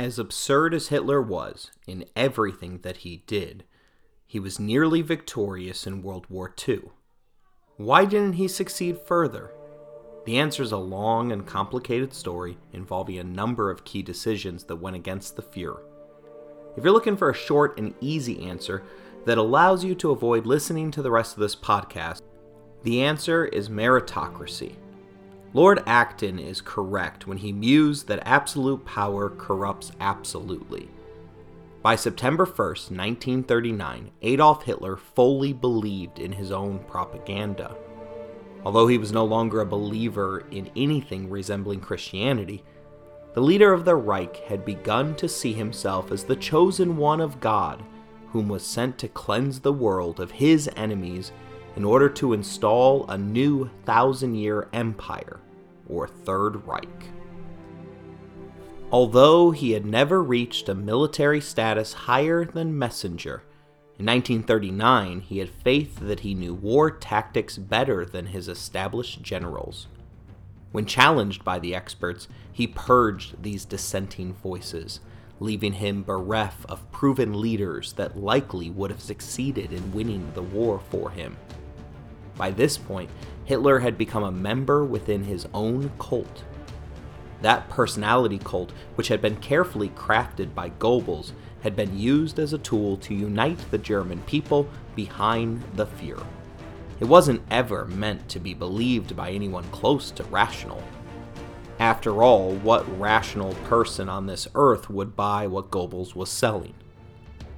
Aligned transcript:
As 0.00 0.18
absurd 0.18 0.72
as 0.72 0.88
Hitler 0.88 1.20
was 1.20 1.70
in 1.86 2.06
everything 2.16 2.78
that 2.78 2.96
he 3.04 3.22
did, 3.26 3.64
he 4.26 4.40
was 4.40 4.58
nearly 4.58 5.02
victorious 5.02 5.86
in 5.86 6.00
World 6.00 6.24
War 6.30 6.54
II. 6.66 6.84
Why 7.76 8.06
didn't 8.06 8.36
he 8.36 8.48
succeed 8.48 8.98
further? 8.98 9.52
The 10.24 10.38
answer 10.38 10.62
is 10.62 10.72
a 10.72 10.78
long 10.78 11.32
and 11.32 11.46
complicated 11.46 12.14
story 12.14 12.56
involving 12.72 13.18
a 13.18 13.24
number 13.24 13.70
of 13.70 13.84
key 13.84 14.00
decisions 14.00 14.64
that 14.64 14.76
went 14.76 14.96
against 14.96 15.36
the 15.36 15.42
Fuhrer. 15.42 15.82
If 16.78 16.82
you're 16.82 16.94
looking 16.94 17.18
for 17.18 17.28
a 17.28 17.34
short 17.34 17.78
and 17.78 17.92
easy 18.00 18.48
answer 18.48 18.82
that 19.26 19.36
allows 19.36 19.84
you 19.84 19.94
to 19.96 20.12
avoid 20.12 20.46
listening 20.46 20.90
to 20.92 21.02
the 21.02 21.10
rest 21.10 21.34
of 21.34 21.40
this 21.40 21.56
podcast, 21.56 22.22
the 22.84 23.02
answer 23.02 23.44
is 23.44 23.68
meritocracy. 23.68 24.76
Lord 25.52 25.82
Acton 25.84 26.38
is 26.38 26.60
correct 26.60 27.26
when 27.26 27.38
he 27.38 27.52
mused 27.52 28.06
that 28.06 28.22
absolute 28.24 28.84
power 28.84 29.28
corrupts 29.28 29.90
absolutely. 29.98 30.88
By 31.82 31.96
September 31.96 32.46
1st, 32.46 32.90
1939, 32.90 34.10
Adolf 34.22 34.62
Hitler 34.62 34.96
fully 34.96 35.52
believed 35.52 36.20
in 36.20 36.30
his 36.32 36.52
own 36.52 36.78
propaganda. 36.80 37.74
Although 38.64 38.86
he 38.86 38.98
was 38.98 39.10
no 39.10 39.24
longer 39.24 39.60
a 39.60 39.66
believer 39.66 40.44
in 40.52 40.70
anything 40.76 41.28
resembling 41.28 41.80
Christianity, 41.80 42.62
the 43.34 43.40
leader 43.40 43.72
of 43.72 43.84
the 43.84 43.96
Reich 43.96 44.36
had 44.44 44.64
begun 44.64 45.16
to 45.16 45.28
see 45.28 45.52
himself 45.52 46.12
as 46.12 46.22
the 46.22 46.36
chosen 46.36 46.96
one 46.96 47.20
of 47.20 47.40
God, 47.40 47.82
whom 48.28 48.48
was 48.48 48.62
sent 48.62 48.98
to 48.98 49.08
cleanse 49.08 49.60
the 49.60 49.72
world 49.72 50.20
of 50.20 50.30
his 50.30 50.70
enemies 50.76 51.32
in 51.76 51.84
order 51.84 52.08
to 52.08 52.32
install 52.32 53.08
a 53.08 53.16
new 53.16 53.70
thousand 53.84 54.34
year 54.34 54.68
empire, 54.72 55.40
or 55.88 56.08
Third 56.08 56.66
Reich. 56.66 57.10
Although 58.92 59.52
he 59.52 59.72
had 59.72 59.86
never 59.86 60.22
reached 60.22 60.68
a 60.68 60.74
military 60.74 61.40
status 61.40 61.92
higher 61.92 62.44
than 62.44 62.76
messenger, 62.76 63.42
in 63.98 64.06
1939 64.06 65.20
he 65.20 65.38
had 65.38 65.50
faith 65.50 65.98
that 66.00 66.20
he 66.20 66.34
knew 66.34 66.54
war 66.54 66.90
tactics 66.90 67.58
better 67.58 68.04
than 68.04 68.26
his 68.26 68.48
established 68.48 69.22
generals. 69.22 69.86
When 70.72 70.86
challenged 70.86 71.44
by 71.44 71.58
the 71.58 71.74
experts, 71.74 72.26
he 72.50 72.66
purged 72.66 73.42
these 73.42 73.64
dissenting 73.64 74.32
voices, 74.34 75.00
leaving 75.38 75.74
him 75.74 76.02
bereft 76.02 76.64
of 76.68 76.90
proven 76.92 77.40
leaders 77.40 77.92
that 77.94 78.16
likely 78.16 78.70
would 78.70 78.90
have 78.90 79.00
succeeded 79.00 79.72
in 79.72 79.92
winning 79.92 80.32
the 80.34 80.42
war 80.42 80.80
for 80.90 81.10
him. 81.10 81.36
By 82.40 82.50
this 82.50 82.78
point, 82.78 83.10
Hitler 83.44 83.80
had 83.80 83.98
become 83.98 84.24
a 84.24 84.32
member 84.32 84.82
within 84.82 85.24
his 85.24 85.46
own 85.52 85.92
cult. 85.98 86.42
That 87.42 87.68
personality 87.68 88.38
cult, 88.38 88.72
which 88.94 89.08
had 89.08 89.20
been 89.20 89.36
carefully 89.36 89.90
crafted 89.90 90.54
by 90.54 90.70
Goebbels, 90.70 91.32
had 91.60 91.76
been 91.76 91.98
used 91.98 92.38
as 92.38 92.54
a 92.54 92.58
tool 92.58 92.96
to 92.96 93.14
unite 93.14 93.58
the 93.70 93.76
German 93.76 94.22
people 94.22 94.66
behind 94.96 95.62
the 95.74 95.84
Fuhrer. 95.84 96.24
It 96.98 97.04
wasn't 97.04 97.42
ever 97.50 97.84
meant 97.84 98.26
to 98.30 98.40
be 98.40 98.54
believed 98.54 99.14
by 99.14 99.32
anyone 99.32 99.64
close 99.64 100.10
to 100.12 100.24
rational. 100.24 100.82
After 101.78 102.22
all, 102.22 102.54
what 102.54 102.98
rational 102.98 103.52
person 103.64 104.08
on 104.08 104.24
this 104.24 104.48
earth 104.54 104.88
would 104.88 105.14
buy 105.14 105.46
what 105.46 105.70
Goebbels 105.70 106.14
was 106.14 106.30
selling? 106.30 106.72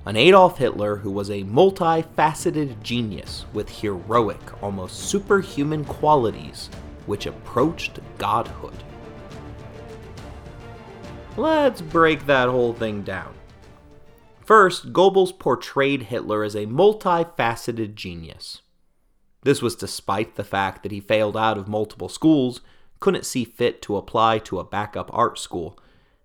An 0.04 0.16
Adolf 0.16 0.58
Hitler 0.58 0.96
who 0.96 1.10
was 1.10 1.30
a 1.30 1.44
multifaceted 1.44 2.82
genius 2.82 3.44
with 3.52 3.68
heroic, 3.68 4.62
almost 4.62 5.08
superhuman 5.08 5.84
qualities 5.84 6.68
which 7.06 7.26
approached 7.26 8.00
godhood. 8.18 8.82
Let's 11.36 11.80
break 11.80 12.26
that 12.26 12.48
whole 12.48 12.72
thing 12.72 13.02
down. 13.02 13.32
First, 14.44 14.92
Goebbels 14.92 15.38
portrayed 15.38 16.04
Hitler 16.04 16.42
as 16.42 16.56
a 16.56 16.66
multifaceted 16.66 17.94
genius. 17.94 18.60
This 19.42 19.62
was 19.62 19.76
despite 19.76 20.34
the 20.34 20.44
fact 20.44 20.82
that 20.82 20.92
he 20.92 21.00
failed 21.00 21.36
out 21.36 21.58
of 21.58 21.68
multiple 21.68 22.08
schools, 22.08 22.60
couldn't 23.00 23.24
see 23.24 23.44
fit 23.44 23.80
to 23.82 23.96
apply 23.96 24.38
to 24.38 24.58
a 24.58 24.64
backup 24.64 25.10
art 25.12 25.38
school, 25.38 25.78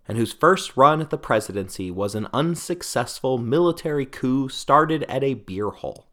and 0.07 0.17
whose 0.17 0.33
first 0.33 0.77
run 0.77 1.01
at 1.01 1.09
the 1.09 1.17
presidency 1.17 1.91
was 1.91 2.15
an 2.15 2.27
unsuccessful 2.33 3.37
military 3.37 4.05
coup 4.05 4.47
started 4.47 5.03
at 5.03 5.23
a 5.23 5.33
beer 5.33 5.69
hall. 5.69 6.07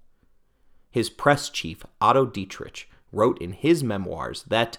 His 0.91 1.11
press 1.11 1.49
chief, 1.49 1.85
Otto 2.01 2.27
Dietrich, 2.27 2.89
wrote 3.13 3.41
in 3.41 3.53
his 3.53 3.85
memoirs 3.85 4.45
that, 4.49 4.79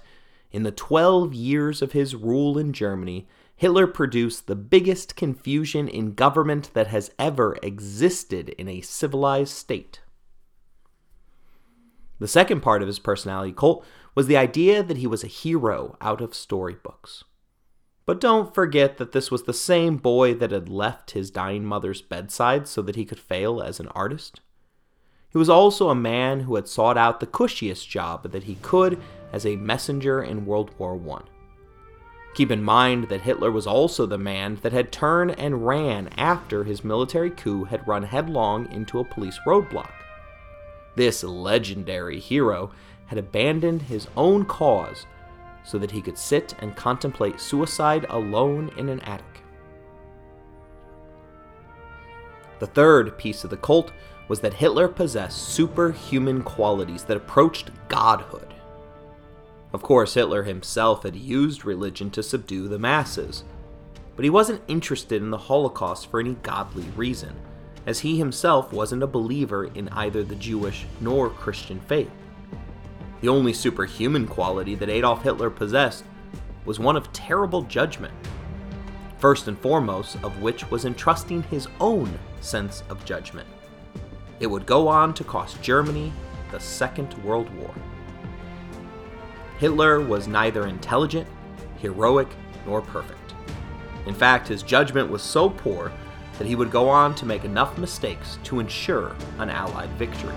in 0.52 0.64
the 0.64 0.72
12 0.72 1.34
years 1.34 1.82
of 1.82 1.94
his 1.94 2.16
rule 2.16 2.58
in 2.58 2.74
Germany, 2.74 3.28
Hitler 3.56 3.88
produced 3.88 4.48
the 4.48 4.56
biggest 4.56 5.16
confusion 5.16 5.88
in 5.88 6.14
government 6.14 6.72
that 6.74 6.88
has 6.88 7.12
ever 7.18 7.58
existed 7.64 8.50
in 8.50 8.68
a 8.68 8.82
civilized 8.82 9.54
state. 9.54 10.02
The 12.20 12.28
second 12.28 12.62
part 12.62 12.82
of 12.82 12.88
his 12.88 13.00
personality 13.00 13.54
cult 13.54 13.86
was 14.14 14.28
the 14.28 14.38
idea 14.38 14.84
that 14.84 14.98
he 14.98 15.08
was 15.08 15.24
a 15.24 15.28
hero 15.28 15.98
out 16.02 16.22
of 16.22 16.36
storybooks. 16.36 17.24
But 18.06 18.22
don't 18.22 18.54
forget 18.54 18.98
that 18.98 19.14
this 19.14 19.32
was 19.32 19.44
the 19.44 19.54
same 19.54 19.98
boy 19.98 20.36
that 20.36 20.52
had 20.52 20.70
left 20.70 21.12
his 21.12 21.32
dying 21.32 21.66
mother's 21.66 22.02
bedside 22.02 22.68
so 22.68 22.82
that 22.84 22.96
he 22.96 23.06
could 23.06 23.20
fail 23.20 23.62
as 23.62 23.80
an 23.80 23.88
artist. 23.90 24.42
He 25.32 25.38
was 25.38 25.50
also 25.50 25.90
a 25.90 25.96
man 25.96 26.42
who 26.42 26.56
had 26.56 26.68
sought 26.68 26.98
out 26.98 27.20
the 27.20 27.26
cushiest 27.26 27.90
job 27.90 28.32
that 28.32 28.44
he 28.44 28.56
could 28.62 29.02
as 29.34 29.46
a 29.46 29.56
messenger 29.58 30.24
in 30.24 30.46
World 30.46 30.72
War 30.78 31.00
I. 31.18 31.24
Keep 32.36 32.52
in 32.52 32.64
mind 32.64 33.10
that 33.10 33.22
Hitler 33.22 33.52
was 33.52 33.66
also 33.66 34.06
the 34.06 34.18
man 34.18 34.60
that 34.62 34.74
had 34.74 34.92
turned 34.92 35.38
and 35.40 35.66
ran 35.66 36.10
after 36.18 36.64
his 36.64 36.84
military 36.84 37.32
coup 37.32 37.64
had 37.64 37.88
run 37.88 38.04
headlong 38.04 38.72
into 38.72 39.00
a 39.00 39.06
police 39.06 39.40
roadblock. 39.48 39.92
This 40.96 41.24
legendary 41.24 42.20
hero 42.20 42.72
had 43.08 43.18
abandoned 43.18 43.84
his 43.84 44.08
own 44.16 44.46
cause 44.46 45.06
so 45.66 45.78
that 45.80 45.92
he 45.92 46.02
could 46.02 46.18
sit 46.18 46.56
and 46.60 46.76
contemplate 46.76 47.42
suicide 47.42 48.06
alone 48.10 48.72
in 48.78 48.88
an 48.88 49.00
attic. 49.02 49.26
The 52.60 52.68
third 52.68 53.18
piece 53.18 53.44
of 53.44 53.50
the 53.50 53.58
cult 53.58 53.92
was 54.28 54.40
that 54.40 54.54
Hitler 54.54 54.88
possessed 54.88 55.50
superhuman 55.50 56.44
qualities 56.44 57.04
that 57.04 57.18
approached 57.18 57.72
godhood. 57.90 58.54
Of 59.74 59.82
course, 59.82 60.14
Hitler 60.14 60.44
himself 60.44 61.04
had 61.04 61.16
used 61.16 61.66
religion 61.66 62.10
to 62.12 62.24
subdue 62.24 62.68
the 62.68 62.80
masses, 62.80 63.44
but 64.16 64.24
he 64.24 64.30
wasn't 64.30 64.64
interested 64.68 65.22
in 65.22 65.32
the 65.32 65.38
Holocaust 65.38 66.10
for 66.10 66.20
any 66.20 66.36
godly 66.36 66.86
reason, 66.96 67.36
as 67.86 68.00
he 68.00 68.18
himself 68.18 68.72
wasn't 68.72 69.04
a 69.04 69.08
believer 69.08 69.66
in 69.66 69.90
either 69.90 70.24
the 70.24 70.36
Jewish 70.36 70.86
nor 71.02 71.30
Christian 71.30 71.82
faith. 71.82 72.10
The 73.22 73.30
only 73.30 73.54
superhuman 73.54 74.28
quality 74.28 74.76
that 74.76 74.90
Adolf 74.90 75.24
Hitler 75.24 75.50
possessed 75.50 76.04
was 76.66 76.80
one 76.80 76.96
of 76.96 77.12
terrible 77.14 77.62
judgment, 77.64 78.14
first 79.18 79.48
and 79.48 79.58
foremost 79.58 80.18
of 80.24 80.42
which 80.42 80.70
was 80.70 80.86
entrusting 80.86 81.44
his 81.44 81.68
own 81.80 82.18
sense 82.42 82.84
of 82.90 83.06
judgment. 83.06 83.48
It 84.40 84.48
would 84.48 84.66
go 84.66 84.88
on 84.88 85.14
to 85.14 85.24
cost 85.24 85.62
Germany 85.62 86.12
the 86.52 86.60
Second 86.60 87.14
World 87.24 87.50
War. 87.58 87.74
Hitler 89.58 90.02
was 90.02 90.28
neither 90.28 90.68
intelligent, 90.68 91.28
heroic, 91.78 92.28
nor 92.66 92.82
perfect. 92.82 93.34
In 94.06 94.14
fact, 94.14 94.48
his 94.48 94.62
judgment 94.62 95.10
was 95.10 95.22
so 95.22 95.50
poor 95.50 95.92
that 96.38 96.48
he 96.48 96.56
would 96.56 96.72
go 96.72 96.90
on 96.90 97.16
to 97.16 97.26
make 97.26 97.46
enough 97.46 97.78
mistakes 97.78 98.38
to 98.44 98.60
ensure 98.60 99.16
an 99.40 99.50
Allied 99.50 99.90
victory. 99.92 100.36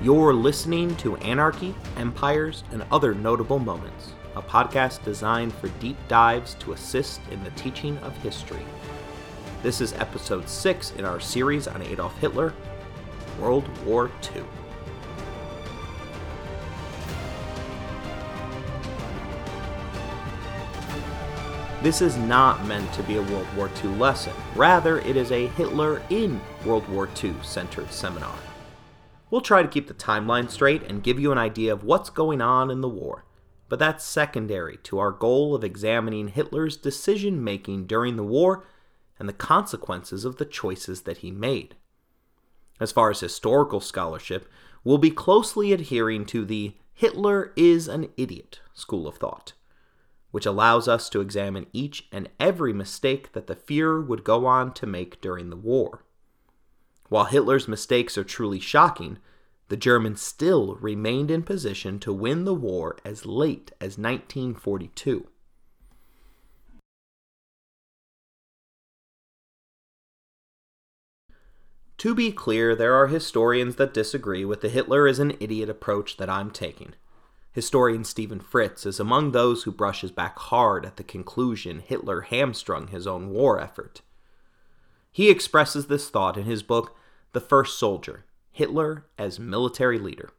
You're 0.00 0.32
listening 0.32 0.94
to 0.98 1.16
Anarchy, 1.16 1.74
Empires, 1.96 2.62
and 2.70 2.84
Other 2.92 3.14
Notable 3.14 3.58
Moments, 3.58 4.12
a 4.36 4.40
podcast 4.40 5.02
designed 5.02 5.52
for 5.52 5.66
deep 5.80 5.96
dives 6.06 6.54
to 6.60 6.72
assist 6.72 7.20
in 7.32 7.42
the 7.42 7.50
teaching 7.50 7.98
of 7.98 8.16
history. 8.18 8.64
This 9.60 9.80
is 9.80 9.94
episode 9.94 10.48
6 10.48 10.92
in 10.92 11.04
our 11.04 11.18
series 11.18 11.66
on 11.66 11.82
Adolf 11.82 12.16
Hitler, 12.18 12.54
World 13.40 13.66
War 13.84 14.08
II. 14.36 14.44
This 21.82 22.00
is 22.00 22.16
not 22.16 22.64
meant 22.66 22.92
to 22.92 23.02
be 23.02 23.16
a 23.16 23.22
World 23.22 23.48
War 23.56 23.68
II 23.82 23.90
lesson. 23.96 24.32
Rather, 24.54 25.00
it 25.00 25.16
is 25.16 25.32
a 25.32 25.48
Hitler 25.48 26.02
in 26.08 26.40
World 26.64 26.86
War 26.88 27.08
II 27.20 27.34
centered 27.42 27.92
seminar. 27.92 28.38
We'll 29.30 29.40
try 29.42 29.62
to 29.62 29.68
keep 29.68 29.88
the 29.88 29.94
timeline 29.94 30.50
straight 30.50 30.82
and 30.82 31.02
give 31.02 31.20
you 31.20 31.32
an 31.32 31.38
idea 31.38 31.72
of 31.72 31.84
what's 31.84 32.10
going 32.10 32.40
on 32.40 32.70
in 32.70 32.80
the 32.80 32.88
war, 32.88 33.24
but 33.68 33.78
that's 33.78 34.04
secondary 34.04 34.78
to 34.84 34.98
our 34.98 35.12
goal 35.12 35.54
of 35.54 35.62
examining 35.62 36.28
Hitler's 36.28 36.76
decision 36.76 37.44
making 37.44 37.86
during 37.86 38.16
the 38.16 38.24
war 38.24 38.66
and 39.18 39.28
the 39.28 39.34
consequences 39.34 40.24
of 40.24 40.36
the 40.36 40.46
choices 40.46 41.02
that 41.02 41.18
he 41.18 41.30
made. 41.30 41.76
As 42.80 42.92
far 42.92 43.10
as 43.10 43.20
historical 43.20 43.80
scholarship, 43.80 44.50
we'll 44.84 44.98
be 44.98 45.10
closely 45.10 45.72
adhering 45.72 46.24
to 46.26 46.44
the 46.44 46.74
Hitler 46.94 47.52
is 47.54 47.86
an 47.86 48.08
idiot 48.16 48.60
school 48.72 49.06
of 49.06 49.16
thought, 49.16 49.52
which 50.30 50.46
allows 50.46 50.88
us 50.88 51.08
to 51.10 51.20
examine 51.20 51.66
each 51.72 52.08
and 52.10 52.28
every 52.40 52.72
mistake 52.72 53.32
that 53.32 53.46
the 53.46 53.56
Fuhrer 53.56 54.04
would 54.04 54.24
go 54.24 54.46
on 54.46 54.72
to 54.74 54.86
make 54.86 55.20
during 55.20 55.50
the 55.50 55.56
war. 55.56 56.04
While 57.08 57.24
Hitler's 57.24 57.68
mistakes 57.68 58.18
are 58.18 58.24
truly 58.24 58.60
shocking, 58.60 59.18
the 59.68 59.76
Germans 59.76 60.20
still 60.20 60.76
remained 60.76 61.30
in 61.30 61.42
position 61.42 61.98
to 62.00 62.12
win 62.12 62.44
the 62.44 62.54
war 62.54 62.96
as 63.04 63.26
late 63.26 63.70
as 63.80 63.98
1942. 63.98 65.28
To 71.98 72.14
be 72.14 72.30
clear, 72.30 72.76
there 72.76 72.94
are 72.94 73.08
historians 73.08 73.74
that 73.74 73.92
disagree 73.92 74.44
with 74.44 74.60
the 74.60 74.68
Hitler 74.68 75.08
is 75.08 75.18
an 75.18 75.36
idiot 75.40 75.68
approach 75.68 76.16
that 76.18 76.30
I'm 76.30 76.50
taking. 76.52 76.94
Historian 77.52 78.04
Stephen 78.04 78.38
Fritz 78.38 78.86
is 78.86 79.00
among 79.00 79.32
those 79.32 79.64
who 79.64 79.72
brushes 79.72 80.12
back 80.12 80.38
hard 80.38 80.86
at 80.86 80.96
the 80.96 81.02
conclusion 81.02 81.80
Hitler 81.80 82.20
hamstrung 82.20 82.86
his 82.86 83.06
own 83.06 83.30
war 83.30 83.60
effort. 83.60 84.02
He 85.10 85.28
expresses 85.28 85.86
this 85.86 86.08
thought 86.08 86.36
in 86.36 86.44
his 86.44 86.62
book, 86.62 86.94
The 87.32 87.40
First 87.42 87.78
Soldier 87.78 88.24
Hitler 88.52 89.04
as 89.18 89.38
Military 89.38 89.98
Leader. 89.98 90.30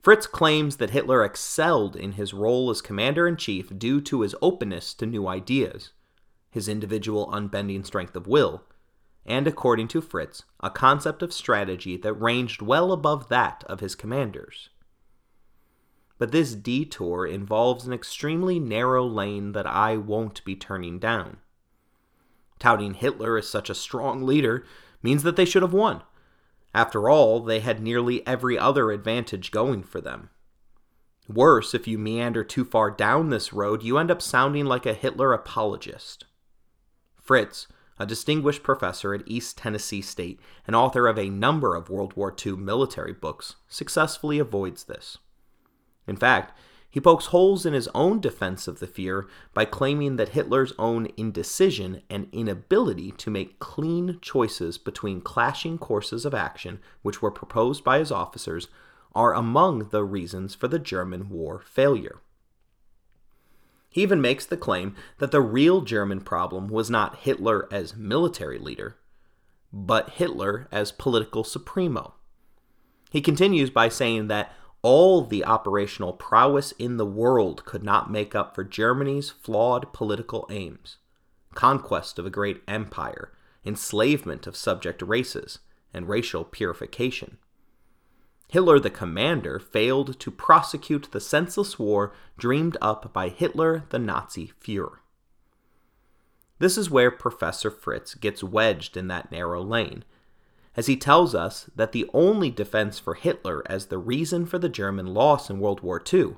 Fritz 0.00 0.26
claims 0.26 0.78
that 0.78 0.90
Hitler 0.90 1.22
excelled 1.22 1.94
in 1.94 2.12
his 2.12 2.32
role 2.32 2.70
as 2.70 2.80
commander 2.80 3.28
in 3.28 3.36
chief 3.36 3.78
due 3.78 4.00
to 4.00 4.22
his 4.22 4.34
openness 4.40 4.94
to 4.94 5.04
new 5.04 5.28
ideas, 5.28 5.92
his 6.50 6.68
individual 6.68 7.30
unbending 7.30 7.84
strength 7.84 8.16
of 8.16 8.26
will, 8.26 8.64
and 9.26 9.46
according 9.46 9.88
to 9.88 10.00
Fritz, 10.00 10.44
a 10.60 10.70
concept 10.70 11.22
of 11.22 11.34
strategy 11.34 11.98
that 11.98 12.14
ranged 12.14 12.62
well 12.62 12.90
above 12.90 13.28
that 13.28 13.62
of 13.66 13.80
his 13.80 13.94
commanders. 13.94 14.70
But 16.16 16.32
this 16.32 16.54
detour 16.54 17.26
involves 17.26 17.86
an 17.86 17.92
extremely 17.92 18.58
narrow 18.58 19.06
lane 19.06 19.52
that 19.52 19.66
I 19.66 19.98
won't 19.98 20.42
be 20.46 20.56
turning 20.56 20.98
down. 20.98 21.36
Touting 22.58 22.94
Hitler 22.94 23.36
as 23.36 23.46
such 23.46 23.68
a 23.68 23.74
strong 23.74 24.24
leader 24.24 24.64
means 25.02 25.22
that 25.22 25.36
they 25.36 25.44
should 25.44 25.62
have 25.62 25.72
won. 25.72 26.02
After 26.74 27.08
all, 27.08 27.40
they 27.40 27.60
had 27.60 27.82
nearly 27.82 28.26
every 28.26 28.58
other 28.58 28.90
advantage 28.90 29.50
going 29.50 29.82
for 29.82 30.00
them. 30.00 30.30
Worse, 31.28 31.74
if 31.74 31.86
you 31.86 31.98
meander 31.98 32.44
too 32.44 32.64
far 32.64 32.90
down 32.90 33.28
this 33.28 33.52
road, 33.52 33.82
you 33.82 33.98
end 33.98 34.10
up 34.10 34.22
sounding 34.22 34.64
like 34.64 34.86
a 34.86 34.94
Hitler 34.94 35.32
apologist. 35.32 36.24
Fritz, 37.16 37.66
a 37.98 38.06
distinguished 38.06 38.62
professor 38.62 39.12
at 39.12 39.26
East 39.26 39.58
Tennessee 39.58 40.00
State 40.00 40.40
and 40.66 40.74
author 40.74 41.06
of 41.06 41.18
a 41.18 41.28
number 41.28 41.74
of 41.74 41.90
World 41.90 42.14
War 42.16 42.34
II 42.46 42.52
military 42.52 43.12
books, 43.12 43.56
successfully 43.68 44.38
avoids 44.38 44.84
this. 44.84 45.18
In 46.06 46.16
fact, 46.16 46.58
he 46.90 47.00
pokes 47.00 47.26
holes 47.26 47.66
in 47.66 47.74
his 47.74 47.88
own 47.94 48.20
defense 48.20 48.66
of 48.66 48.80
the 48.80 48.86
Fuhrer 48.86 49.26
by 49.52 49.64
claiming 49.64 50.16
that 50.16 50.30
Hitler's 50.30 50.72
own 50.78 51.08
indecision 51.16 52.02
and 52.08 52.28
inability 52.32 53.12
to 53.12 53.30
make 53.30 53.58
clean 53.58 54.18
choices 54.22 54.78
between 54.78 55.20
clashing 55.20 55.76
courses 55.76 56.24
of 56.24 56.32
action, 56.32 56.80
which 57.02 57.20
were 57.20 57.30
proposed 57.30 57.84
by 57.84 57.98
his 57.98 58.10
officers, 58.10 58.68
are 59.14 59.34
among 59.34 59.90
the 59.90 60.04
reasons 60.04 60.54
for 60.54 60.68
the 60.68 60.78
German 60.78 61.28
war 61.28 61.60
failure. 61.60 62.20
He 63.90 64.02
even 64.02 64.20
makes 64.20 64.46
the 64.46 64.56
claim 64.56 64.94
that 65.18 65.30
the 65.30 65.40
real 65.40 65.82
German 65.82 66.20
problem 66.20 66.68
was 66.68 66.88
not 66.88 67.16
Hitler 67.16 67.68
as 67.70 67.96
military 67.96 68.58
leader, 68.58 68.96
but 69.72 70.10
Hitler 70.10 70.68
as 70.70 70.92
political 70.92 71.44
supremo. 71.44 72.14
He 73.10 73.20
continues 73.20 73.70
by 73.70 73.88
saying 73.88 74.28
that 74.28 74.52
all 74.82 75.22
the 75.22 75.44
operational 75.44 76.12
prowess 76.12 76.72
in 76.72 76.96
the 76.96 77.06
world 77.06 77.64
could 77.64 77.82
not 77.82 78.10
make 78.10 78.34
up 78.34 78.54
for 78.54 78.64
Germany's 78.64 79.30
flawed 79.30 79.92
political 79.92 80.46
aims 80.50 80.98
conquest 81.54 82.20
of 82.20 82.26
a 82.26 82.30
great 82.30 82.62
empire, 82.68 83.32
enslavement 83.64 84.46
of 84.46 84.56
subject 84.56 85.02
races, 85.02 85.58
and 85.92 86.08
racial 86.08 86.44
purification. 86.44 87.38
Hitler 88.48 88.78
the 88.78 88.90
commander 88.90 89.58
failed 89.58 90.20
to 90.20 90.30
prosecute 90.30 91.08
the 91.10 91.20
senseless 91.20 91.78
war 91.78 92.12
dreamed 92.38 92.76
up 92.80 93.12
by 93.12 93.28
Hitler 93.28 93.84
the 93.90 93.98
Nazi 93.98 94.52
Fuhrer. 94.62 94.98
This 96.58 96.78
is 96.78 96.90
where 96.90 97.10
Professor 97.10 97.70
Fritz 97.70 98.14
gets 98.14 98.44
wedged 98.44 98.96
in 98.96 99.08
that 99.08 99.30
narrow 99.30 99.62
lane, 99.62 100.04
as 100.78 100.86
he 100.86 100.96
tells 100.96 101.34
us 101.34 101.68
that 101.74 101.90
the 101.90 102.08
only 102.14 102.52
defense 102.52 103.00
for 103.00 103.14
Hitler 103.14 103.64
as 103.66 103.86
the 103.86 103.98
reason 103.98 104.46
for 104.46 104.60
the 104.60 104.68
German 104.68 105.06
loss 105.06 105.50
in 105.50 105.58
World 105.58 105.80
War 105.80 106.00
II 106.00 106.36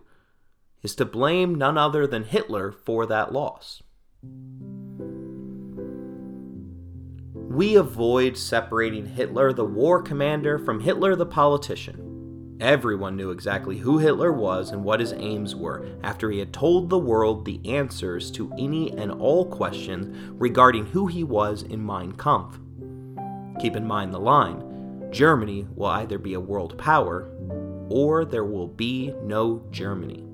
is 0.82 0.94
to 0.94 1.04
blame 1.04 1.54
none 1.56 1.76
other 1.76 2.06
than 2.06 2.24
Hitler 2.24 2.72
for 2.72 3.04
that 3.04 3.34
loss. 3.34 3.82
We 7.34 7.76
avoid 7.76 8.38
separating 8.38 9.04
Hitler 9.04 9.52
the 9.52 9.66
war 9.66 10.00
commander 10.00 10.58
from 10.58 10.80
Hitler 10.80 11.14
the 11.16 11.26
politician. 11.26 12.56
Everyone 12.62 13.16
knew 13.16 13.32
exactly 13.32 13.76
who 13.76 13.98
Hitler 13.98 14.32
was 14.32 14.70
and 14.70 14.82
what 14.82 15.00
his 15.00 15.12
aims 15.12 15.54
were 15.54 15.86
after 16.02 16.30
he 16.30 16.38
had 16.38 16.54
told 16.54 16.88
the 16.88 16.98
world 16.98 17.44
the 17.44 17.60
answers 17.66 18.30
to 18.30 18.50
any 18.58 18.90
and 18.92 19.12
all 19.12 19.44
questions 19.44 20.16
regarding 20.40 20.86
who 20.86 21.08
he 21.08 21.24
was 21.24 21.62
in 21.62 21.84
Mein 21.84 22.12
Kampf. 22.12 22.58
Keep 23.60 23.76
in 23.76 23.86
mind 23.86 24.14
the 24.14 24.18
line 24.18 25.10
Germany 25.10 25.66
will 25.76 25.88
either 25.88 26.18
be 26.18 26.32
a 26.32 26.40
world 26.40 26.78
power 26.78 27.30
or 27.90 28.24
there 28.24 28.44
will 28.44 28.68
be 28.68 29.12
no 29.22 29.62
Germany. 29.70 30.24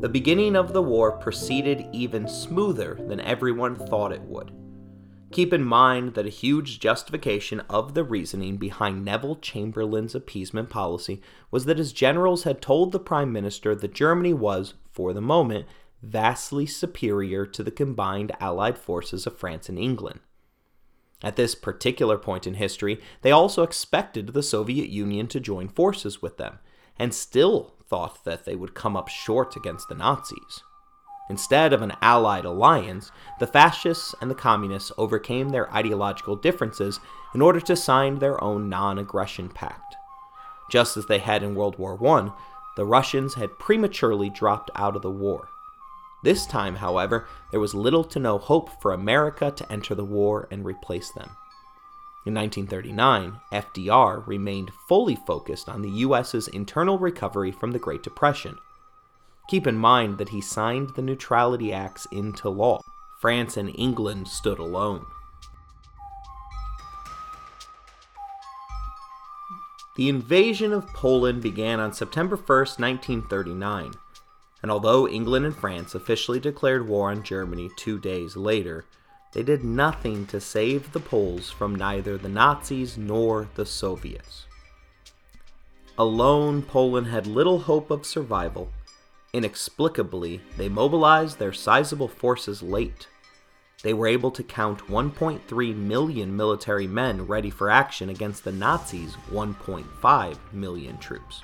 The 0.00 0.08
beginning 0.08 0.54
of 0.54 0.72
the 0.72 0.82
war 0.82 1.10
proceeded 1.18 1.88
even 1.92 2.28
smoother 2.28 2.96
than 3.08 3.18
everyone 3.18 3.74
thought 3.74 4.12
it 4.12 4.22
would. 4.22 4.52
Keep 5.32 5.52
in 5.52 5.64
mind 5.64 6.14
that 6.14 6.26
a 6.26 6.30
huge 6.30 6.78
justification 6.78 7.60
of 7.68 7.94
the 7.94 8.04
reasoning 8.04 8.56
behind 8.56 9.04
Neville 9.04 9.36
Chamberlain's 9.36 10.14
appeasement 10.14 10.70
policy 10.70 11.20
was 11.50 11.64
that 11.64 11.78
his 11.78 11.92
generals 11.92 12.44
had 12.44 12.62
told 12.62 12.92
the 12.92 13.00
Prime 13.00 13.32
Minister 13.32 13.74
that 13.74 13.92
Germany 13.92 14.32
was, 14.32 14.74
for 14.90 15.12
the 15.12 15.20
moment, 15.20 15.66
vastly 16.02 16.64
superior 16.64 17.44
to 17.44 17.62
the 17.62 17.70
combined 17.70 18.32
Allied 18.40 18.78
forces 18.78 19.26
of 19.26 19.36
France 19.36 19.68
and 19.68 19.78
England. 19.78 20.20
At 21.22 21.36
this 21.36 21.54
particular 21.54 22.18
point 22.18 22.46
in 22.46 22.54
history, 22.54 23.00
they 23.22 23.32
also 23.32 23.62
expected 23.62 24.28
the 24.28 24.42
Soviet 24.42 24.88
Union 24.88 25.26
to 25.28 25.40
join 25.40 25.68
forces 25.68 26.22
with 26.22 26.36
them, 26.36 26.58
and 26.98 27.12
still 27.12 27.74
thought 27.88 28.24
that 28.24 28.44
they 28.44 28.54
would 28.54 28.74
come 28.74 28.96
up 28.96 29.08
short 29.08 29.56
against 29.56 29.88
the 29.88 29.94
Nazis. 29.94 30.62
Instead 31.28 31.72
of 31.72 31.82
an 31.82 31.92
allied 32.00 32.44
alliance, 32.44 33.10
the 33.40 33.46
fascists 33.46 34.14
and 34.20 34.30
the 34.30 34.34
communists 34.34 34.92
overcame 34.96 35.48
their 35.48 35.72
ideological 35.74 36.36
differences 36.36 37.00
in 37.34 37.42
order 37.42 37.60
to 37.60 37.74
sign 37.76 38.18
their 38.18 38.42
own 38.42 38.68
non 38.68 38.98
aggression 38.98 39.48
pact. 39.48 39.96
Just 40.70 40.96
as 40.96 41.06
they 41.06 41.18
had 41.18 41.42
in 41.42 41.54
World 41.54 41.78
War 41.78 41.98
I, 42.06 42.30
the 42.76 42.84
Russians 42.84 43.34
had 43.34 43.58
prematurely 43.58 44.30
dropped 44.30 44.70
out 44.76 44.96
of 44.96 45.02
the 45.02 45.10
war. 45.10 45.48
This 46.22 46.46
time, 46.46 46.76
however, 46.76 47.26
there 47.50 47.60
was 47.60 47.74
little 47.74 48.04
to 48.04 48.18
no 48.18 48.38
hope 48.38 48.80
for 48.80 48.92
America 48.92 49.50
to 49.50 49.72
enter 49.72 49.94
the 49.94 50.04
war 50.04 50.48
and 50.50 50.64
replace 50.64 51.10
them. 51.10 51.36
In 52.24 52.34
1939, 52.34 53.40
FDR 53.52 54.26
remained 54.26 54.72
fully 54.88 55.14
focused 55.14 55.68
on 55.68 55.82
the 55.82 55.90
U.S.'s 55.90 56.48
internal 56.48 56.98
recovery 56.98 57.52
from 57.52 57.70
the 57.70 57.78
Great 57.78 58.02
Depression. 58.02 58.58
Keep 59.48 59.66
in 59.66 59.76
mind 59.76 60.18
that 60.18 60.30
he 60.30 60.40
signed 60.40 60.90
the 60.90 61.02
Neutrality 61.02 61.72
Acts 61.72 62.06
into 62.10 62.48
law. 62.48 62.80
France 63.20 63.56
and 63.56 63.72
England 63.78 64.28
stood 64.28 64.58
alone. 64.58 65.06
The 69.96 70.08
invasion 70.10 70.72
of 70.72 70.86
Poland 70.88 71.42
began 71.42 71.80
on 71.80 71.94
September 71.94 72.36
1, 72.36 72.44
1939, 72.46 73.92
and 74.62 74.70
although 74.70 75.08
England 75.08 75.46
and 75.46 75.56
France 75.56 75.94
officially 75.94 76.38
declared 76.38 76.86
war 76.86 77.10
on 77.10 77.22
Germany 77.22 77.70
two 77.76 77.98
days 77.98 78.36
later, 78.36 78.84
they 79.32 79.42
did 79.42 79.64
nothing 79.64 80.26
to 80.26 80.40
save 80.40 80.92
the 80.92 81.00
Poles 81.00 81.50
from 81.50 81.74
neither 81.74 82.18
the 82.18 82.28
Nazis 82.28 82.98
nor 82.98 83.48
the 83.54 83.64
Soviets. 83.64 84.44
Alone, 85.98 86.60
Poland 86.62 87.06
had 87.06 87.26
little 87.26 87.60
hope 87.60 87.90
of 87.90 88.04
survival. 88.04 88.70
Inexplicably, 89.36 90.40
they 90.56 90.70
mobilized 90.70 91.38
their 91.38 91.52
sizable 91.52 92.08
forces 92.08 92.62
late. 92.62 93.06
They 93.82 93.92
were 93.92 94.06
able 94.06 94.30
to 94.30 94.42
count 94.42 94.88
1.3 94.88 95.76
million 95.76 96.34
military 96.34 96.86
men 96.86 97.26
ready 97.26 97.50
for 97.50 97.68
action 97.68 98.08
against 98.08 98.44
the 98.44 98.52
Nazis' 98.52 99.14
1.5 99.30 100.36
million 100.54 100.96
troops. 100.96 101.42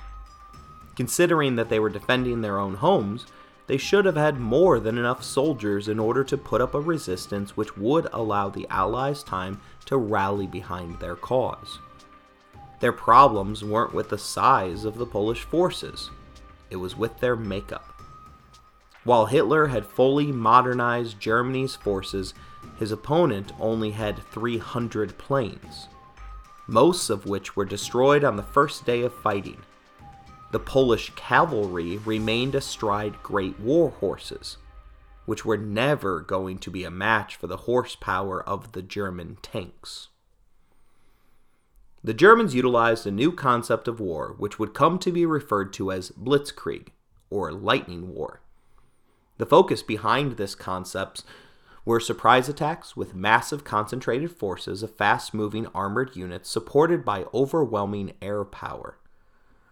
Considering 0.95 1.55
that 1.55 1.69
they 1.69 1.77
were 1.77 1.91
defending 1.91 2.41
their 2.41 2.57
own 2.57 2.73
homes, 2.73 3.27
they 3.67 3.77
should 3.77 4.05
have 4.05 4.17
had 4.17 4.39
more 4.39 4.79
than 4.79 4.97
enough 4.97 5.23
soldiers 5.23 5.87
in 5.87 5.99
order 5.99 6.23
to 6.23 6.35
put 6.35 6.61
up 6.61 6.73
a 6.73 6.81
resistance 6.81 7.55
which 7.55 7.77
would 7.77 8.07
allow 8.11 8.49
the 8.49 8.65
Allies 8.71 9.21
time 9.21 9.61
to 9.85 9.97
rally 9.97 10.47
behind 10.47 10.99
their 10.99 11.15
cause. 11.15 11.77
Their 12.79 12.91
problems 12.91 13.63
weren't 13.63 13.93
with 13.93 14.09
the 14.09 14.17
size 14.17 14.83
of 14.83 14.97
the 14.97 15.05
Polish 15.05 15.43
forces, 15.43 16.09
it 16.73 16.77
was 16.77 16.97
with 16.97 17.17
their 17.19 17.37
makeup. 17.37 17.93
While 19.05 19.27
Hitler 19.27 19.67
had 19.67 19.85
fully 19.85 20.31
modernized 20.31 21.19
Germany's 21.19 21.75
forces, 21.75 22.33
his 22.77 22.91
opponent 22.91 23.51
only 23.59 23.91
had 23.91 24.17
300 24.31 25.17
planes, 25.17 25.87
most 26.67 27.09
of 27.09 27.25
which 27.25 27.55
were 27.55 27.65
destroyed 27.65 28.23
on 28.23 28.35
the 28.35 28.43
first 28.43 28.85
day 28.85 29.03
of 29.03 29.13
fighting. 29.13 29.61
The 30.51 30.59
Polish 30.59 31.11
cavalry 31.15 31.97
remained 31.97 32.55
astride 32.55 33.21
great 33.23 33.59
war 33.59 33.89
horses, 33.89 34.57
which 35.25 35.45
were 35.45 35.57
never 35.57 36.21
going 36.21 36.57
to 36.59 36.71
be 36.71 36.83
a 36.83 36.91
match 36.91 37.35
for 37.35 37.47
the 37.47 37.57
horsepower 37.57 38.41
of 38.43 38.71
the 38.71 38.81
German 38.81 39.37
tanks. 39.41 40.09
The 42.05 42.13
Germans 42.13 42.53
utilized 42.53 43.07
a 43.07 43.11
new 43.11 43.31
concept 43.31 43.87
of 43.87 44.01
war, 44.01 44.35
which 44.37 44.59
would 44.59 44.73
come 44.73 44.99
to 44.99 45.09
be 45.09 45.25
referred 45.25 45.71
to 45.73 45.89
as 45.89 46.11
Blitzkrieg, 46.11 46.89
or 47.29 47.53
lightning 47.53 48.13
war. 48.13 48.41
The 49.37 49.45
focus 49.45 49.81
behind 49.81 50.33
this 50.33 50.53
concept 50.53 51.23
were 51.85 52.01
surprise 52.01 52.49
attacks 52.49 52.97
with 52.97 53.15
massive 53.15 53.63
concentrated 53.63 54.31
forces 54.31 54.83
of 54.83 54.93
fast 54.97 55.33
moving 55.33 55.67
armored 55.67 56.13
units 56.17 56.49
supported 56.49 57.05
by 57.05 57.25
overwhelming 57.33 58.11
air 58.21 58.43
power. 58.43 58.97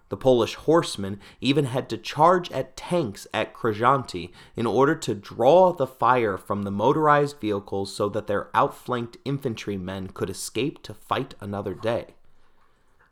The 0.07 0.15
Polish 0.15 0.55
horsemen 0.55 1.19
even 1.41 1.65
had 1.65 1.89
to 1.89 1.97
charge 1.97 2.49
at 2.53 2.77
tanks 2.77 3.27
at 3.33 3.53
Krojanty 3.53 4.31
in 4.55 4.65
order 4.65 4.95
to 4.95 5.15
draw 5.15 5.73
the 5.73 5.87
fire 5.87 6.37
from 6.37 6.63
the 6.63 6.71
motorized 6.71 7.41
vehicles 7.41 7.93
so 7.93 8.07
that 8.07 8.27
their 8.27 8.49
outflanked 8.53 9.17
infantrymen 9.25 10.07
could 10.09 10.29
escape 10.29 10.81
to 10.83 10.93
fight 10.93 11.35
another 11.41 11.73
day. 11.73 12.15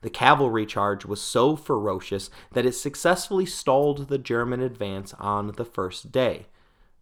The 0.02 0.10
cavalry 0.10 0.66
charge 0.66 1.06
was 1.06 1.22
so 1.22 1.56
ferocious 1.56 2.30
that 2.54 2.66
it 2.66 2.74
successfully 2.74 3.46
stalled 3.46 4.08
the 4.08 4.18
German 4.18 4.62
advance 4.62 5.14
on 5.16 5.48
the 5.54 5.66
first 5.66 6.12
day, 6.12 6.48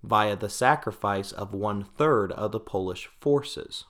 via 0.01 0.36
the 0.36 0.50
sacrifice 0.50 1.32
of 1.32 1.54
one 1.54 1.84
third 1.84 2.32
of 2.32 2.51
the 2.51 2.60
Polish 2.60 3.08
forces. 3.20 3.86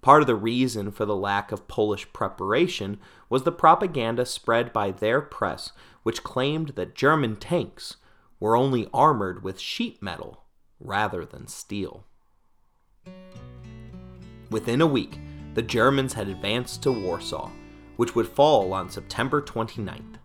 Part 0.00 0.20
of 0.20 0.26
the 0.26 0.36
reason 0.36 0.92
for 0.92 1.06
the 1.06 1.16
lack 1.16 1.50
of 1.50 1.66
Polish 1.66 2.12
preparation 2.12 3.00
was 3.28 3.42
the 3.42 3.50
propaganda 3.50 4.26
spread 4.26 4.72
by 4.72 4.90
their 4.90 5.20
press, 5.20 5.72
which 6.02 6.22
claimed 6.22 6.70
that 6.70 6.94
German 6.94 7.36
tanks 7.36 7.96
were 8.38 8.56
only 8.56 8.88
armored 8.92 9.42
with 9.42 9.58
sheet 9.58 10.02
metal 10.02 10.44
rather 10.78 11.24
than 11.24 11.48
steel. 11.48 12.04
Within 14.50 14.80
a 14.80 14.86
week, 14.86 15.18
the 15.54 15.62
Germans 15.62 16.12
had 16.12 16.28
advanced 16.28 16.82
to 16.82 16.92
Warsaw 16.92 17.50
which 17.96 18.14
would 18.14 18.28
fall 18.28 18.72
on 18.72 18.90
September 18.90 19.40
29th. 19.40 20.16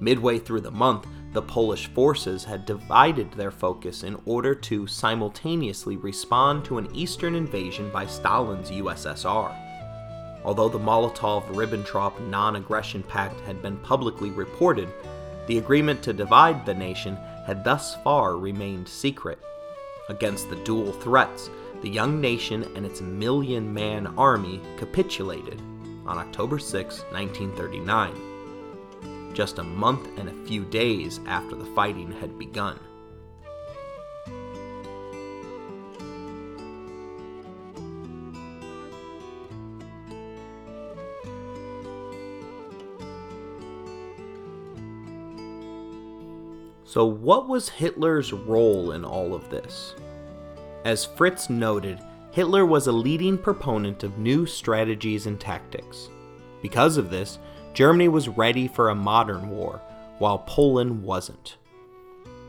Midway 0.00 0.38
through 0.38 0.62
the 0.62 0.70
month, 0.70 1.06
the 1.32 1.42
Polish 1.42 1.86
forces 1.88 2.42
had 2.42 2.66
divided 2.66 3.30
their 3.32 3.50
focus 3.50 4.02
in 4.02 4.20
order 4.24 4.54
to 4.54 4.86
simultaneously 4.86 5.96
respond 5.96 6.64
to 6.64 6.78
an 6.78 6.88
eastern 6.94 7.34
invasion 7.34 7.90
by 7.90 8.06
Stalin's 8.06 8.70
USSR. 8.70 9.54
Although 10.44 10.68
the 10.68 10.78
Molotov 10.78 11.44
Ribbentrop 11.54 12.18
non 12.28 12.56
aggression 12.56 13.02
pact 13.02 13.38
had 13.42 13.62
been 13.62 13.76
publicly 13.78 14.30
reported, 14.30 14.88
the 15.46 15.58
agreement 15.58 16.02
to 16.02 16.12
divide 16.12 16.66
the 16.66 16.74
nation 16.74 17.16
had 17.46 17.62
thus 17.62 17.94
far 18.02 18.36
remained 18.36 18.88
secret. 18.88 19.38
Against 20.08 20.50
the 20.50 20.56
dual 20.64 20.92
threats, 20.92 21.50
the 21.82 21.90
young 21.90 22.20
nation 22.20 22.64
and 22.74 22.84
its 22.84 23.00
million 23.00 23.72
man 23.72 24.08
army 24.18 24.60
capitulated 24.76 25.60
on 26.06 26.18
October 26.18 26.58
6, 26.58 27.00
1939, 27.12 29.34
just 29.34 29.58
a 29.58 29.62
month 29.62 30.18
and 30.18 30.28
a 30.28 30.46
few 30.46 30.64
days 30.64 31.20
after 31.26 31.56
the 31.56 31.66
fighting 31.66 32.12
had 32.12 32.38
begun. 32.38 32.78
So, 46.90 47.04
what 47.04 47.48
was 47.48 47.68
Hitler's 47.68 48.32
role 48.32 48.90
in 48.90 49.04
all 49.04 49.32
of 49.32 49.48
this? 49.48 49.94
As 50.84 51.04
Fritz 51.04 51.48
noted, 51.48 52.00
Hitler 52.32 52.64
was 52.64 52.86
a 52.86 52.92
leading 52.92 53.36
proponent 53.36 54.04
of 54.04 54.18
new 54.18 54.46
strategies 54.46 55.26
and 55.26 55.40
tactics. 55.40 56.08
Because 56.62 56.96
of 56.96 57.10
this, 57.10 57.40
Germany 57.74 58.06
was 58.08 58.28
ready 58.28 58.68
for 58.68 58.88
a 58.88 58.94
modern 58.94 59.50
war, 59.50 59.80
while 60.18 60.38
Poland 60.38 61.02
wasn't. 61.02 61.56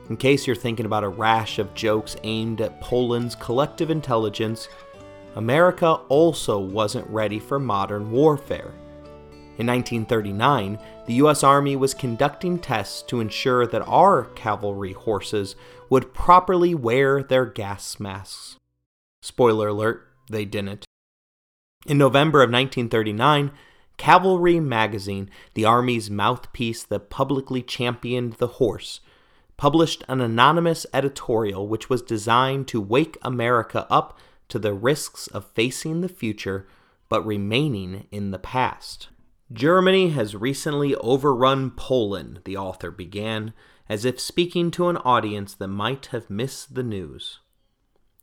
In 0.07 0.17
case 0.17 0.45
you're 0.45 0.55
thinking 0.55 0.85
about 0.85 1.03
a 1.03 1.09
rash 1.09 1.57
of 1.57 1.73
jokes 1.73 2.15
aimed 2.23 2.61
at 2.61 2.79
Poland's 2.81 3.33
collective 3.33 3.89
intelligence, 3.89 4.67
America 5.35 5.93
also 6.09 6.59
wasn't 6.59 7.07
ready 7.07 7.39
for 7.39 7.57
modern 7.57 8.11
warfare. 8.11 8.73
In 9.57 9.67
1939, 9.67 10.77
the 11.07 11.13
US 11.15 11.43
Army 11.43 11.75
was 11.75 11.93
conducting 11.95 12.59
tests 12.59 13.01
to 13.03 13.19
ensure 13.19 13.65
that 13.65 13.87
our 13.87 14.25
cavalry 14.35 14.93
horses 14.93 15.55
would 15.89 16.13
properly 16.13 16.75
wear 16.75 17.23
their 17.23 17.45
gas 17.45 17.99
masks. 17.99 18.57
Spoiler 19.21 19.67
alert, 19.67 20.07
they 20.29 20.45
didn't. 20.45 20.85
In 21.85 21.97
November 21.97 22.41
of 22.41 22.49
1939, 22.49 23.51
Cavalry 23.97 24.59
magazine, 24.59 25.29
the 25.53 25.65
Army's 25.65 26.09
mouthpiece 26.09 26.83
that 26.83 27.09
publicly 27.09 27.61
championed 27.61 28.33
the 28.33 28.47
horse, 28.47 28.99
published 29.57 30.03
an 30.07 30.21
anonymous 30.21 30.87
editorial 30.91 31.67
which 31.67 31.87
was 31.87 32.01
designed 32.01 32.67
to 32.67 32.81
wake 32.81 33.17
America 33.21 33.85
up 33.91 34.17
to 34.47 34.57
the 34.57 34.73
risks 34.73 35.27
of 35.27 35.51
facing 35.51 36.01
the 36.01 36.09
future 36.09 36.67
but 37.09 37.25
remaining 37.25 38.07
in 38.09 38.31
the 38.31 38.39
past. 38.39 39.09
Germany 39.53 40.09
has 40.09 40.35
recently 40.35 40.95
overrun 40.95 41.69
Poland, 41.71 42.39
the 42.45 42.57
author 42.57 42.89
began, 42.89 43.53
as 43.87 44.03
if 44.03 44.19
speaking 44.19 44.71
to 44.71 44.87
an 44.87 44.97
audience 44.97 45.53
that 45.53 45.67
might 45.67 46.07
have 46.07 46.29
missed 46.29 46.73
the 46.73 46.83
news. 46.83 47.40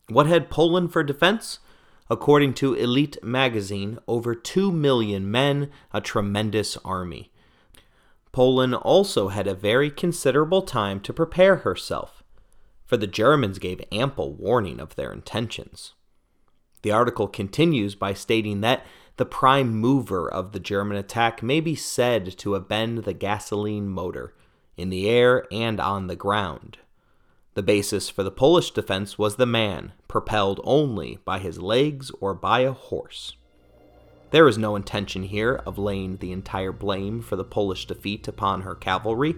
What 0.08 0.26
had 0.26 0.50
Poland 0.50 0.92
for 0.92 1.02
defense? 1.02 1.58
According 2.08 2.54
to 2.54 2.72
Elite 2.72 3.22
magazine, 3.22 3.98
over 4.08 4.34
2 4.34 4.72
million 4.72 5.30
men, 5.30 5.70
a 5.92 6.00
tremendous 6.00 6.78
army. 6.78 7.30
Poland 8.32 8.74
also 8.74 9.28
had 9.28 9.46
a 9.46 9.54
very 9.54 9.90
considerable 9.90 10.62
time 10.62 11.00
to 11.00 11.12
prepare 11.12 11.56
herself, 11.56 12.22
for 12.86 12.96
the 12.96 13.06
Germans 13.06 13.58
gave 13.58 13.82
ample 13.92 14.32
warning 14.32 14.80
of 14.80 14.94
their 14.96 15.12
intentions. 15.12 15.92
The 16.80 16.92
article 16.92 17.28
continues 17.28 17.94
by 17.94 18.14
stating 18.14 18.62
that 18.62 18.86
the 19.18 19.26
prime 19.26 19.74
mover 19.74 20.30
of 20.30 20.52
the 20.52 20.60
German 20.60 20.96
attack 20.96 21.42
may 21.42 21.60
be 21.60 21.74
said 21.74 22.38
to 22.38 22.54
have 22.54 22.68
been 22.68 23.02
the 23.02 23.12
gasoline 23.12 23.88
motor, 23.88 24.34
in 24.76 24.88
the 24.88 25.08
air 25.08 25.44
and 25.52 25.80
on 25.80 26.06
the 26.06 26.16
ground. 26.16 26.78
The 27.58 27.62
basis 27.64 28.08
for 28.08 28.22
the 28.22 28.30
Polish 28.30 28.70
defense 28.70 29.18
was 29.18 29.34
the 29.34 29.44
man, 29.44 29.90
propelled 30.06 30.60
only 30.62 31.18
by 31.24 31.40
his 31.40 31.60
legs 31.60 32.12
or 32.20 32.32
by 32.32 32.60
a 32.60 32.70
horse. 32.70 33.34
There 34.30 34.46
is 34.46 34.56
no 34.56 34.76
intention 34.76 35.24
here 35.24 35.60
of 35.66 35.76
laying 35.76 36.18
the 36.18 36.30
entire 36.30 36.70
blame 36.70 37.20
for 37.20 37.34
the 37.34 37.42
Polish 37.42 37.86
defeat 37.86 38.28
upon 38.28 38.62
her 38.62 38.76
cavalry, 38.76 39.34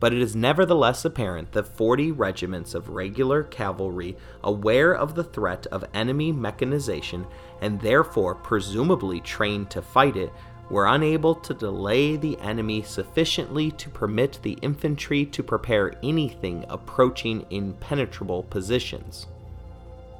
but 0.00 0.14
it 0.14 0.22
is 0.22 0.34
nevertheless 0.34 1.04
apparent 1.04 1.52
that 1.52 1.76
40 1.76 2.12
regiments 2.12 2.74
of 2.74 2.88
regular 2.88 3.42
cavalry, 3.42 4.16
aware 4.42 4.96
of 4.96 5.14
the 5.14 5.24
threat 5.24 5.66
of 5.66 5.84
enemy 5.92 6.32
mechanization 6.32 7.26
and 7.60 7.78
therefore 7.78 8.34
presumably 8.34 9.20
trained 9.20 9.68
to 9.68 9.82
fight 9.82 10.16
it, 10.16 10.32
were 10.70 10.86
unable 10.86 11.34
to 11.34 11.54
delay 11.54 12.16
the 12.16 12.38
enemy 12.40 12.82
sufficiently 12.82 13.70
to 13.72 13.90
permit 13.90 14.38
the 14.42 14.58
infantry 14.62 15.24
to 15.26 15.42
prepare 15.42 15.94
anything 16.02 16.64
approaching 16.68 17.44
impenetrable 17.50 18.42
positions. 18.44 19.26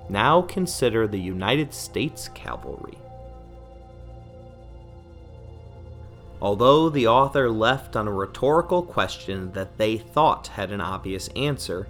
Now 0.09 0.43
consider 0.43 1.07
the 1.07 1.21
United 1.21 1.73
States 1.73 2.29
cavalry. 2.29 2.99
Although 6.43 6.91
the 6.91 7.07
author 7.07 7.51
left 7.51 7.97
on 7.97 8.07
a 8.07 8.13
rhetorical 8.13 8.83
question 8.83 9.51
that 9.53 9.79
they 9.79 9.97
thought 9.97 10.49
had 10.49 10.73
an 10.73 10.81
obvious 10.81 11.29
answer, 11.29 11.87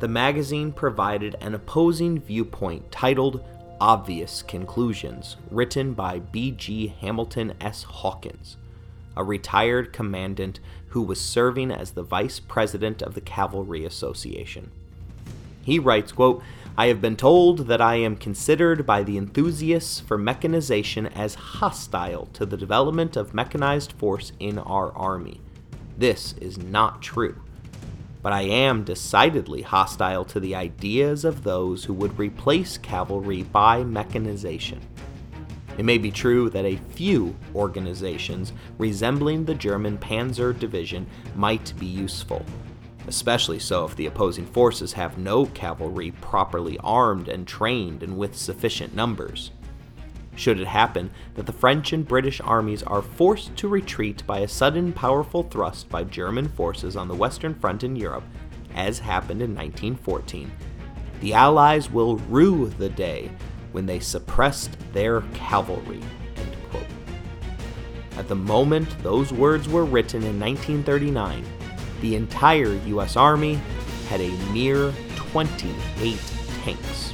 the 0.00 0.08
magazine 0.08 0.72
provided 0.72 1.36
an 1.40 1.54
opposing 1.54 2.20
viewpoint 2.20 2.92
titled 2.92 3.42
Obvious 3.84 4.40
Conclusions, 4.40 5.36
written 5.50 5.92
by 5.92 6.18
B.G. 6.18 6.94
Hamilton 7.02 7.52
S. 7.60 7.82
Hawkins, 7.82 8.56
a 9.14 9.22
retired 9.22 9.92
commandant 9.92 10.58
who 10.86 11.02
was 11.02 11.20
serving 11.20 11.70
as 11.70 11.90
the 11.90 12.02
vice 12.02 12.40
president 12.40 13.02
of 13.02 13.12
the 13.12 13.20
Cavalry 13.20 13.84
Association. 13.84 14.70
He 15.62 15.78
writes, 15.78 16.12
quote, 16.12 16.42
I 16.78 16.86
have 16.86 17.02
been 17.02 17.18
told 17.18 17.66
that 17.66 17.82
I 17.82 17.96
am 17.96 18.16
considered 18.16 18.86
by 18.86 19.02
the 19.02 19.18
enthusiasts 19.18 20.00
for 20.00 20.16
mechanization 20.16 21.06
as 21.08 21.34
hostile 21.34 22.30
to 22.32 22.46
the 22.46 22.56
development 22.56 23.18
of 23.18 23.34
mechanized 23.34 23.92
force 23.92 24.32
in 24.40 24.58
our 24.58 24.96
army. 24.96 25.42
This 25.98 26.32
is 26.40 26.56
not 26.56 27.02
true. 27.02 27.43
But 28.24 28.32
I 28.32 28.40
am 28.40 28.84
decidedly 28.84 29.60
hostile 29.60 30.24
to 30.24 30.40
the 30.40 30.54
ideas 30.54 31.26
of 31.26 31.44
those 31.44 31.84
who 31.84 31.92
would 31.92 32.18
replace 32.18 32.78
cavalry 32.78 33.42
by 33.42 33.84
mechanization. 33.84 34.80
It 35.76 35.84
may 35.84 35.98
be 35.98 36.10
true 36.10 36.48
that 36.48 36.64
a 36.64 36.80
few 36.94 37.36
organizations 37.54 38.54
resembling 38.78 39.44
the 39.44 39.54
German 39.54 39.98
Panzer 39.98 40.58
Division 40.58 41.06
might 41.36 41.74
be 41.78 41.84
useful, 41.84 42.46
especially 43.08 43.58
so 43.58 43.84
if 43.84 43.94
the 43.94 44.06
opposing 44.06 44.46
forces 44.46 44.94
have 44.94 45.18
no 45.18 45.44
cavalry 45.44 46.12
properly 46.22 46.78
armed 46.78 47.28
and 47.28 47.46
trained 47.46 48.02
and 48.02 48.16
with 48.16 48.34
sufficient 48.34 48.94
numbers. 48.94 49.50
Should 50.36 50.60
it 50.60 50.66
happen 50.66 51.10
that 51.34 51.46
the 51.46 51.52
French 51.52 51.92
and 51.92 52.06
British 52.06 52.40
armies 52.40 52.82
are 52.82 53.02
forced 53.02 53.56
to 53.56 53.68
retreat 53.68 54.26
by 54.26 54.40
a 54.40 54.48
sudden 54.48 54.92
powerful 54.92 55.44
thrust 55.44 55.88
by 55.88 56.04
German 56.04 56.48
forces 56.48 56.96
on 56.96 57.08
the 57.08 57.14
Western 57.14 57.54
Front 57.54 57.84
in 57.84 57.94
Europe, 57.96 58.24
as 58.74 58.98
happened 58.98 59.40
in 59.40 59.54
1914, 59.54 60.50
the 61.20 61.32
Allies 61.32 61.90
will 61.90 62.16
rue 62.16 62.68
the 62.78 62.88
day 62.88 63.30
when 63.72 63.86
they 63.86 64.00
suppressed 64.00 64.76
their 64.92 65.22
cavalry. 65.32 66.02
At 68.16 68.28
the 68.28 68.34
moment 68.34 69.02
those 69.02 69.32
words 69.32 69.68
were 69.68 69.84
written 69.84 70.22
in 70.22 70.38
1939, 70.38 71.44
the 72.00 72.14
entire 72.16 72.74
U.S. 72.74 73.16
Army 73.16 73.60
had 74.08 74.20
a 74.20 74.30
mere 74.52 74.92
28 75.16 76.18
tanks. 76.62 77.13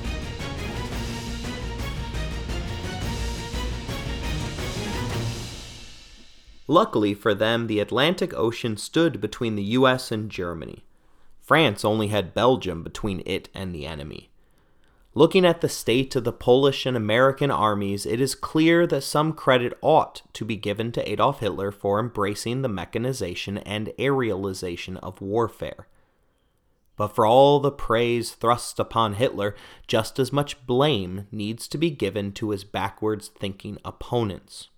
Luckily 6.71 7.15
for 7.15 7.35
them, 7.35 7.67
the 7.67 7.81
Atlantic 7.81 8.33
Ocean 8.33 8.77
stood 8.77 9.21
between 9.21 9.57
the 9.57 9.73
US 9.75 10.12
and 10.12 10.31
Germany. 10.31 10.85
France 11.41 11.85
only 11.85 12.07
had 12.07 12.33
Belgium 12.33 12.85
between 12.85 13.25
it 13.27 13.49
and 13.53 13.75
the 13.75 13.87
enemy. 13.87 14.31
Looking 15.12 15.45
at 15.45 15.62
the 15.62 15.69
state 15.69 16.15
of 16.15 16.23
the 16.23 16.33
Polish 16.33 16.87
and 16.87 16.97
American 16.97 17.50
armies, 17.50 18.07
it 18.07 18.21
is 18.21 18.37
clear 18.37 18.87
that 18.87 19.03
some 19.03 19.33
credit 19.33 19.77
ought 19.81 20.23
to 20.33 20.45
be 20.45 20.55
given 20.55 20.93
to 20.93 21.11
Adolf 21.11 21.41
Hitler 21.41 21.73
for 21.73 21.99
embracing 21.99 22.62
the 22.62 22.69
mechanization 22.69 23.59
and 23.59 23.93
aerialization 23.99 24.97
of 24.99 25.21
warfare. 25.21 25.89
But 26.95 27.09
for 27.09 27.27
all 27.27 27.59
the 27.59 27.73
praise 27.73 28.31
thrust 28.31 28.79
upon 28.79 29.15
Hitler, 29.15 29.57
just 29.89 30.21
as 30.21 30.33
much 30.33 30.65
blame 30.69 31.27
needs 31.33 31.67
to 31.67 31.79
be 31.79 31.91
given 31.91 32.31
to 32.35 32.50
his 32.50 32.62
backwards 32.62 33.27
thinking 33.27 33.77
opponents. 33.85 34.69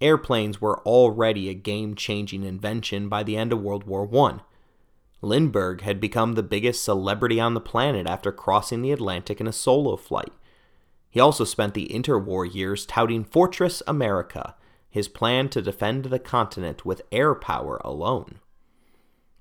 Airplanes 0.00 0.60
were 0.60 0.78
already 0.80 1.48
a 1.48 1.54
game 1.54 1.94
changing 1.94 2.44
invention 2.44 3.08
by 3.08 3.22
the 3.22 3.36
end 3.36 3.52
of 3.52 3.60
World 3.60 3.84
War 3.84 4.08
I. 4.26 4.40
Lindbergh 5.20 5.80
had 5.80 6.00
become 6.00 6.34
the 6.34 6.42
biggest 6.44 6.84
celebrity 6.84 7.40
on 7.40 7.54
the 7.54 7.60
planet 7.60 8.06
after 8.06 8.30
crossing 8.30 8.82
the 8.82 8.92
Atlantic 8.92 9.40
in 9.40 9.48
a 9.48 9.52
solo 9.52 9.96
flight. 9.96 10.32
He 11.10 11.18
also 11.18 11.44
spent 11.44 11.74
the 11.74 11.88
interwar 11.88 12.52
years 12.52 12.86
touting 12.86 13.24
Fortress 13.24 13.82
America, 13.88 14.54
his 14.88 15.08
plan 15.08 15.48
to 15.48 15.62
defend 15.62 16.04
the 16.04 16.20
continent 16.20 16.84
with 16.84 17.02
air 17.10 17.34
power 17.34 17.80
alone. 17.84 18.38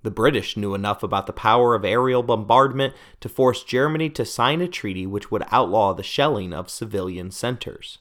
The 0.02 0.12
British 0.12 0.58
knew 0.58 0.74
enough 0.74 1.04
about 1.04 1.28
the 1.28 1.34
power 1.34 1.76
of 1.76 1.86
aerial 1.86 2.24
bombardment 2.24 2.94
to 3.20 3.30
force 3.30 3.64
Germany 3.64 4.10
to 4.12 4.26
sign 4.26 4.62
a 4.62 4.68
treaty 4.68 5.06
which 5.06 5.30
would 5.30 5.44
outlaw 5.52 5.94
the 5.94 6.04
shelling 6.04 6.54
of 6.54 6.70
civilian 6.70 7.30
centers. 7.30 8.00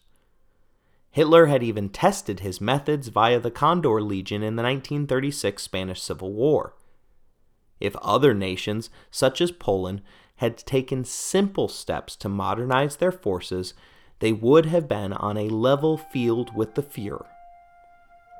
Hitler 1.17 1.47
had 1.47 1.63
even 1.63 1.89
tested 1.89 2.41
his 2.41 2.61
methods 2.61 3.09
via 3.09 3.41
the 3.41 3.51
Condor 3.51 4.03
Legion 4.03 4.43
in 4.43 4.57
the 4.57 4.63
1936 4.63 5.63
Spanish 5.63 6.03
Civil 6.03 6.35
War. 6.35 6.75
If 7.81 7.97
other 8.03 8.35
nations, 8.35 8.91
such 9.11 9.41
as 9.41 9.51
Poland, 9.51 10.03
had 10.37 10.59
taken 10.59 11.07
simple 11.07 11.69
steps 11.69 12.17
to 12.17 12.29
modernize 12.29 12.97
their 12.97 13.13
forces, 13.13 13.73
they 14.19 14.31
would 14.31 14.67
have 14.67 14.89
been 14.89 15.15
on 15.15 15.39
a 15.39 15.49
level 15.49 15.97
field 15.97 16.55
with 16.55 16.75
the 16.75 16.83
Fuhrer. 16.83 17.25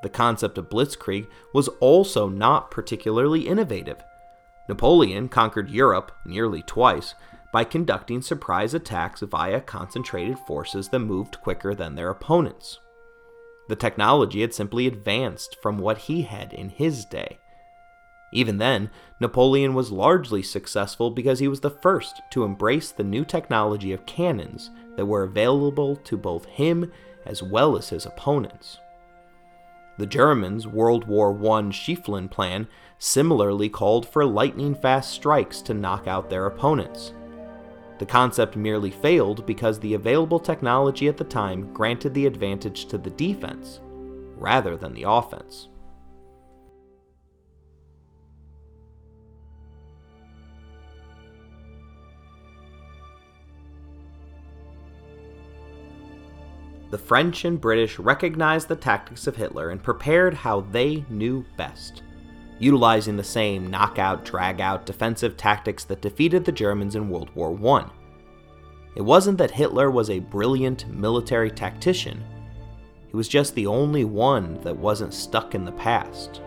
The 0.03 0.09
concept 0.09 0.59
of 0.59 0.69
blitzkrieg 0.69 1.25
was 1.55 1.69
also 1.79 2.29
not 2.29 2.69
particularly 2.69 3.47
innovative. 3.47 4.03
Napoleon 4.69 5.29
conquered 5.29 5.71
Europe 5.71 6.11
nearly 6.27 6.61
twice 6.61 7.15
by 7.57 7.63
conducting 7.63 8.21
surprise 8.21 8.75
attacks 8.75 9.21
via 9.21 9.59
concentrated 9.59 10.37
forces 10.37 10.89
that 10.89 10.99
moved 10.99 11.41
quicker 11.41 11.73
than 11.73 11.95
their 11.95 12.11
opponents. 12.11 12.77
The 13.67 13.75
technology 13.75 14.41
had 14.41 14.53
simply 14.53 14.85
advanced 14.85 15.57
from 15.59 15.79
what 15.79 15.97
he 15.97 16.21
had 16.21 16.53
in 16.53 16.69
his 16.69 17.03
day. 17.03 17.39
Even 18.31 18.59
then, 18.59 18.91
Napoleon 19.19 19.73
was 19.73 19.91
largely 19.91 20.43
successful 20.43 21.09
because 21.09 21.39
he 21.39 21.47
was 21.47 21.61
the 21.61 21.71
first 21.71 22.21
to 22.29 22.43
embrace 22.43 22.91
the 22.91 23.03
new 23.03 23.25
technology 23.25 23.91
of 23.91 24.05
cannons 24.05 24.69
that 24.95 25.07
were 25.07 25.23
available 25.23 25.95
to 25.95 26.15
both 26.15 26.45
him 26.45 26.91
as 27.25 27.41
well 27.41 27.75
as 27.75 27.89
his 27.89 28.05
opponents. 28.05 28.77
The 29.97 30.05
Germans' 30.05 30.67
World 30.67 31.07
War 31.07 31.31
I 31.31 31.61
Schlieffen 31.71 32.29
plan 32.29 32.67
similarly 32.99 33.67
called 33.67 34.07
for 34.07 34.27
lightning 34.27 34.75
fast 34.75 35.09
strikes 35.09 35.63
to 35.63 35.73
knock 35.73 36.05
out 36.05 36.29
their 36.29 36.45
opponents. 36.45 37.13
The 37.99 38.05
concept 38.05 38.55
merely 38.55 38.91
failed 38.91 39.45
because 39.45 39.79
the 39.79 39.95
available 39.95 40.39
technology 40.39 41.07
at 41.07 41.17
the 41.17 41.23
time 41.23 41.73
granted 41.73 42.13
the 42.13 42.27
advantage 42.27 42.85
to 42.87 42.97
the 42.97 43.09
defense 43.09 43.79
rather 44.37 44.77
than 44.77 44.93
the 44.93 45.05
offense. 45.07 45.69
the 56.89 56.97
French 56.97 57.45
and 57.45 57.59
British 57.59 57.99
recognized 57.99 58.67
the 58.67 58.75
tactics 58.75 59.27
of 59.27 59.35
Hitler 59.35 59.69
and 59.71 59.83
prepared 59.83 60.33
how 60.33 60.61
they 60.61 61.03
knew 61.09 61.45
best, 61.57 62.01
utilizing 62.59 63.17
the 63.17 63.23
same 63.23 63.67
knockout, 63.67 64.25
drag 64.25 64.61
out 64.61 64.85
defensive 64.85 65.37
tactics 65.37 65.83
that 65.85 66.01
defeated 66.01 66.45
the 66.45 66.51
Germans 66.51 66.95
in 66.95 67.09
World 67.09 67.29
War 67.35 67.57
I. 67.77 67.89
It 68.95 69.01
wasn't 69.01 69.37
that 69.37 69.51
Hitler 69.51 69.91
was 69.91 70.09
a 70.09 70.19
brilliant 70.19 70.87
military 70.89 71.51
tactician, 71.51 72.23
he 73.07 73.15
was 73.15 73.27
just 73.27 73.55
the 73.55 73.67
only 73.67 74.03
one 74.03 74.59
that 74.63 74.77
wasn't 74.77 75.13
stuck 75.13 75.55
in 75.55 75.63
the 75.65 75.71
past. 75.71 76.41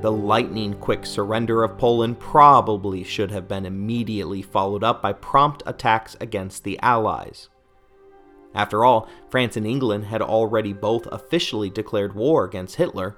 The 0.00 0.12
lightning 0.12 0.74
quick 0.74 1.04
surrender 1.06 1.64
of 1.64 1.78
Poland 1.78 2.20
probably 2.20 3.02
should 3.02 3.30
have 3.30 3.48
been 3.48 3.66
immediately 3.66 4.42
followed 4.42 4.84
up 4.84 5.02
by 5.02 5.14
prompt 5.14 5.62
attacks 5.66 6.16
against 6.20 6.62
the 6.62 6.78
Allies. 6.80 7.48
After 8.54 8.84
all, 8.84 9.08
France 9.30 9.56
and 9.56 9.66
England 9.66 10.04
had 10.04 10.22
already 10.22 10.72
both 10.72 11.08
officially 11.10 11.70
declared 11.70 12.14
war 12.14 12.44
against 12.44 12.76
Hitler, 12.76 13.16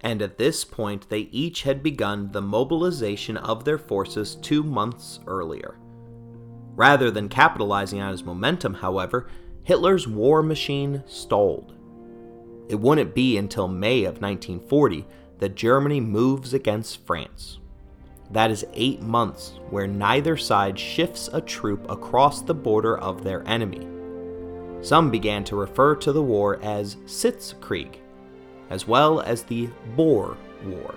and 0.00 0.22
at 0.22 0.38
this 0.38 0.64
point 0.64 1.08
they 1.08 1.28
each 1.32 1.62
had 1.62 1.82
begun 1.82 2.30
the 2.32 2.42
mobilization 2.42 3.36
of 3.36 3.64
their 3.64 3.78
forces 3.78 4.36
two 4.36 4.62
months 4.62 5.20
earlier. 5.26 5.78
Rather 6.74 7.10
than 7.10 7.28
capitalizing 7.28 8.00
on 8.00 8.12
his 8.12 8.24
momentum, 8.24 8.74
however, 8.74 9.28
Hitler's 9.62 10.06
war 10.06 10.42
machine 10.42 11.02
stalled. 11.06 11.74
It 12.68 12.76
wouldn't 12.76 13.14
be 13.14 13.38
until 13.38 13.68
May 13.68 14.04
of 14.04 14.20
1940 14.20 15.06
that 15.38 15.54
Germany 15.54 16.00
moves 16.00 16.54
against 16.54 17.06
France. 17.06 17.58
That 18.30 18.50
is 18.50 18.66
eight 18.74 19.02
months 19.02 19.58
where 19.70 19.86
neither 19.86 20.36
side 20.36 20.78
shifts 20.78 21.28
a 21.32 21.40
troop 21.40 21.88
across 21.90 22.42
the 22.42 22.54
border 22.54 22.98
of 22.98 23.22
their 23.22 23.46
enemy. 23.46 23.86
Some 24.82 25.10
began 25.10 25.44
to 25.44 25.56
refer 25.56 25.94
to 25.96 26.12
the 26.12 26.22
war 26.22 26.58
as 26.62 26.96
Sitzkrieg, 27.06 27.96
as 28.70 28.86
well 28.86 29.20
as 29.20 29.44
the 29.44 29.68
Bore 29.94 30.36
War. 30.64 30.94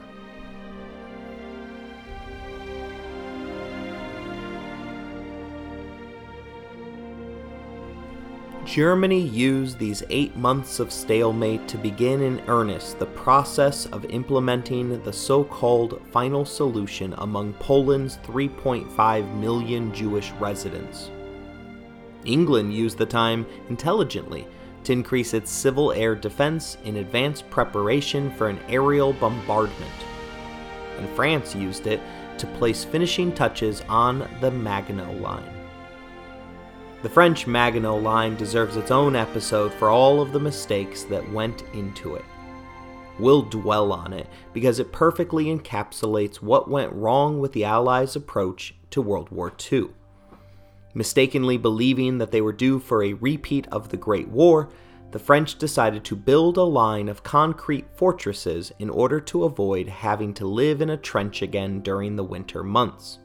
Germany 8.69 9.19
used 9.19 9.79
these 9.79 10.03
eight 10.11 10.35
months 10.35 10.79
of 10.79 10.91
stalemate 10.91 11.67
to 11.67 11.75
begin 11.75 12.21
in 12.21 12.39
earnest 12.47 12.99
the 12.99 13.05
process 13.07 13.87
of 13.87 14.05
implementing 14.05 15.01
the 15.01 15.11
so 15.11 15.43
called 15.43 15.99
final 16.11 16.45
solution 16.45 17.15
among 17.17 17.53
Poland's 17.53 18.17
3.5 18.17 19.39
million 19.39 19.91
Jewish 19.91 20.29
residents. 20.33 21.09
England 22.25 22.71
used 22.71 22.99
the 22.99 23.05
time 23.07 23.43
intelligently 23.69 24.47
to 24.83 24.93
increase 24.93 25.33
its 25.33 25.51
civil 25.51 25.91
air 25.91 26.15
defense 26.15 26.77
in 26.85 26.97
advanced 26.97 27.49
preparation 27.49 28.31
for 28.35 28.49
an 28.49 28.59
aerial 28.69 29.13
bombardment. 29.13 29.91
And 30.97 31.09
France 31.15 31.55
used 31.55 31.87
it 31.87 32.01
to 32.37 32.47
place 32.47 32.83
finishing 32.83 33.31
touches 33.31 33.81
on 33.89 34.27
the 34.41 34.51
Maginot 34.51 35.21
Line. 35.21 35.53
The 37.01 37.09
French 37.09 37.47
Maginot 37.47 38.01
Line 38.01 38.35
deserves 38.35 38.75
its 38.75 38.91
own 38.91 39.15
episode 39.15 39.73
for 39.73 39.89
all 39.89 40.21
of 40.21 40.33
the 40.33 40.39
mistakes 40.39 41.03
that 41.03 41.31
went 41.31 41.63
into 41.73 42.15
it. 42.15 42.25
We'll 43.19 43.41
dwell 43.41 43.91
on 43.91 44.13
it 44.13 44.27
because 44.53 44.79
it 44.79 44.91
perfectly 44.91 45.45
encapsulates 45.45 46.37
what 46.37 46.69
went 46.69 46.93
wrong 46.93 47.39
with 47.39 47.51
the 47.51 47.65
Allies' 47.65 48.15
approach 48.15 48.75
to 48.91 49.01
World 49.01 49.29
War 49.29 49.53
II. 49.71 49.89
Mistakenly 50.93 51.57
believing 51.57 52.17
that 52.17 52.31
they 52.31 52.41
were 52.41 52.53
due 52.53 52.79
for 52.79 53.03
a 53.03 53.13
repeat 53.13 53.67
of 53.71 53.89
the 53.89 53.97
Great 53.97 54.27
War, 54.27 54.69
the 55.11 55.19
French 55.19 55.57
decided 55.57 56.03
to 56.05 56.15
build 56.15 56.57
a 56.57 56.63
line 56.63 57.09
of 57.09 57.23
concrete 57.23 57.85
fortresses 57.95 58.71
in 58.79 58.89
order 58.89 59.19
to 59.19 59.43
avoid 59.43 59.87
having 59.87 60.33
to 60.35 60.45
live 60.45 60.81
in 60.81 60.89
a 60.91 60.97
trench 60.97 61.41
again 61.41 61.81
during 61.81 62.15
the 62.15 62.23
winter 62.23 62.63
months. 62.63 63.19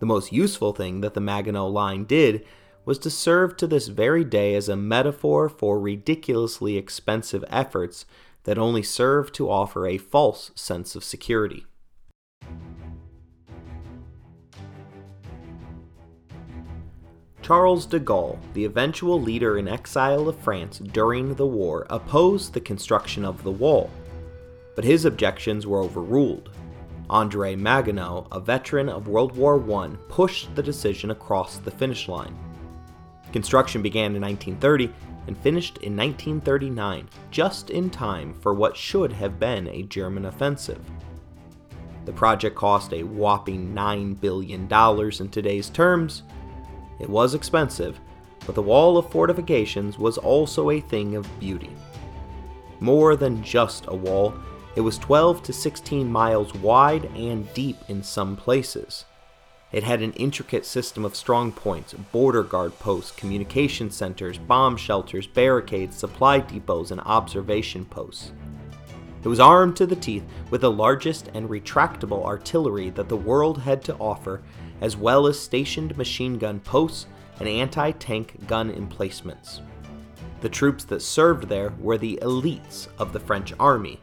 The 0.00 0.06
most 0.06 0.32
useful 0.32 0.72
thing 0.72 1.00
that 1.02 1.14
the 1.14 1.20
Maginot 1.20 1.70
Line 1.70 2.04
did 2.04 2.44
was 2.84 2.98
to 3.00 3.10
serve 3.10 3.56
to 3.56 3.66
this 3.66 3.88
very 3.88 4.24
day 4.24 4.54
as 4.54 4.68
a 4.68 4.76
metaphor 4.76 5.48
for 5.48 5.78
ridiculously 5.78 6.76
expensive 6.76 7.44
efforts 7.48 8.04
that 8.44 8.58
only 8.58 8.82
serve 8.82 9.30
to 9.32 9.50
offer 9.50 9.86
a 9.86 9.98
false 9.98 10.50
sense 10.54 10.96
of 10.96 11.04
security. 11.04 11.64
Charles 17.42 17.86
de 17.86 17.98
Gaulle, 17.98 18.38
the 18.54 18.64
eventual 18.64 19.20
leader 19.20 19.58
in 19.58 19.66
exile 19.66 20.28
of 20.28 20.38
France 20.38 20.78
during 20.78 21.34
the 21.34 21.46
war, 21.46 21.86
opposed 21.90 22.52
the 22.52 22.60
construction 22.60 23.24
of 23.24 23.42
the 23.42 23.50
wall, 23.50 23.90
but 24.76 24.84
his 24.84 25.04
objections 25.04 25.66
were 25.66 25.80
overruled. 25.80 26.50
Andre 27.10 27.56
Maginot, 27.56 28.28
a 28.30 28.38
veteran 28.38 28.88
of 28.88 29.08
World 29.08 29.36
War 29.36 29.60
I, 29.74 29.88
pushed 30.08 30.54
the 30.54 30.62
decision 30.62 31.10
across 31.10 31.58
the 31.58 31.70
finish 31.70 32.08
line. 32.08 32.38
Construction 33.32 33.82
began 33.82 34.14
in 34.14 34.22
1930 34.22 34.92
and 35.26 35.36
finished 35.38 35.78
in 35.78 35.96
1939, 35.96 37.08
just 37.32 37.70
in 37.70 37.90
time 37.90 38.34
for 38.34 38.54
what 38.54 38.76
should 38.76 39.12
have 39.12 39.40
been 39.40 39.66
a 39.68 39.82
German 39.82 40.26
offensive. 40.26 40.80
The 42.04 42.12
project 42.12 42.56
cost 42.56 42.92
a 42.92 43.02
whopping 43.02 43.74
$9 43.74 44.20
billion 44.20 44.68
in 44.70 45.28
today's 45.28 45.70
terms, 45.70 46.22
it 47.02 47.10
was 47.10 47.34
expensive, 47.34 48.00
but 48.46 48.54
the 48.54 48.62
wall 48.62 48.96
of 48.96 49.10
fortifications 49.10 49.98
was 49.98 50.16
also 50.16 50.70
a 50.70 50.80
thing 50.80 51.16
of 51.16 51.40
beauty. 51.40 51.70
More 52.80 53.16
than 53.16 53.42
just 53.42 53.84
a 53.88 53.94
wall, 53.94 54.34
it 54.74 54.80
was 54.80 54.98
12 54.98 55.42
to 55.42 55.52
16 55.52 56.10
miles 56.10 56.54
wide 56.54 57.04
and 57.14 57.52
deep 57.54 57.76
in 57.88 58.02
some 58.02 58.36
places. 58.36 59.04
It 59.72 59.84
had 59.84 60.02
an 60.02 60.12
intricate 60.12 60.66
system 60.66 61.04
of 61.04 61.16
strong 61.16 61.50
points, 61.50 61.92
border 61.92 62.42
guard 62.42 62.78
posts, 62.78 63.10
communication 63.12 63.90
centers, 63.90 64.38
bomb 64.38 64.76
shelters, 64.76 65.26
barricades, 65.26 65.96
supply 65.96 66.40
depots, 66.40 66.90
and 66.90 67.00
observation 67.00 67.84
posts. 67.86 68.32
It 69.24 69.28
was 69.28 69.40
armed 69.40 69.76
to 69.76 69.86
the 69.86 69.96
teeth 69.96 70.24
with 70.50 70.60
the 70.60 70.70
largest 70.70 71.30
and 71.32 71.48
retractable 71.48 72.24
artillery 72.24 72.90
that 72.90 73.08
the 73.08 73.16
world 73.16 73.62
had 73.62 73.82
to 73.84 73.96
offer 73.96 74.42
as 74.82 74.96
well 74.96 75.28
as 75.28 75.38
stationed 75.38 75.96
machine 75.96 76.36
gun 76.36 76.60
posts 76.60 77.06
and 77.38 77.48
anti 77.48 77.92
tank 77.92 78.36
gun 78.46 78.70
emplacements. 78.70 79.62
The 80.40 80.48
troops 80.48 80.84
that 80.84 81.00
served 81.00 81.48
there 81.48 81.72
were 81.78 81.96
the 81.96 82.18
elites 82.20 82.88
of 82.98 83.12
the 83.12 83.20
French 83.20 83.54
army, 83.60 84.00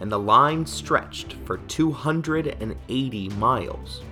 and 0.00 0.10
the 0.10 0.18
line 0.18 0.66
stretched 0.66 1.34
for 1.44 1.58
280 1.58 3.28
miles. 3.30 4.02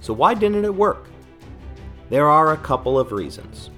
So, 0.00 0.12
why 0.12 0.34
didn't 0.34 0.64
it 0.64 0.74
work? 0.74 1.06
There 2.08 2.26
are 2.26 2.52
a 2.52 2.58
couple 2.58 2.98
of 2.98 3.12
reasons. 3.12 3.70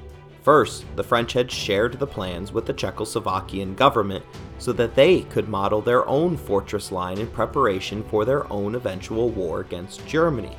First, 0.43 0.85
the 0.97 1.05
French 1.05 1.35
had 1.35 1.51
shared 1.51 1.99
the 1.99 2.07
plans 2.07 2.51
with 2.51 2.65
the 2.65 2.75
Czechoslovakian 2.75 3.77
government 3.77 4.25
so 4.63 4.73
that 4.73 4.95
they 4.95 5.23
could 5.23 5.49
model 5.49 5.81
their 5.81 6.07
own 6.07 6.37
fortress 6.37 6.93
line 6.93 7.19
in 7.19 7.27
preparation 7.27 8.01
for 8.05 8.25
their 8.25 8.51
own 8.53 8.77
eventual 8.77 9.29
war 9.29 9.59
against 9.59 10.07
Germany. 10.07 10.57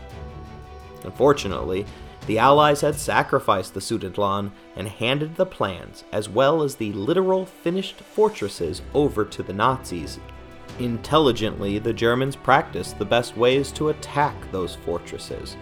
Unfortunately, 1.06 1.86
the 2.28 2.38
Allies 2.38 2.82
had 2.82 2.96
sacrificed 2.96 3.74
the 3.74 3.80
Sudetenland 3.80 4.52
and 4.76 4.90
handed 4.90 5.38
the 5.38 5.46
plans, 5.46 6.04
as 6.12 6.28
well 6.28 6.64
as 6.64 6.76
the 6.76 6.92
literal 6.92 7.46
finished 7.46 7.96
fortresses, 7.96 8.82
over 8.94 9.24
to 9.24 9.42
the 9.42 9.54
Nazis. 9.54 10.20
Intelligently, 10.80 11.80
the 11.80 11.94
Germans 11.94 12.36
practiced 12.36 13.00
the 13.00 13.06
best 13.06 13.38
ways 13.38 13.72
to 13.72 13.88
attack 13.88 14.36
those 14.52 14.76
fortresses, 14.76 15.56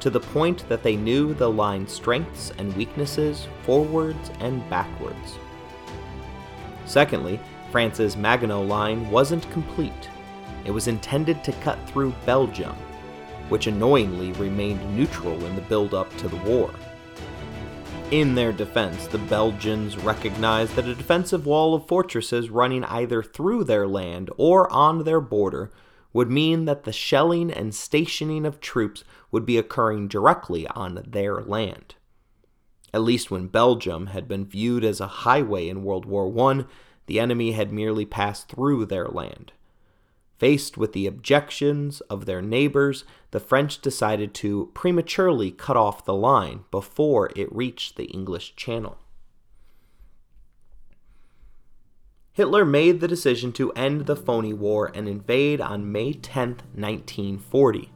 to 0.00 0.08
the 0.08 0.18
point 0.18 0.66
that 0.70 0.82
they 0.82 0.96
knew 0.96 1.34
the 1.34 1.50
line's 1.50 1.92
strengths 1.92 2.52
and 2.56 2.74
weaknesses 2.74 3.48
forwards 3.64 4.30
and 4.40 4.66
backwards. 4.70 5.36
Secondly, 6.86 7.38
France's 7.72 8.18
Maginot 8.18 8.68
Line 8.68 9.10
wasn't 9.10 9.50
complete. 9.50 10.10
It 10.66 10.70
was 10.70 10.88
intended 10.88 11.42
to 11.42 11.52
cut 11.52 11.78
through 11.88 12.14
Belgium, 12.26 12.76
which 13.48 13.66
annoyingly 13.66 14.32
remained 14.32 14.94
neutral 14.94 15.42
in 15.46 15.56
the 15.56 15.62
build 15.62 15.94
up 15.94 16.14
to 16.18 16.28
the 16.28 16.36
war. 16.36 16.70
In 18.10 18.34
their 18.34 18.52
defense, 18.52 19.06
the 19.06 19.16
Belgians 19.16 19.96
recognized 19.96 20.76
that 20.76 20.86
a 20.86 20.94
defensive 20.94 21.46
wall 21.46 21.74
of 21.74 21.88
fortresses 21.88 22.50
running 22.50 22.84
either 22.84 23.22
through 23.22 23.64
their 23.64 23.88
land 23.88 24.28
or 24.36 24.70
on 24.70 25.04
their 25.04 25.20
border 25.20 25.72
would 26.12 26.30
mean 26.30 26.66
that 26.66 26.84
the 26.84 26.92
shelling 26.92 27.50
and 27.50 27.74
stationing 27.74 28.44
of 28.44 28.60
troops 28.60 29.02
would 29.30 29.46
be 29.46 29.56
occurring 29.56 30.08
directly 30.08 30.66
on 30.68 31.02
their 31.06 31.40
land. 31.40 31.94
At 32.92 33.00
least 33.00 33.30
when 33.30 33.46
Belgium 33.46 34.08
had 34.08 34.28
been 34.28 34.44
viewed 34.44 34.84
as 34.84 35.00
a 35.00 35.06
highway 35.06 35.70
in 35.70 35.82
World 35.82 36.04
War 36.04 36.30
I, 36.50 36.66
the 37.06 37.20
enemy 37.20 37.52
had 37.52 37.72
merely 37.72 38.04
passed 38.04 38.48
through 38.48 38.86
their 38.86 39.08
land. 39.08 39.52
Faced 40.38 40.76
with 40.76 40.92
the 40.92 41.06
objections 41.06 42.00
of 42.02 42.26
their 42.26 42.42
neighbors, 42.42 43.04
the 43.30 43.38
French 43.38 43.80
decided 43.80 44.34
to 44.34 44.70
prematurely 44.74 45.52
cut 45.52 45.76
off 45.76 46.04
the 46.04 46.14
line 46.14 46.64
before 46.70 47.30
it 47.36 47.54
reached 47.54 47.96
the 47.96 48.06
English 48.06 48.56
Channel. 48.56 48.98
Hitler 52.32 52.64
made 52.64 53.00
the 53.00 53.08
decision 53.08 53.52
to 53.52 53.72
end 53.72 54.06
the 54.06 54.16
phony 54.16 54.54
war 54.54 54.90
and 54.94 55.06
invade 55.06 55.60
on 55.60 55.92
May 55.92 56.12
10, 56.14 56.48
1940. 56.74 57.92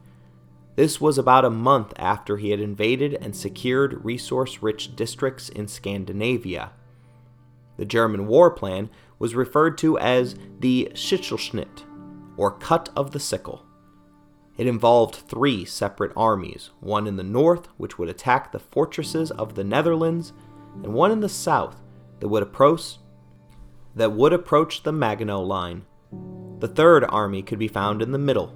This 0.75 1.01
was 1.01 1.17
about 1.17 1.43
a 1.43 1.49
month 1.49 1.91
after 1.97 2.37
he 2.37 2.51
had 2.51 2.59
invaded 2.59 3.15
and 3.15 3.35
secured 3.35 4.05
resource 4.05 4.61
rich 4.61 4.95
districts 4.95 5.49
in 5.49 5.67
Scandinavia. 5.67 6.71
The 7.77 7.85
German 7.85 8.27
war 8.27 8.51
plan 8.51 8.89
was 9.19 9.35
referred 9.35 9.77
to 9.79 9.97
as 9.99 10.35
the 10.59 10.91
Sichelschnitt, 10.93 11.83
or 12.35 12.51
Cut 12.51 12.89
of 12.95 13.11
the 13.11 13.19
Sickle. 13.19 13.63
It 14.57 14.67
involved 14.67 15.15
three 15.15 15.65
separate 15.65 16.11
armies 16.17 16.71
one 16.79 17.05
in 17.07 17.15
the 17.15 17.23
north, 17.23 17.67
which 17.77 17.99
would 17.99 18.09
attack 18.09 18.51
the 18.51 18.59
fortresses 18.59 19.31
of 19.31 19.55
the 19.55 19.63
Netherlands, 19.63 20.33
and 20.83 20.93
one 20.93 21.11
in 21.11 21.19
the 21.19 21.29
south 21.29 21.81
that 22.19 22.27
would 22.27 22.43
approach 22.43 22.97
that 23.95 24.11
would 24.11 24.33
approach 24.33 24.83
the 24.83 24.91
Maginot 24.91 25.45
Line. 25.45 25.83
The 26.59 26.67
third 26.67 27.03
army 27.03 27.41
could 27.41 27.57
be 27.57 27.67
found 27.67 28.01
in 28.01 28.11
the 28.11 28.19
middle. 28.19 28.47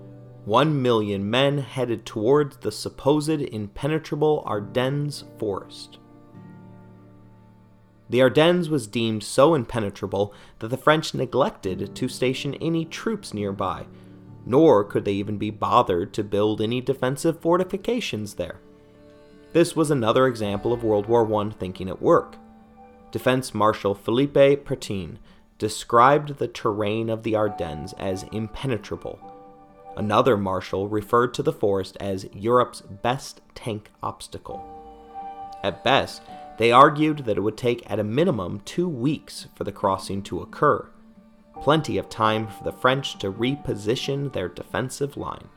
One 0.45 0.81
million 0.81 1.29
men 1.29 1.59
headed 1.59 2.05
towards 2.05 2.57
the 2.57 2.71
supposed 2.71 3.29
impenetrable 3.29 4.43
Ardennes 4.45 5.23
forest. 5.37 5.99
The 8.11 8.21
Ardennes 8.21 8.69
was 8.69 8.87
deemed 8.87 9.23
so 9.23 9.53
impenetrable 9.53 10.33
that 10.59 10.67
the 10.67 10.75
French 10.75 11.13
neglected 11.13 11.95
to 11.95 12.09
station 12.09 12.55
any 12.55 12.83
troops 12.83 13.33
nearby, 13.33 13.85
nor 14.45 14.83
could 14.83 15.05
they 15.05 15.13
even 15.13 15.37
be 15.37 15.49
bothered 15.49 16.13
to 16.13 16.23
build 16.25 16.59
any 16.59 16.81
defensive 16.81 17.39
fortifications 17.39 18.33
there. 18.33 18.59
This 19.53 19.77
was 19.77 19.89
another 19.89 20.27
example 20.27 20.73
of 20.73 20.83
World 20.83 21.05
War 21.05 21.33
I 21.41 21.51
thinking 21.51 21.87
at 21.87 22.01
work. 22.01 22.35
Defense 23.11 23.53
Marshal 23.53 23.95
Philippe 23.95 24.57
Pétain 24.57 25.15
described 25.57 26.37
the 26.37 26.49
terrain 26.49 27.09
of 27.09 27.23
the 27.23 27.37
Ardennes 27.37 27.93
as 27.93 28.25
impenetrable. 28.33 29.19
Another 29.95 30.35
marshal 30.35 30.89
referred 30.89 31.33
to 31.35 31.43
the 31.43 31.53
forest 31.53 31.95
as 32.01 32.27
Europe's 32.33 32.81
best 32.81 33.39
tank 33.55 33.89
obstacle. 34.03 34.61
At 35.63 35.83
best, 35.85 36.23
they 36.61 36.71
argued 36.71 37.25
that 37.25 37.37
it 37.37 37.41
would 37.41 37.57
take 37.57 37.89
at 37.89 37.97
a 37.97 38.03
minimum 38.03 38.61
two 38.65 38.87
weeks 38.87 39.47
for 39.55 39.63
the 39.63 39.71
crossing 39.71 40.21
to 40.21 40.41
occur, 40.41 40.87
plenty 41.59 41.97
of 41.97 42.07
time 42.07 42.47
for 42.47 42.63
the 42.63 42.71
French 42.71 43.17
to 43.17 43.31
reposition 43.31 44.31
their 44.31 44.47
defensive 44.47 45.17
line. 45.17 45.49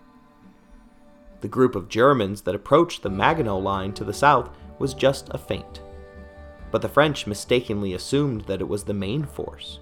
The 1.43 1.49
group 1.49 1.75
of 1.75 1.91
Germans 1.91 2.41
that 2.41 2.55
approached 2.55 3.03
the 3.03 3.11
Maginot 3.11 3.63
Line 3.63 3.93
to 3.93 4.03
the 4.03 4.15
south 4.15 4.49
was 4.79 4.95
just 4.95 5.29
a 5.31 5.37
feint. 5.37 5.83
but 6.71 6.81
the 6.81 6.89
French 6.89 7.27
mistakenly 7.27 7.93
assumed 7.93 8.41
that 8.47 8.63
it 8.63 8.67
was 8.67 8.85
the 8.85 8.95
main 8.95 9.25
force. 9.25 9.81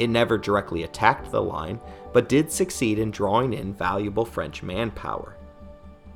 It 0.00 0.08
never 0.08 0.36
directly 0.36 0.82
attacked 0.82 1.30
the 1.30 1.40
line, 1.40 1.80
but 2.12 2.28
did 2.28 2.50
succeed 2.50 2.98
in 2.98 3.12
drawing 3.12 3.52
in 3.52 3.72
valuable 3.72 4.24
French 4.24 4.64
manpower. 4.64 5.36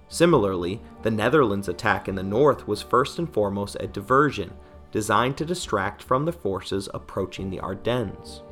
Similarly, 0.08 0.80
the 1.02 1.10
Netherlands' 1.10 1.68
attack 1.68 2.08
in 2.08 2.14
the 2.14 2.22
north 2.22 2.66
was 2.66 2.82
first 2.82 3.18
and 3.18 3.32
foremost 3.32 3.76
a 3.78 3.86
diversion 3.86 4.52
designed 4.90 5.36
to 5.36 5.44
distract 5.44 6.02
from 6.02 6.24
the 6.24 6.32
forces 6.32 6.88
approaching 6.94 7.50
the 7.50 7.60
Ardennes. 7.60 8.42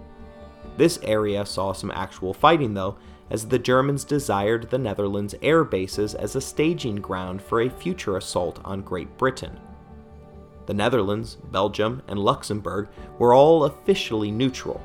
This 0.76 0.98
area 1.02 1.46
saw 1.46 1.72
some 1.72 1.90
actual 1.92 2.34
fighting, 2.34 2.74
though, 2.74 2.96
as 3.30 3.48
the 3.48 3.58
Germans 3.58 4.04
desired 4.04 4.70
the 4.70 4.78
Netherlands' 4.78 5.34
air 5.40 5.64
bases 5.64 6.14
as 6.14 6.36
a 6.36 6.40
staging 6.40 6.96
ground 6.96 7.40
for 7.40 7.62
a 7.62 7.70
future 7.70 8.16
assault 8.16 8.60
on 8.64 8.82
Great 8.82 9.16
Britain. 9.16 9.58
The 10.66 10.74
Netherlands, 10.74 11.38
Belgium, 11.50 12.02
and 12.06 12.18
Luxembourg 12.18 12.88
were 13.18 13.32
all 13.32 13.64
officially 13.64 14.30
neutral, 14.30 14.80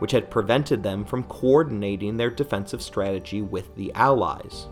which 0.00 0.12
had 0.12 0.30
prevented 0.30 0.82
them 0.82 1.04
from 1.04 1.24
coordinating 1.24 2.16
their 2.16 2.30
defensive 2.30 2.82
strategy 2.82 3.40
with 3.40 3.74
the 3.76 3.92
Allies. 3.94 4.66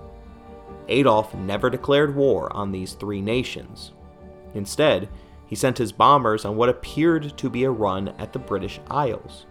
Adolf 0.92 1.34
never 1.34 1.70
declared 1.70 2.14
war 2.14 2.54
on 2.54 2.70
these 2.70 2.92
three 2.92 3.20
nations. 3.20 3.92
Instead, 4.54 5.08
he 5.46 5.56
sent 5.56 5.78
his 5.78 5.92
bombers 5.92 6.44
on 6.44 6.56
what 6.56 6.68
appeared 6.68 7.36
to 7.36 7.50
be 7.50 7.64
a 7.64 7.70
run 7.70 8.08
at 8.18 8.32
the 8.32 8.38
British 8.38 8.80
Isles. 8.88 9.46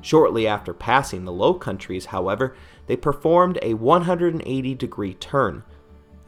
Shortly 0.00 0.46
after 0.46 0.72
passing 0.72 1.24
the 1.24 1.32
Low 1.32 1.54
Countries, 1.54 2.06
however, 2.06 2.54
they 2.86 2.96
performed 2.96 3.58
a 3.62 3.74
180 3.74 4.74
degree 4.74 5.14
turn 5.14 5.64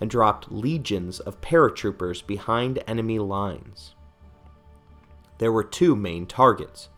and 0.00 0.10
dropped 0.10 0.50
legions 0.50 1.20
of 1.20 1.40
paratroopers 1.40 2.26
behind 2.26 2.82
enemy 2.86 3.18
lines. 3.18 3.94
There 5.38 5.52
were 5.52 5.64
two 5.64 5.94
main 5.94 6.26
targets. 6.26 6.88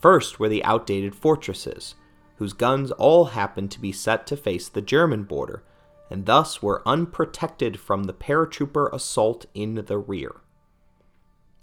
First 0.00 0.40
were 0.40 0.48
the 0.48 0.64
outdated 0.64 1.14
fortresses, 1.14 1.94
whose 2.36 2.54
guns 2.54 2.90
all 2.92 3.26
happened 3.26 3.70
to 3.72 3.80
be 3.80 3.92
set 3.92 4.26
to 4.28 4.36
face 4.36 4.68
the 4.68 4.80
German 4.80 5.24
border, 5.24 5.62
and 6.10 6.26
thus 6.26 6.60
were 6.60 6.82
unprotected 6.84 7.78
from 7.78 8.04
the 8.04 8.12
paratrooper 8.12 8.92
assault 8.92 9.46
in 9.54 9.76
the 9.76 9.98
rear. 9.98 10.40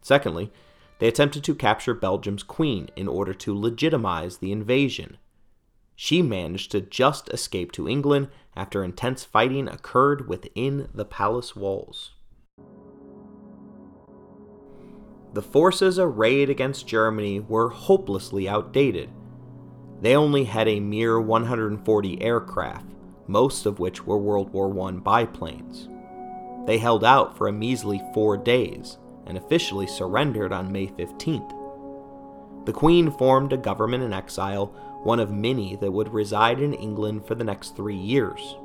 Secondly, 0.02 0.52
they 1.00 1.08
attempted 1.08 1.44
to 1.44 1.54
capture 1.54 1.94
Belgium's 1.94 2.44
queen 2.44 2.90
in 2.96 3.08
order 3.08 3.34
to 3.34 3.58
legitimize 3.58 4.38
the 4.38 4.52
invasion. 4.52 5.18
She 5.96 6.22
managed 6.22 6.72
to 6.72 6.82
just 6.82 7.30
escape 7.30 7.72
to 7.74 7.90
England 7.90 8.30
after 8.56 8.84
intense 8.84 9.24
fighting 9.24 9.68
occurred 9.68 10.28
within 10.28 10.90
the 10.94 11.06
palace 11.06 11.56
walls. 11.56 12.12
The 15.34 15.42
forces 15.42 16.00
arrayed 16.00 16.50
against 16.50 16.88
Germany 16.88 17.42
were 17.42 17.70
hopelessly 17.70 18.48
outdated. 18.48 19.10
They 20.02 20.16
only 20.16 20.46
had 20.46 20.68
a 20.68 20.80
mere 20.80 21.20
140 21.20 22.22
aircraft, 22.22 22.94
most 23.28 23.66
of 23.66 23.80
which 23.80 24.06
were 24.06 24.18
World 24.18 24.52
War 24.54 24.72
I 24.88 24.92
biplanes. 24.92 25.90
They 26.66 26.78
held 26.78 27.04
out 27.04 27.38
for 27.38 27.48
a 27.48 27.54
measly 27.54 28.02
four 28.13 28.38
days 28.38 28.98
and 29.26 29.38
officially 29.38 29.88
surrendered 29.88 30.52
on 30.52 30.72
May 30.72 30.88
15th. 30.88 31.54
The 32.66 32.74
Queen 32.74 33.12
formed 33.12 33.54
a 33.54 33.58
government 33.58 34.04
in 34.04 34.13
exile, 34.13 34.68
one 35.04 35.20
of 35.20 35.32
many 35.32 35.76
that 35.78 35.92
would 35.92 36.13
reside 36.13 36.60
in 36.60 36.74
England 36.74 37.26
for 37.26 37.36
the 37.36 37.44
next 37.44 37.76
three 37.76 37.96
years. 37.96 38.58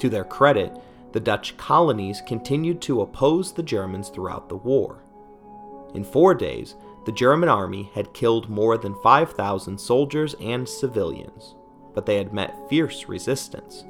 To 0.00 0.08
their 0.08 0.24
credit, 0.24 0.76
the 1.12 1.20
Dutch 1.20 1.56
colonies 1.56 2.22
continued 2.26 2.82
to 2.82 3.00
oppose 3.00 3.52
the 3.52 3.62
Germans 3.62 4.10
throughout 4.10 4.48
the 4.48 4.56
war. 4.56 5.02
In 5.94 6.04
four 6.04 6.34
days, 6.34 6.74
the 7.06 7.12
German 7.12 7.48
army 7.48 7.90
had 7.94 8.12
killed 8.12 8.50
more 8.50 8.76
than 8.76 8.94
5,000 9.02 9.78
soldiers 9.78 10.34
and 10.40 10.68
civilians 10.68 11.54
but 11.98 12.06
they 12.06 12.16
had 12.16 12.32
met 12.32 12.54
fierce 12.70 13.08
resistance. 13.08 13.84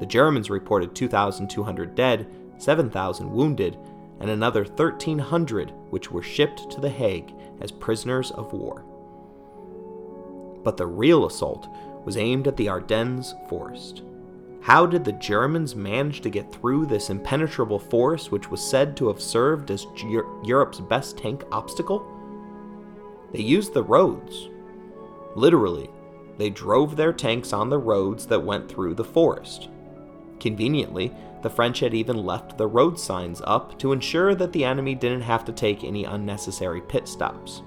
The 0.00 0.06
Germans 0.06 0.48
reported 0.48 0.94
2,200 0.94 1.94
dead, 1.94 2.26
7,000 2.56 3.30
wounded, 3.30 3.76
and 4.20 4.30
another 4.30 4.64
1,300 4.64 5.70
which 5.90 6.10
were 6.10 6.22
shipped 6.22 6.70
to 6.70 6.80
The 6.80 6.88
Hague 6.88 7.34
as 7.60 7.70
prisoners 7.70 8.30
of 8.30 8.54
war. 8.54 8.86
But 10.64 10.78
the 10.78 10.86
real 10.86 11.26
assault 11.26 11.68
was 12.06 12.16
aimed 12.16 12.48
at 12.48 12.56
the 12.56 12.70
Ardennes 12.70 13.34
forest. 13.50 14.00
How 14.62 14.86
did 14.86 15.04
the 15.04 15.12
Germans 15.12 15.76
manage 15.76 16.22
to 16.22 16.30
get 16.30 16.50
through 16.50 16.86
this 16.86 17.10
impenetrable 17.10 17.78
forest, 17.78 18.32
which 18.32 18.50
was 18.50 18.66
said 18.66 18.96
to 18.96 19.08
have 19.08 19.20
served 19.20 19.70
as 19.70 19.86
Europe's 20.42 20.80
best 20.80 21.18
tank 21.18 21.44
obstacle? 21.52 22.02
They 23.30 23.42
used 23.42 23.74
the 23.74 23.82
roads. 23.82 24.48
Literally, 25.36 25.90
they 26.42 26.50
drove 26.50 26.96
their 26.96 27.12
tanks 27.12 27.52
on 27.52 27.70
the 27.70 27.78
roads 27.78 28.26
that 28.26 28.42
went 28.42 28.68
through 28.68 28.94
the 28.94 29.04
forest. 29.04 29.68
Conveniently, 30.40 31.12
the 31.40 31.48
French 31.48 31.78
had 31.78 31.94
even 31.94 32.26
left 32.26 32.58
the 32.58 32.66
road 32.66 32.98
signs 32.98 33.40
up 33.44 33.78
to 33.78 33.92
ensure 33.92 34.34
that 34.34 34.52
the 34.52 34.64
enemy 34.64 34.96
didn't 34.96 35.20
have 35.20 35.44
to 35.44 35.52
take 35.52 35.84
any 35.84 36.02
unnecessary 36.02 36.80
pit 36.80 37.06
stops. 37.06 37.62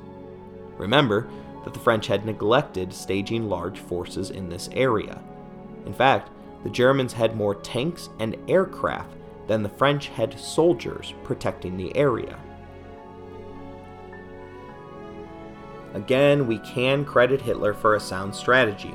Remember 0.77 1.29
that 1.63 1.73
the 1.73 1.79
French 1.79 2.07
had 2.07 2.25
neglected 2.25 2.91
staging 2.91 3.47
large 3.47 3.79
forces 3.79 4.29
in 4.29 4.49
this 4.49 4.67
area. 4.73 5.23
In 5.85 5.93
fact, 5.93 6.29
the 6.65 6.69
Germans 6.69 7.13
had 7.13 7.37
more 7.37 7.55
tanks 7.55 8.09
and 8.19 8.35
aircraft 8.49 9.15
than 9.47 9.63
the 9.63 9.69
French 9.69 10.09
had 10.09 10.37
soldiers 10.37 11.13
protecting 11.23 11.77
the 11.77 11.95
area. 11.95 12.37
Again, 15.95 16.45
we 16.45 16.57
can 16.59 17.05
credit 17.05 17.41
Hitler 17.41 17.73
for 17.73 17.95
a 17.95 17.99
sound 18.01 18.35
strategy 18.35 18.93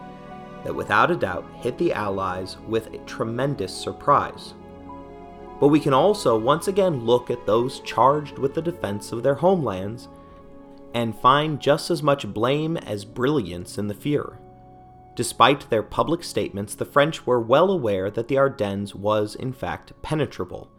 that 0.65 0.75
without 0.75 1.11
a 1.11 1.17
doubt 1.17 1.47
hit 1.55 1.79
the 1.79 1.95
Allies 1.95 2.59
with 2.69 2.93
a 2.93 2.99
tremendous 2.99 3.75
surprise. 3.75 4.53
But 5.59 5.69
we 5.69 5.81
can 5.81 5.95
also 5.95 6.39
once 6.39 6.69
again 6.69 7.07
look 7.07 7.31
at 7.31 7.47
those 7.47 7.81
charged 7.81 8.39
with 8.39 8.53
the 8.53 8.61
defense 8.61 9.13
of 9.13 9.23
their 9.23 9.35
homelands 9.35 10.09
and 10.93 11.19
find 11.19 11.59
just 11.59 11.91
as 11.91 12.03
much 12.03 12.31
blame 12.35 12.77
as 12.77 13.07
brilliance 13.07 13.79
in 13.79 13.89
the 13.89 13.95
Fuhrer. 13.95 14.37
Despite 15.17 15.71
their 15.71 15.83
public 15.83 16.23
statements, 16.23 16.75
the 16.75 16.85
French 16.85 17.27
were 17.27 17.41
well 17.41 17.71
aware 17.71 18.11
that 18.11 18.29
the 18.29 18.37
Ardennes 18.37 18.95
was 18.95 19.35
in 19.35 19.55
fact 19.55 19.95
penetrable. 20.03 20.71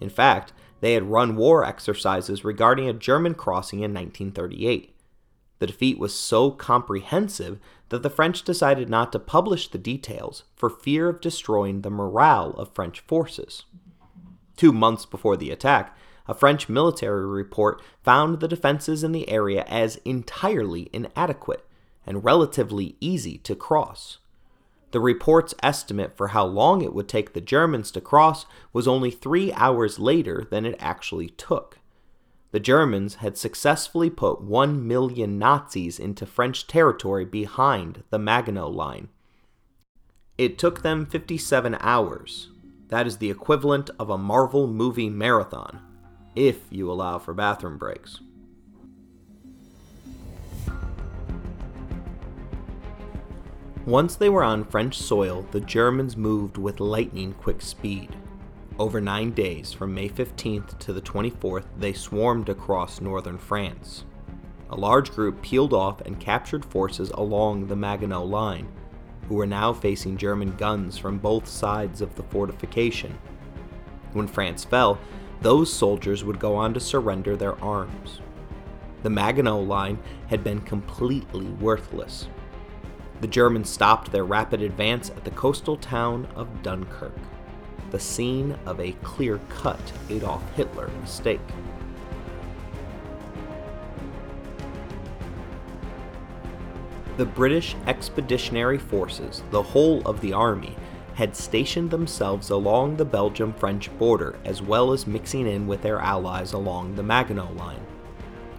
In 0.00 0.10
fact, 0.10 0.52
they 0.80 0.94
had 0.94 1.10
run 1.10 1.36
war 1.36 1.64
exercises 1.64 2.44
regarding 2.44 2.88
a 2.88 2.92
German 2.92 3.34
crossing 3.34 3.80
in 3.80 3.94
1938. 3.94 4.93
The 5.58 5.66
defeat 5.66 5.98
was 5.98 6.14
so 6.14 6.50
comprehensive 6.50 7.58
that 7.88 8.02
the 8.02 8.10
French 8.10 8.42
decided 8.42 8.88
not 8.88 9.12
to 9.12 9.18
publish 9.18 9.68
the 9.68 9.78
details 9.78 10.44
for 10.56 10.68
fear 10.68 11.08
of 11.08 11.20
destroying 11.20 11.82
the 11.82 11.90
morale 11.90 12.50
of 12.52 12.74
French 12.74 13.00
forces. 13.00 13.64
Two 14.56 14.72
months 14.72 15.06
before 15.06 15.36
the 15.36 15.50
attack, 15.50 15.96
a 16.26 16.34
French 16.34 16.68
military 16.68 17.26
report 17.26 17.82
found 18.02 18.40
the 18.40 18.48
defenses 18.48 19.04
in 19.04 19.12
the 19.12 19.28
area 19.28 19.64
as 19.68 19.96
entirely 20.04 20.88
inadequate 20.92 21.66
and 22.06 22.24
relatively 22.24 22.96
easy 23.00 23.38
to 23.38 23.54
cross. 23.54 24.18
The 24.92 25.00
report's 25.00 25.54
estimate 25.62 26.16
for 26.16 26.28
how 26.28 26.44
long 26.44 26.82
it 26.82 26.94
would 26.94 27.08
take 27.08 27.32
the 27.32 27.40
Germans 27.40 27.90
to 27.92 28.00
cross 28.00 28.46
was 28.72 28.86
only 28.86 29.10
three 29.10 29.52
hours 29.52 29.98
later 29.98 30.46
than 30.50 30.64
it 30.64 30.76
actually 30.78 31.30
took 31.30 31.78
the 32.54 32.60
Germans 32.60 33.16
had 33.16 33.36
successfully 33.36 34.08
put 34.08 34.40
1 34.40 34.86
million 34.86 35.40
Nazis 35.40 35.98
into 35.98 36.24
French 36.24 36.68
territory 36.68 37.24
behind 37.24 38.04
the 38.10 38.18
Maginot 38.20 38.70
Line. 38.70 39.08
It 40.38 40.56
took 40.56 40.82
them 40.82 41.04
57 41.04 41.76
hours. 41.80 42.50
That 42.90 43.08
is 43.08 43.16
the 43.16 43.28
equivalent 43.28 43.90
of 43.98 44.08
a 44.08 44.16
Marvel 44.16 44.68
movie 44.68 45.10
marathon, 45.10 45.80
if 46.36 46.60
you 46.70 46.92
allow 46.92 47.18
for 47.18 47.34
bathroom 47.34 47.76
breaks. 47.76 48.20
Once 53.84 54.14
they 54.14 54.28
were 54.28 54.44
on 54.44 54.62
French 54.62 54.96
soil, 54.96 55.44
the 55.50 55.60
Germans 55.60 56.16
moved 56.16 56.56
with 56.56 56.78
lightning 56.78 57.32
quick 57.32 57.60
speed. 57.60 58.14
Over 58.76 59.00
nine 59.00 59.30
days, 59.30 59.72
from 59.72 59.94
May 59.94 60.08
15th 60.08 60.80
to 60.80 60.92
the 60.92 61.00
24th, 61.00 61.66
they 61.78 61.92
swarmed 61.92 62.48
across 62.48 63.00
northern 63.00 63.38
France. 63.38 64.04
A 64.70 64.74
large 64.74 65.12
group 65.12 65.40
peeled 65.42 65.72
off 65.72 66.00
and 66.00 66.18
captured 66.18 66.64
forces 66.64 67.10
along 67.10 67.68
the 67.68 67.76
Maginot 67.76 68.26
Line, 68.26 68.66
who 69.28 69.36
were 69.36 69.46
now 69.46 69.72
facing 69.72 70.16
German 70.16 70.56
guns 70.56 70.98
from 70.98 71.18
both 71.18 71.46
sides 71.46 72.00
of 72.00 72.16
the 72.16 72.24
fortification. 72.24 73.16
When 74.12 74.26
France 74.26 74.64
fell, 74.64 74.98
those 75.40 75.72
soldiers 75.72 76.24
would 76.24 76.40
go 76.40 76.56
on 76.56 76.74
to 76.74 76.80
surrender 76.80 77.36
their 77.36 77.62
arms. 77.62 78.22
The 79.04 79.10
Maginot 79.10 79.68
Line 79.68 80.00
had 80.26 80.42
been 80.42 80.60
completely 80.60 81.46
worthless. 81.46 82.26
The 83.20 83.28
Germans 83.28 83.70
stopped 83.70 84.10
their 84.10 84.24
rapid 84.24 84.62
advance 84.62 85.10
at 85.10 85.22
the 85.22 85.30
coastal 85.30 85.76
town 85.76 86.26
of 86.34 86.64
Dunkirk 86.64 87.14
the 87.94 88.00
scene 88.00 88.58
of 88.66 88.80
a 88.80 88.90
clear 89.04 89.38
cut 89.48 89.80
Adolf 90.10 90.42
Hitler 90.56 90.88
mistake. 91.00 91.38
The 97.18 97.24
British 97.24 97.76
Expeditionary 97.86 98.78
Forces, 98.78 99.44
the 99.52 99.62
whole 99.62 100.02
of 100.08 100.20
the 100.20 100.32
army, 100.32 100.74
had 101.14 101.36
stationed 101.36 101.92
themselves 101.92 102.50
along 102.50 102.96
the 102.96 103.04
Belgium 103.04 103.52
French 103.52 103.96
border 103.96 104.40
as 104.44 104.60
well 104.60 104.92
as 104.92 105.06
mixing 105.06 105.46
in 105.46 105.68
with 105.68 105.82
their 105.82 106.00
allies 106.00 106.52
along 106.52 106.96
the 106.96 107.02
Maginot 107.04 107.56
Line. 107.56 107.86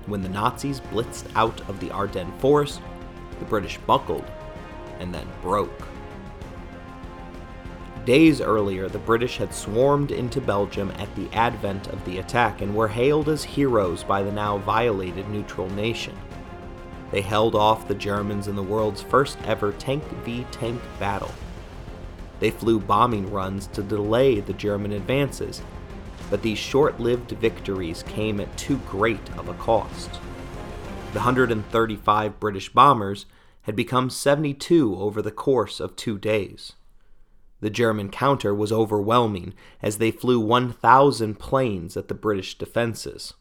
When 0.06 0.22
the 0.22 0.30
Nazis 0.30 0.80
blitzed 0.80 1.26
out 1.36 1.60
of 1.68 1.82
the 1.82 1.92
Ardennes 1.92 2.40
Forest, 2.40 2.80
the 3.40 3.46
British 3.46 3.80
buckled 3.80 4.32
and 5.00 5.14
then 5.14 5.28
broke. 5.42 5.95
Days 8.06 8.40
earlier, 8.40 8.88
the 8.88 9.00
British 9.00 9.38
had 9.38 9.52
swarmed 9.52 10.12
into 10.12 10.40
Belgium 10.40 10.92
at 11.00 11.14
the 11.16 11.28
advent 11.34 11.88
of 11.88 12.06
the 12.06 12.20
attack 12.20 12.62
and 12.62 12.76
were 12.76 12.88
hailed 12.88 13.28
as 13.30 13.44
heroes 13.44 14.04
by 14.04 14.22
the 14.22 14.32
now 14.32 14.60
violated 14.60 15.28
neutral 15.28 15.68
nation. 15.72 16.16
They 17.10 17.22
held 17.22 17.56
off 17.56 17.88
the 17.88 17.96
Germans 17.96 18.48
in 18.48 18.56
the 18.56 18.62
world's 18.62 19.02
first 19.02 19.40
ever 19.46 19.72
tank 19.72 20.04
v 20.24 20.46
tank 20.52 20.80
battle. 21.00 21.32
They 22.40 22.52
flew 22.52 22.80
bombing 22.80 23.32
runs 23.32 23.66
to 23.68 23.82
delay 23.82 24.40
the 24.40 24.54
German 24.54 24.92
advances, 24.92 25.64
but 26.30 26.44
these 26.44 26.60
short 26.60 27.00
lived 27.00 27.32
victories 27.32 28.04
came 28.04 28.40
at 28.40 28.56
too 28.56 28.78
great 28.88 29.30
of 29.36 29.50
a 29.50 29.56
cost. 29.56 30.12
The 31.14 31.22
135 31.22 32.40
British 32.40 32.70
bombers 32.70 33.26
had 33.64 33.76
become 33.76 34.12
72 34.12 34.96
over 34.96 35.24
the 35.24 35.32
course 35.32 35.80
of 35.80 35.96
two 35.96 36.20
days. 36.20 36.74
The 37.62 37.70
German 37.70 38.10
counter 38.10 38.54
was 38.54 38.72
overwhelming 38.72 39.54
as 39.82 39.98
they 39.98 40.12
flew 40.12 40.40
1,000 40.40 41.40
planes 41.40 41.96
at 41.96 42.08
the 42.08 42.14
British 42.14 42.58
defenses. 42.58 43.34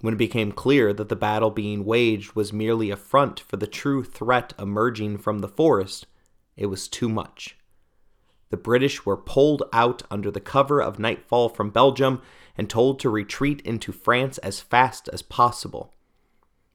When 0.00 0.14
it 0.14 0.18
became 0.18 0.52
clear 0.52 0.92
that 0.92 1.08
the 1.08 1.16
battle 1.16 1.50
being 1.50 1.84
waged 1.84 2.34
was 2.34 2.52
merely 2.52 2.90
a 2.90 2.96
front 2.96 3.40
for 3.40 3.56
the 3.56 3.66
true 3.66 4.04
threat 4.04 4.52
emerging 4.58 5.18
from 5.18 5.40
the 5.40 5.48
forest, 5.48 6.06
it 6.56 6.66
was 6.66 6.86
too 6.86 7.08
much. 7.08 7.56
The 8.50 8.56
British 8.56 9.04
were 9.04 9.16
pulled 9.16 9.64
out 9.72 10.02
under 10.10 10.30
the 10.30 10.40
cover 10.40 10.80
of 10.80 10.98
nightfall 10.98 11.48
from 11.48 11.70
Belgium 11.70 12.22
and 12.56 12.70
told 12.70 13.00
to 13.00 13.10
retreat 13.10 13.60
into 13.62 13.92
France 13.92 14.38
as 14.38 14.60
fast 14.60 15.08
as 15.12 15.22
possible. 15.22 15.92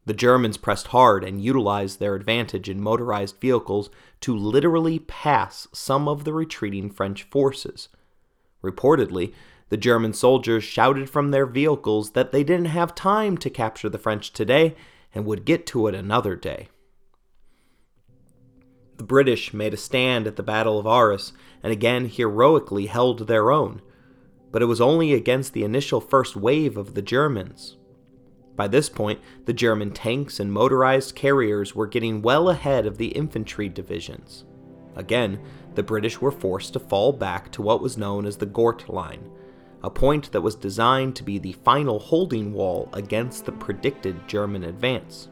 The 0.05 0.13
Germans 0.13 0.57
pressed 0.57 0.87
hard 0.87 1.23
and 1.23 1.41
utilized 1.41 1.99
their 1.99 2.15
advantage 2.15 2.69
in 2.69 2.81
motorized 2.81 3.39
vehicles 3.39 3.89
to 4.21 4.35
literally 4.35 4.99
pass 4.99 5.67
some 5.71 6.07
of 6.07 6.25
the 6.25 6.33
retreating 6.33 6.89
French 6.89 7.23
forces. 7.23 7.87
Reportedly, 8.61 9.33
the 9.69 9.77
German 9.77 10.13
soldiers 10.13 10.63
shouted 10.63 11.09
from 11.09 11.31
their 11.31 11.45
vehicles 11.45 12.11
that 12.11 12.31
they 12.31 12.43
didn't 12.43 12.65
have 12.65 12.93
time 12.93 13.37
to 13.37 13.49
capture 13.49 13.89
the 13.89 13.97
French 13.97 14.33
today 14.33 14.75
and 15.15 15.25
would 15.25 15.45
get 15.45 15.65
to 15.67 15.87
it 15.87 15.95
another 15.95 16.35
day. 16.35 16.67
The 18.97 19.03
British 19.03 19.53
made 19.53 19.73
a 19.73 19.77
stand 19.77 20.27
at 20.27 20.35
the 20.35 20.43
Battle 20.43 20.77
of 20.77 20.85
Arras 20.85 21.33
and 21.63 21.71
again 21.71 22.05
heroically 22.05 22.87
held 22.87 23.27
their 23.27 23.51
own, 23.51 23.81
but 24.51 24.61
it 24.61 24.65
was 24.65 24.81
only 24.81 25.13
against 25.13 25.53
the 25.53 25.63
initial 25.63 25.99
first 25.99 26.35
wave 26.35 26.77
of 26.77 26.93
the 26.93 27.01
Germans. 27.01 27.77
By 28.55 28.67
this 28.67 28.89
point, 28.89 29.19
the 29.45 29.53
German 29.53 29.91
tanks 29.91 30.39
and 30.39 30.51
motorized 30.51 31.15
carriers 31.15 31.75
were 31.75 31.87
getting 31.87 32.21
well 32.21 32.49
ahead 32.49 32.85
of 32.85 32.97
the 32.97 33.07
infantry 33.07 33.67
divisions. 33.67 34.45
Again, 34.95 35.39
the 35.75 35.83
British 35.83 36.21
were 36.21 36.31
forced 36.31 36.73
to 36.73 36.79
fall 36.79 37.13
back 37.13 37.51
to 37.53 37.63
what 37.63 37.81
was 37.81 37.97
known 37.97 38.25
as 38.25 38.37
the 38.37 38.45
Gort 38.45 38.89
Line, 38.89 39.29
a 39.81 39.89
point 39.89 40.31
that 40.31 40.41
was 40.41 40.55
designed 40.55 41.15
to 41.15 41.23
be 41.23 41.39
the 41.39 41.53
final 41.53 41.99
holding 41.99 42.53
wall 42.53 42.89
against 42.93 43.45
the 43.45 43.51
predicted 43.51 44.27
German 44.27 44.63
advance. 44.65 45.29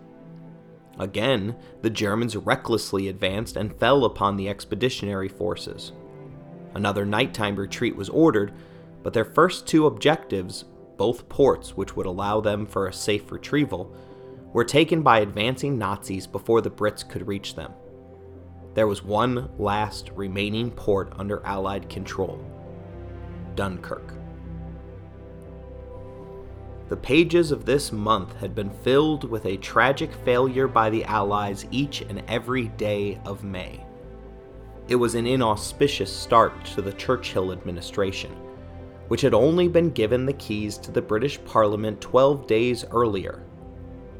Again, 0.98 1.56
the 1.84 1.90
Germans 1.90 2.36
recklessly 2.36 3.08
advanced 3.08 3.56
and 3.56 3.80
fell 3.80 4.04
upon 4.04 4.36
the 4.36 4.50
expeditionary 4.50 5.30
forces. 5.30 5.94
Another 6.74 7.06
nighttime 7.06 7.56
retreat 7.56 7.96
was 7.96 8.10
ordered, 8.10 8.52
but 9.04 9.14
their 9.14 9.26
first 9.26 9.68
two 9.68 9.86
objectives 9.86 10.66
both 11.02 11.28
ports 11.30 11.76
which 11.76 11.96
would 11.96 12.06
allow 12.06 12.40
them 12.40 12.64
for 12.64 12.86
a 12.86 12.94
safe 12.94 13.32
retrieval, 13.32 13.92
were 14.54 14.64
taken 14.64 15.02
by 15.02 15.18
advancing 15.18 15.76
Nazis 15.76 16.28
before 16.28 16.62
the 16.62 16.70
Brits 16.70 17.10
could 17.10 17.28
reach 17.28 17.56
them. 17.56 17.74
There 18.76 18.86
was 18.86 19.02
one 19.02 19.50
last 19.58 20.12
remaining 20.14 20.70
port 20.70 21.12
under 21.18 21.44
Allied 21.44 21.90
control 21.90 22.46
Dunkirk. 23.56 24.14
The 26.90 26.98
pages 26.98 27.52
of 27.52 27.66
this 27.66 27.92
month 27.92 28.36
had 28.36 28.54
been 28.54 28.70
filled 28.70 29.24
with 29.24 29.48
a 29.48 29.58
tragic 29.58 30.14
failure 30.24 30.68
by 30.68 30.92
the 30.92 31.04
Allies 31.06 31.66
each 31.72 32.02
and 32.02 32.22
every 32.28 32.68
day 32.68 33.20
of 33.26 33.44
May. 33.44 33.84
It 34.88 34.98
was 34.98 35.16
an 35.16 35.26
inauspicious 35.26 36.16
start 36.16 36.64
to 36.76 36.84
the 36.84 36.94
Churchill 36.94 37.52
administration 37.52 38.36
which 39.12 39.20
had 39.20 39.34
only 39.34 39.68
been 39.68 39.90
given 39.90 40.26
the 40.26 40.32
keys 40.32 40.78
to 40.78 40.90
the 40.90 41.02
British 41.02 41.38
Parliament 41.44 42.00
12 42.00 42.48
days 42.48 42.86
earlier. 42.92 43.44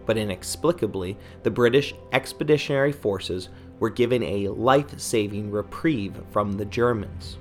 But 0.06 0.18
inexplicably, 0.18 1.18
the 1.44 1.50
British 1.50 1.96
Expeditionary 2.12 2.92
Forces 2.92 3.48
were 3.80 3.90
given 3.90 4.22
a 4.22 4.50
life 4.50 5.00
saving 5.00 5.50
reprieve 5.50 6.22
from 6.30 6.52
the 6.52 6.66
Germans. 6.66 7.38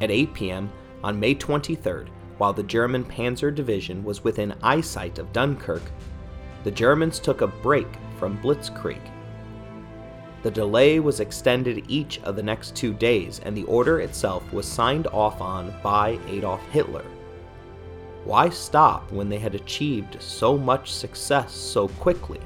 At 0.00 0.12
8 0.12 0.32
p.m. 0.34 0.72
on 1.02 1.18
May 1.18 1.34
23rd, 1.34 2.06
while 2.38 2.52
the 2.52 2.62
German 2.62 3.02
Panzer 3.02 3.52
Division 3.52 4.04
was 4.04 4.22
within 4.22 4.54
eyesight 4.62 5.18
of 5.18 5.32
Dunkirk, 5.32 5.82
the 6.62 6.70
Germans 6.70 7.18
took 7.18 7.40
a 7.40 7.48
break 7.48 7.88
from 8.20 8.38
Blitzkrieg 8.38 9.00
the 10.44 10.50
delay 10.50 11.00
was 11.00 11.20
extended 11.20 11.86
each 11.88 12.20
of 12.20 12.36
the 12.36 12.42
next 12.42 12.76
two 12.76 12.92
days, 12.92 13.40
and 13.44 13.56
the 13.56 13.64
order 13.64 14.00
itself 14.00 14.52
was 14.52 14.68
signed 14.68 15.06
off 15.06 15.40
on 15.40 15.74
by 15.82 16.18
Adolf 16.28 16.62
Hitler. 16.68 17.06
Why 18.26 18.50
stop 18.50 19.10
when 19.10 19.30
they 19.30 19.38
had 19.38 19.54
achieved 19.54 20.20
so 20.20 20.58
much 20.58 20.92
success 20.92 21.54
so 21.54 21.88
quickly? 21.88 22.40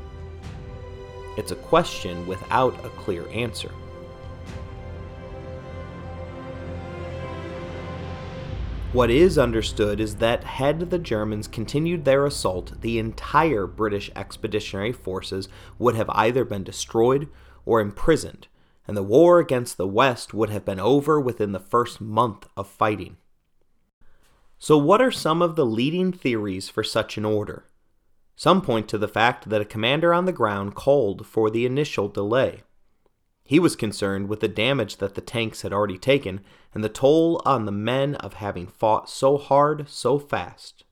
It's 1.36 1.50
a 1.50 1.56
question 1.56 2.24
without 2.28 2.72
a 2.84 2.88
clear 2.90 3.28
answer. 3.30 3.72
What 8.92 9.10
is 9.10 9.38
understood 9.38 9.98
is 9.98 10.16
that 10.16 10.44
had 10.44 10.90
the 10.90 10.98
Germans 11.00 11.48
continued 11.48 12.04
their 12.04 12.26
assault, 12.26 12.80
the 12.80 13.00
entire 13.00 13.66
British 13.66 14.08
expeditionary 14.14 14.92
forces 14.92 15.48
would 15.80 15.96
have 15.96 16.08
either 16.10 16.44
been 16.44 16.62
destroyed 16.62 17.28
or 17.68 17.82
imprisoned, 17.82 18.48
and 18.86 18.96
the 18.96 19.02
war 19.02 19.38
against 19.38 19.76
the 19.76 19.86
West 19.86 20.32
would 20.32 20.48
have 20.48 20.64
been 20.64 20.80
over 20.80 21.20
within 21.20 21.52
the 21.52 21.60
first 21.60 22.00
month 22.00 22.48
of 22.56 22.66
fighting. 22.66 23.18
So, 24.58 24.78
what 24.78 25.02
are 25.02 25.10
some 25.10 25.42
of 25.42 25.54
the 25.54 25.66
leading 25.66 26.10
theories 26.10 26.70
for 26.70 26.82
such 26.82 27.18
an 27.18 27.26
order? 27.26 27.66
Some 28.36 28.62
point 28.62 28.88
to 28.88 28.96
the 28.96 29.06
fact 29.06 29.50
that 29.50 29.60
a 29.60 29.66
commander 29.66 30.14
on 30.14 30.24
the 30.24 30.32
ground 30.32 30.74
called 30.74 31.26
for 31.26 31.50
the 31.50 31.66
initial 31.66 32.08
delay. 32.08 32.62
He 33.44 33.58
was 33.58 33.76
concerned 33.76 34.30
with 34.30 34.40
the 34.40 34.48
damage 34.48 34.96
that 34.96 35.14
the 35.14 35.20
tanks 35.20 35.60
had 35.60 35.72
already 35.72 35.98
taken 35.98 36.40
and 36.72 36.82
the 36.82 36.88
toll 36.88 37.42
on 37.44 37.66
the 37.66 37.72
men 37.72 38.14
of 38.14 38.34
having 38.34 38.66
fought 38.66 39.10
so 39.10 39.36
hard 39.36 39.90
so 39.90 40.18
fast. 40.18 40.84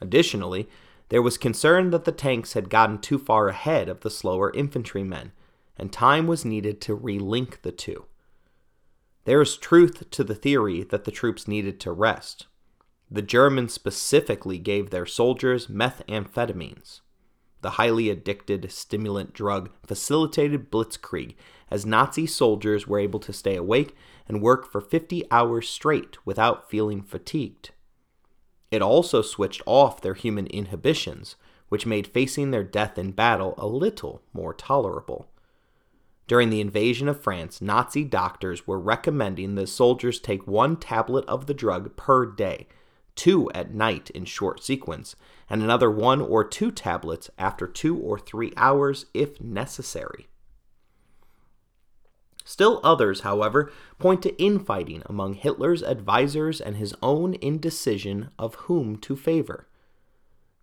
Additionally, 0.00 0.68
there 1.10 1.22
was 1.22 1.38
concern 1.38 1.90
that 1.90 2.04
the 2.04 2.12
tanks 2.12 2.54
had 2.54 2.70
gotten 2.70 2.98
too 2.98 3.20
far 3.20 3.46
ahead 3.48 3.88
of 3.88 4.00
the 4.00 4.10
slower 4.10 4.52
infantrymen 4.52 5.30
and 5.78 5.92
time 5.92 6.26
was 6.26 6.44
needed 6.44 6.80
to 6.82 6.96
relink 6.96 7.62
the 7.62 7.72
two. 7.72 8.06
There 9.24 9.42
is 9.42 9.56
truth 9.56 10.10
to 10.10 10.24
the 10.24 10.34
theory 10.34 10.82
that 10.84 11.04
the 11.04 11.10
troops 11.10 11.48
needed 11.48 11.80
to 11.80 11.92
rest. 11.92 12.46
The 13.10 13.22
Germans 13.22 13.72
specifically 13.72 14.58
gave 14.58 14.90
their 14.90 15.06
soldiers 15.06 15.66
methamphetamines. 15.66 17.00
The 17.62 17.70
highly 17.70 18.10
addicted 18.10 18.70
stimulant 18.70 19.32
drug 19.32 19.70
facilitated 19.84 20.70
blitzkrieg 20.70 21.34
as 21.70 21.84
Nazi 21.84 22.26
soldiers 22.26 22.86
were 22.86 23.00
able 23.00 23.18
to 23.20 23.32
stay 23.32 23.56
awake 23.56 23.96
and 24.28 24.42
work 24.42 24.70
for 24.70 24.80
50 24.80 25.24
hours 25.30 25.68
straight 25.68 26.24
without 26.24 26.70
feeling 26.70 27.02
fatigued. 27.02 27.70
It 28.70 28.82
also 28.82 29.22
switched 29.22 29.62
off 29.66 30.00
their 30.00 30.14
human 30.14 30.46
inhibitions, 30.46 31.36
which 31.68 31.86
made 31.86 32.06
facing 32.06 32.50
their 32.50 32.64
death 32.64 32.98
in 32.98 33.12
battle 33.12 33.54
a 33.58 33.66
little 33.66 34.22
more 34.32 34.54
tolerable. 34.54 35.28
During 36.26 36.50
the 36.50 36.60
invasion 36.60 37.08
of 37.08 37.22
France, 37.22 37.62
Nazi 37.62 38.02
doctors 38.02 38.66
were 38.66 38.80
recommending 38.80 39.54
that 39.54 39.68
soldiers 39.68 40.18
take 40.18 40.46
one 40.46 40.76
tablet 40.76 41.24
of 41.26 41.46
the 41.46 41.54
drug 41.54 41.96
per 41.96 42.26
day, 42.26 42.66
two 43.14 43.50
at 43.52 43.72
night 43.72 44.10
in 44.10 44.24
short 44.24 44.62
sequence, 44.62 45.14
and 45.48 45.62
another 45.62 45.90
one 45.90 46.20
or 46.20 46.42
two 46.42 46.72
tablets 46.72 47.30
after 47.38 47.66
two 47.68 47.96
or 47.96 48.18
three 48.18 48.52
hours 48.56 49.06
if 49.14 49.40
necessary. 49.40 50.26
Still 52.44 52.80
others, 52.84 53.20
however, 53.20 53.72
point 53.98 54.22
to 54.22 54.40
infighting 54.40 55.02
among 55.06 55.34
Hitler's 55.34 55.82
advisers 55.82 56.60
and 56.60 56.76
his 56.76 56.94
own 57.02 57.34
indecision 57.34 58.30
of 58.38 58.54
whom 58.54 58.96
to 58.98 59.16
favor. 59.16 59.66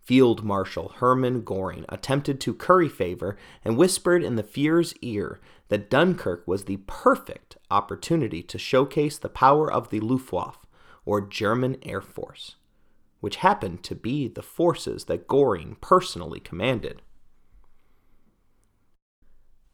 Field 0.04 0.44
Marshal 0.44 0.90
Hermann 0.96 1.42
Goring 1.42 1.86
attempted 1.88 2.38
to 2.40 2.52
curry 2.52 2.90
favor 2.90 3.38
and 3.64 3.78
whispered 3.78 4.22
in 4.22 4.36
the 4.36 4.42
Fuhrer's 4.42 4.94
ear 5.00 5.40
that 5.68 5.88
Dunkirk 5.88 6.46
was 6.46 6.66
the 6.66 6.76
perfect 6.86 7.56
opportunity 7.70 8.42
to 8.42 8.58
showcase 8.58 9.16
the 9.16 9.30
power 9.30 9.72
of 9.72 9.88
the 9.88 10.00
Luftwaffe, 10.00 10.66
or 11.06 11.20
German 11.20 11.76
Air 11.82 12.02
Force, 12.02 12.56
which 13.20 13.36
happened 13.36 13.82
to 13.84 13.94
be 13.94 14.28
the 14.28 14.42
forces 14.42 15.04
that 15.04 15.26
Goring 15.26 15.76
personally 15.80 16.40
commanded. 16.40 17.00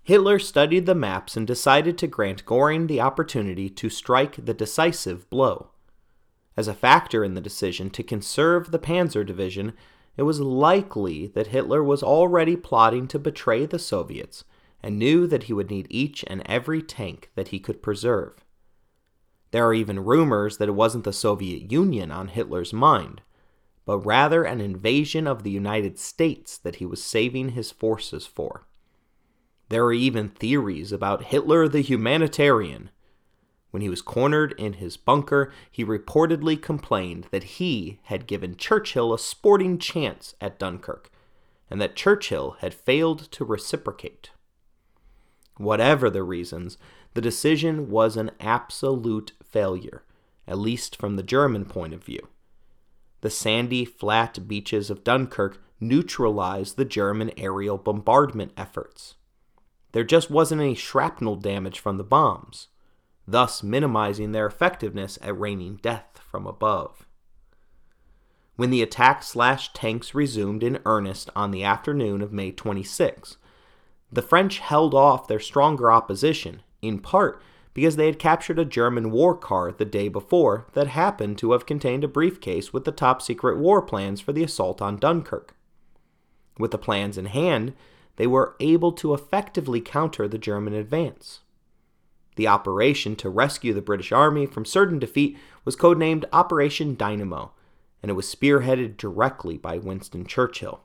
Hitler 0.03 0.39
studied 0.39 0.87
the 0.87 0.95
maps 0.95 1.37
and 1.37 1.47
decided 1.47 1.99
to 1.99 2.07
grant 2.07 2.47
Goring 2.47 2.87
the 2.87 3.01
opportunity 3.01 3.69
to 3.69 3.91
strike 3.91 4.45
the 4.45 4.55
decisive 4.55 5.29
blow. 5.29 5.71
As 6.57 6.69
a 6.69 6.75
factor 6.75 7.23
in 7.23 7.35
the 7.35 7.41
decision 7.41 7.91
to 7.91 8.03
conserve 8.03 8.71
the 8.71 8.79
Panzer 8.79 9.25
Division, 9.25 9.73
it 10.21 10.25
was 10.25 10.39
likely 10.39 11.29
that 11.29 11.47
Hitler 11.47 11.83
was 11.83 12.03
already 12.03 12.55
plotting 12.55 13.09
to 13.09 13.19
betray 13.19 13.65
the 13.65 13.79
Soviets 13.79 14.45
and 14.83 14.99
knew 14.99 15.27
that 15.27 15.45
he 15.45 15.55
would 15.55 15.71
need 15.71 15.87
each 15.89 16.27
and 16.27 16.43
every 16.45 16.83
tank 16.83 17.31
that 17.37 17.49
he 17.49 17.59
could 17.59 17.83
preserve. 17.83 18.45
There 19.51 19.67
are 19.67 19.73
even 19.73 20.05
rumors 20.05 20.59
that 20.59 20.69
it 20.69 20.73
wasn't 20.73 21.05
the 21.05 21.15
Soviet 21.15 21.73
Union 21.73 22.11
on 22.11 22.29
Hitler's 22.29 22.75
mind, 22.75 23.23
but 23.87 23.99
rather 24.01 24.45
an 24.45 24.61
invasion 24.61 25.27
of 25.27 25.43
the 25.43 25.51
United 25.51 25.99
States 25.99 26.59
that 26.59 26.77
he 26.77 26.85
was 26.85 27.03
saving 27.03 27.51
his 27.51 27.71
forces 27.71 28.27
for. 28.27 28.67
There 29.71 29.87
are 29.87 29.93
even 29.95 30.29
theories 30.29 30.93
about 30.93 31.25
Hitler 31.25 31.67
the 31.67 31.81
humanitarian. 31.81 32.91
When 33.71 33.83
he 33.83 33.89
was 33.89 34.03
cornered 34.03 34.53
in 34.59 34.75
his 34.75 34.97
bunker, 34.97 35.53
he 35.71 35.85
reportedly 35.85 36.61
complained 36.61 37.29
that 37.31 37.45
he 37.45 38.01
had 38.05 38.27
given 38.27 38.57
Churchill 38.57 39.15
a 39.15 39.19
sporting 39.19 39.79
chance 39.79 40.35
at 40.41 40.59
Dunkirk, 40.59 41.11
and 41.71 41.81
that 41.81 41.95
Churchill 41.95 42.57
had 42.61 42.75
failed 42.75 43.31
to 43.31 43.45
reciprocate. 43.45 44.31
Whatever 45.57 46.11
the 46.11 46.23
reasons, 46.25 46.79
the 47.15 47.21
decision 47.21 47.91
was 47.91 48.17
an 48.17 48.33
absolute 48.41 49.33
failure, 49.43 50.03
at 50.49 50.59
least 50.59 50.97
from 50.97 51.17
the 51.17 51.23
German 51.23 51.65
point 51.65 51.95
of 51.95 52.03
view. 52.03 52.29
The 53.21 53.31
sandy, 53.31 53.85
flat 53.85 54.49
beaches 54.49 54.91
of 54.91 55.05
Dunkirk 55.05 55.63
neutralized 55.79 56.77
the 56.77 56.85
German 56.85 57.31
aerial 57.37 57.79
bombardment 57.79 58.53
efforts. 58.57 59.15
There 59.93 60.05
just 60.05 60.31
wasn't 60.31 60.61
any 60.61 60.75
shrapnel 60.75 61.37
damage 61.37 61.79
from 61.79 61.99
the 61.99 62.05
bombs, 62.05 62.69
thus 63.31 63.63
minimizing 63.63 64.33
their 64.33 64.47
effectiveness 64.47 65.19
at 65.23 65.39
raining 65.39 65.77
death 65.77 66.21
from 66.31 66.47
above. 66.47 67.07
When 68.57 68.71
the 68.71 68.83
attack 68.83 69.23
slash 69.23 69.73
tanks 69.73 70.15
resumed 70.15 70.63
in 70.63 70.81
earnest 70.85 71.31
on 71.35 71.51
the 71.51 71.65
afternoon 71.65 72.21
of 72.21 72.33
May 72.33 72.51
26, 72.53 73.39
the 74.13 74.23
French 74.23 74.59
held 74.59 74.93
off 74.93 75.29
their 75.29 75.41
stronger 75.41 75.91
opposition, 75.91 76.63
in 76.83 76.99
part 76.99 77.41
because 77.73 77.97
they 77.97 78.07
had 78.07 78.19
captured 78.19 78.59
a 78.59 78.65
German 78.65 79.11
war 79.11 79.37
car 79.37 79.71
the 79.71 79.85
day 79.85 80.09
before 80.09 80.67
that 80.73 80.89
happened 80.89 81.39
to 81.39 81.53
have 81.53 81.67
contained 81.67 82.03
a 82.03 82.09
briefcase 82.09 82.73
with 82.73 82.85
the 82.85 82.93
top 82.93 83.23
secret 83.23 83.57
war 83.57 83.81
plans 83.81 84.21
for 84.21 84.33
the 84.33 84.43
assault 84.43 84.83
on 84.83 84.97
Dunkirk. 84.97 85.55
With 86.59 86.73
the 86.73 86.79
plans 86.79 87.17
in 87.17 87.27
hand, 87.27 87.75
they 88.17 88.27
were 88.27 88.57
able 88.61 88.93
to 88.93 89.15
effectively 89.15 89.81
counter 89.81 90.27
the 90.27 90.37
German 90.37 90.75
advance. 90.75 91.41
The 92.41 92.49
operation 92.49 93.17
to 93.17 93.29
rescue 93.29 93.75
the 93.75 93.83
British 93.83 94.13
Army 94.13 94.47
from 94.47 94.65
certain 94.65 94.99
defeat 94.99 95.37
was 95.67 95.77
codenamed 95.77 96.25
Operation 96.33 96.97
Dynamo, 96.97 97.53
and 98.03 98.09
it 98.09 98.15
was 98.15 98.35
spearheaded 98.35 98.97
directly 98.97 99.59
by 99.59 99.77
Winston 99.77 100.25
Churchill 100.25 100.81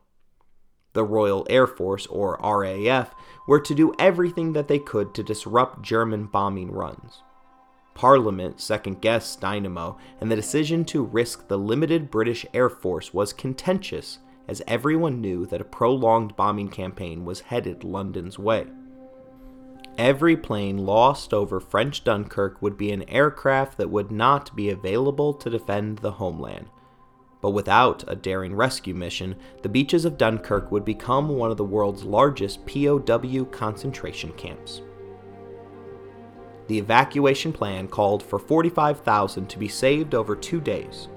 the 0.92 1.06
Royal 1.06 1.48
Air 1.50 1.66
Force, 1.66 2.08
or 2.08 2.38
RAF, 2.44 3.16
were 3.48 3.62
to 3.62 3.74
do 3.74 3.94
everything 3.98 4.52
that 4.52 4.68
they 4.68 4.80
could 4.80 5.16
to 5.16 5.24
disrupt 5.24 5.82
German 5.82 6.26
bombing 6.26 6.74
runs. 6.74 7.22
Parliament 7.94 8.60
second 8.60 9.00
guessed 9.00 9.40
Dynamo, 9.40 9.98
and 10.20 10.30
the 10.30 10.36
decision 10.36 10.84
to 10.84 11.06
risk 11.06 11.48
the 11.48 11.58
limited 11.58 12.12
British 12.12 12.46
Air 12.54 12.70
Force 12.70 13.14
was 13.14 13.32
contentious, 13.32 14.20
as 14.50 14.62
everyone 14.68 15.22
knew 15.22 15.46
that 15.46 15.62
a 15.62 15.64
prolonged 15.64 16.36
bombing 16.36 16.68
campaign 16.68 17.24
was 17.24 17.40
headed 17.40 17.86
London's 17.86 18.38
way. 18.38 18.66
Every 19.98 20.36
plane 20.36 20.86
lost 20.86 21.34
over 21.34 21.60
French 21.62 22.04
Dunkirk 22.04 22.62
would 22.62 22.78
be 22.78 22.92
an 22.92 23.08
aircraft 23.10 23.78
that 23.78 23.90
would 23.90 24.12
not 24.12 24.54
be 24.54 24.70
available 24.70 25.34
to 25.36 25.50
defend 25.50 26.00
the 26.00 26.12
homeland, 26.12 26.68
but 27.42 27.52
without 27.52 28.04
a 28.08 28.16
daring 28.16 28.56
rescue 28.56 28.94
mission, 28.94 29.36
the 29.62 29.70
beaches 29.70 30.04
of 30.04 30.18
Dunkirk 30.18 30.70
would 30.72 30.84
become 30.84 31.30
one 31.30 31.50
of 31.50 31.58
the 31.58 31.64
world's 31.64 32.04
largest 32.04 32.66
POW 32.66 33.46
concentration 33.52 34.34
camps. 34.34 34.82
The 36.68 36.80
evacuation 36.80 37.54
plan 37.54 37.88
called 37.88 38.24
for 38.24 38.40
45,000 38.40 39.48
to 39.48 39.60
be 39.60 39.68
saved 39.68 40.16
over 40.16 40.36
two 40.36 40.60
days. 40.60 41.08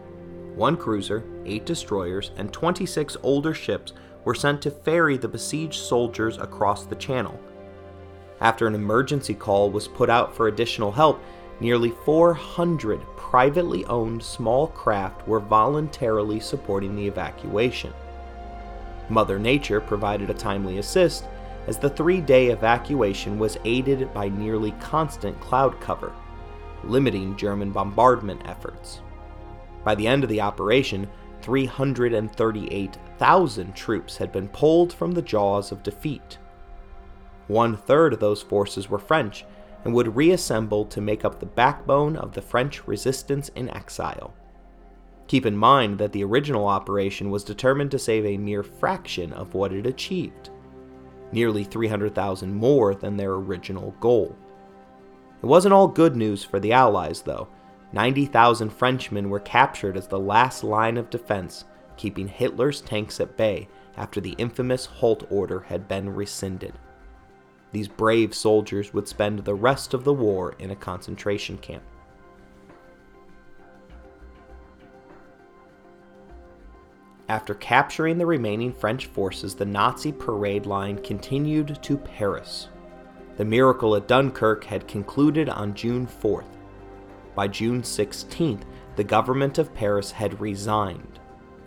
One 0.54 0.76
cruiser, 0.76 1.24
eight 1.46 1.64
destroyers, 1.64 2.30
and 2.36 2.52
26 2.52 3.16
older 3.22 3.54
ships 3.54 3.92
were 4.24 4.34
sent 4.34 4.60
to 4.62 4.70
ferry 4.70 5.16
the 5.16 5.28
besieged 5.28 5.80
soldiers 5.80 6.36
across 6.36 6.84
the 6.84 6.96
channel. 6.96 7.40
After 8.40 8.66
an 8.66 8.74
emergency 8.74 9.34
call 9.34 9.70
was 9.70 9.88
put 9.88 10.08
out 10.08 10.34
for 10.34 10.48
additional 10.48 10.92
help, 10.92 11.20
nearly 11.60 11.90
400 11.90 13.00
privately 13.16 13.84
owned 13.86 14.22
small 14.22 14.68
craft 14.68 15.26
were 15.26 15.40
voluntarily 15.40 16.38
supporting 16.40 16.94
the 16.94 17.06
evacuation. 17.06 17.92
Mother 19.08 19.38
Nature 19.38 19.80
provided 19.80 20.28
a 20.30 20.34
timely 20.34 20.78
assist 20.78 21.24
as 21.66 21.78
the 21.78 21.90
three 21.90 22.20
day 22.20 22.48
evacuation 22.48 23.38
was 23.38 23.58
aided 23.64 24.12
by 24.14 24.28
nearly 24.28 24.72
constant 24.80 25.38
cloud 25.40 25.80
cover, 25.80 26.12
limiting 26.84 27.36
German 27.36 27.72
bombardment 27.72 28.42
efforts. 28.46 29.00
By 29.84 29.94
the 29.94 30.06
end 30.06 30.24
of 30.24 30.30
the 30.30 30.40
operation, 30.40 31.08
338,000 31.42 33.74
troops 33.74 34.16
had 34.16 34.32
been 34.32 34.48
pulled 34.48 34.92
from 34.92 35.12
the 35.12 35.22
jaws 35.22 35.72
of 35.72 35.82
defeat. 35.82 36.38
One 37.48 37.76
third 37.76 38.12
of 38.12 38.20
those 38.20 38.42
forces 38.42 38.88
were 38.88 38.98
French, 38.98 39.44
and 39.84 39.94
would 39.94 40.16
reassemble 40.16 40.84
to 40.86 41.00
make 41.00 41.24
up 41.24 41.40
the 41.40 41.46
backbone 41.46 42.16
of 42.16 42.32
the 42.32 42.42
French 42.42 42.86
resistance 42.86 43.48
in 43.50 43.68
exile. 43.70 44.34
Keep 45.28 45.46
in 45.46 45.56
mind 45.56 45.98
that 45.98 46.12
the 46.12 46.24
original 46.24 46.66
operation 46.66 47.30
was 47.30 47.44
determined 47.44 47.90
to 47.90 47.98
save 47.98 48.24
a 48.24 48.38
mere 48.38 48.62
fraction 48.62 49.32
of 49.32 49.54
what 49.54 49.72
it 49.72 49.86
achieved, 49.86 50.50
nearly 51.32 51.64
300,000 51.64 52.54
more 52.54 52.94
than 52.94 53.16
their 53.16 53.32
original 53.32 53.94
goal. 54.00 54.34
It 55.42 55.46
wasn't 55.46 55.74
all 55.74 55.88
good 55.88 56.16
news 56.16 56.44
for 56.44 56.58
the 56.58 56.72
Allies, 56.72 57.22
though. 57.22 57.48
90,000 57.92 58.70
Frenchmen 58.70 59.30
were 59.30 59.40
captured 59.40 59.96
as 59.96 60.08
the 60.08 60.18
last 60.18 60.64
line 60.64 60.96
of 60.96 61.10
defense, 61.10 61.64
keeping 61.96 62.28
Hitler's 62.28 62.80
tanks 62.80 63.20
at 63.20 63.36
bay 63.36 63.68
after 63.96 64.20
the 64.20 64.32
infamous 64.32 64.86
Halt 64.86 65.26
order 65.30 65.60
had 65.60 65.88
been 65.88 66.14
rescinded. 66.14 66.74
These 67.70 67.88
brave 67.88 68.34
soldiers 68.34 68.94
would 68.94 69.08
spend 69.08 69.40
the 69.40 69.54
rest 69.54 69.92
of 69.92 70.04
the 70.04 70.12
war 70.12 70.54
in 70.58 70.70
a 70.70 70.76
concentration 70.76 71.58
camp. 71.58 71.82
After 77.28 77.54
capturing 77.54 78.16
the 78.16 78.24
remaining 78.24 78.72
French 78.72 79.04
forces, 79.04 79.54
the 79.54 79.66
Nazi 79.66 80.12
parade 80.12 80.64
line 80.64 80.96
continued 81.02 81.78
to 81.82 81.98
Paris. 81.98 82.68
The 83.36 83.44
miracle 83.44 83.94
at 83.96 84.08
Dunkirk 84.08 84.64
had 84.64 84.88
concluded 84.88 85.50
on 85.50 85.74
June 85.74 86.06
4th. 86.06 86.56
By 87.34 87.46
June 87.46 87.82
16th, 87.82 88.62
the 88.96 89.04
government 89.04 89.58
of 89.58 89.74
Paris 89.74 90.10
had 90.10 90.40
resigned, 90.40 91.20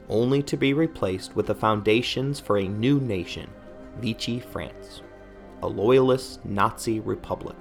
only 0.10 0.41
to 0.43 0.58
be 0.58 0.74
replaced 0.74 1.36
with 1.36 1.45
the 1.45 1.56
foundations 1.56 2.39
for 2.39 2.58
a 2.58 2.68
new 2.68 2.99
nation, 2.99 3.47
Vichy 3.99 4.39
France 4.39 5.04
a 5.64 5.68
loyalist 5.68 6.43
Nazi 6.45 6.99
republic. 6.99 7.55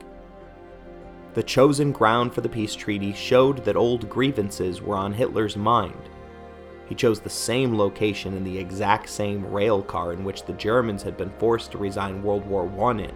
The 1.34 1.42
chosen 1.42 1.92
ground 1.92 2.34
for 2.34 2.40
the 2.40 2.48
peace 2.48 2.74
treaty 2.74 3.12
showed 3.12 3.64
that 3.64 3.76
old 3.76 4.08
grievances 4.08 4.82
were 4.82 4.96
on 4.96 5.12
Hitler's 5.12 5.56
mind. 5.56 6.08
He 6.88 6.94
chose 6.96 7.20
the 7.20 7.30
same 7.30 7.78
location 7.78 8.36
in 8.36 8.42
the 8.42 8.58
exact 8.58 9.08
same 9.08 9.46
rail 9.46 9.80
car 9.80 10.12
in 10.12 10.24
which 10.24 10.44
the 10.44 10.54
Germans 10.54 11.04
had 11.04 11.16
been 11.16 11.30
forced 11.38 11.70
to 11.72 11.78
resign 11.78 12.22
World 12.22 12.44
War 12.46 12.68
I 12.88 13.02
in. 13.02 13.14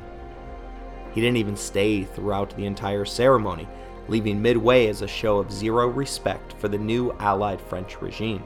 He 1.12 1.20
didn't 1.20 1.38
even 1.38 1.56
stay 1.56 2.04
throughout 2.04 2.56
the 2.56 2.66
entire 2.66 3.04
ceremony, 3.04 3.66
leaving 4.06 4.40
midway 4.40 4.86
as 4.86 5.02
a 5.02 5.08
show 5.08 5.38
of 5.38 5.50
zero 5.50 5.88
respect 5.88 6.52
for 6.58 6.68
the 6.68 6.78
new 6.78 7.12
Allied 7.18 7.60
French 7.60 8.00
regime. 8.00 8.44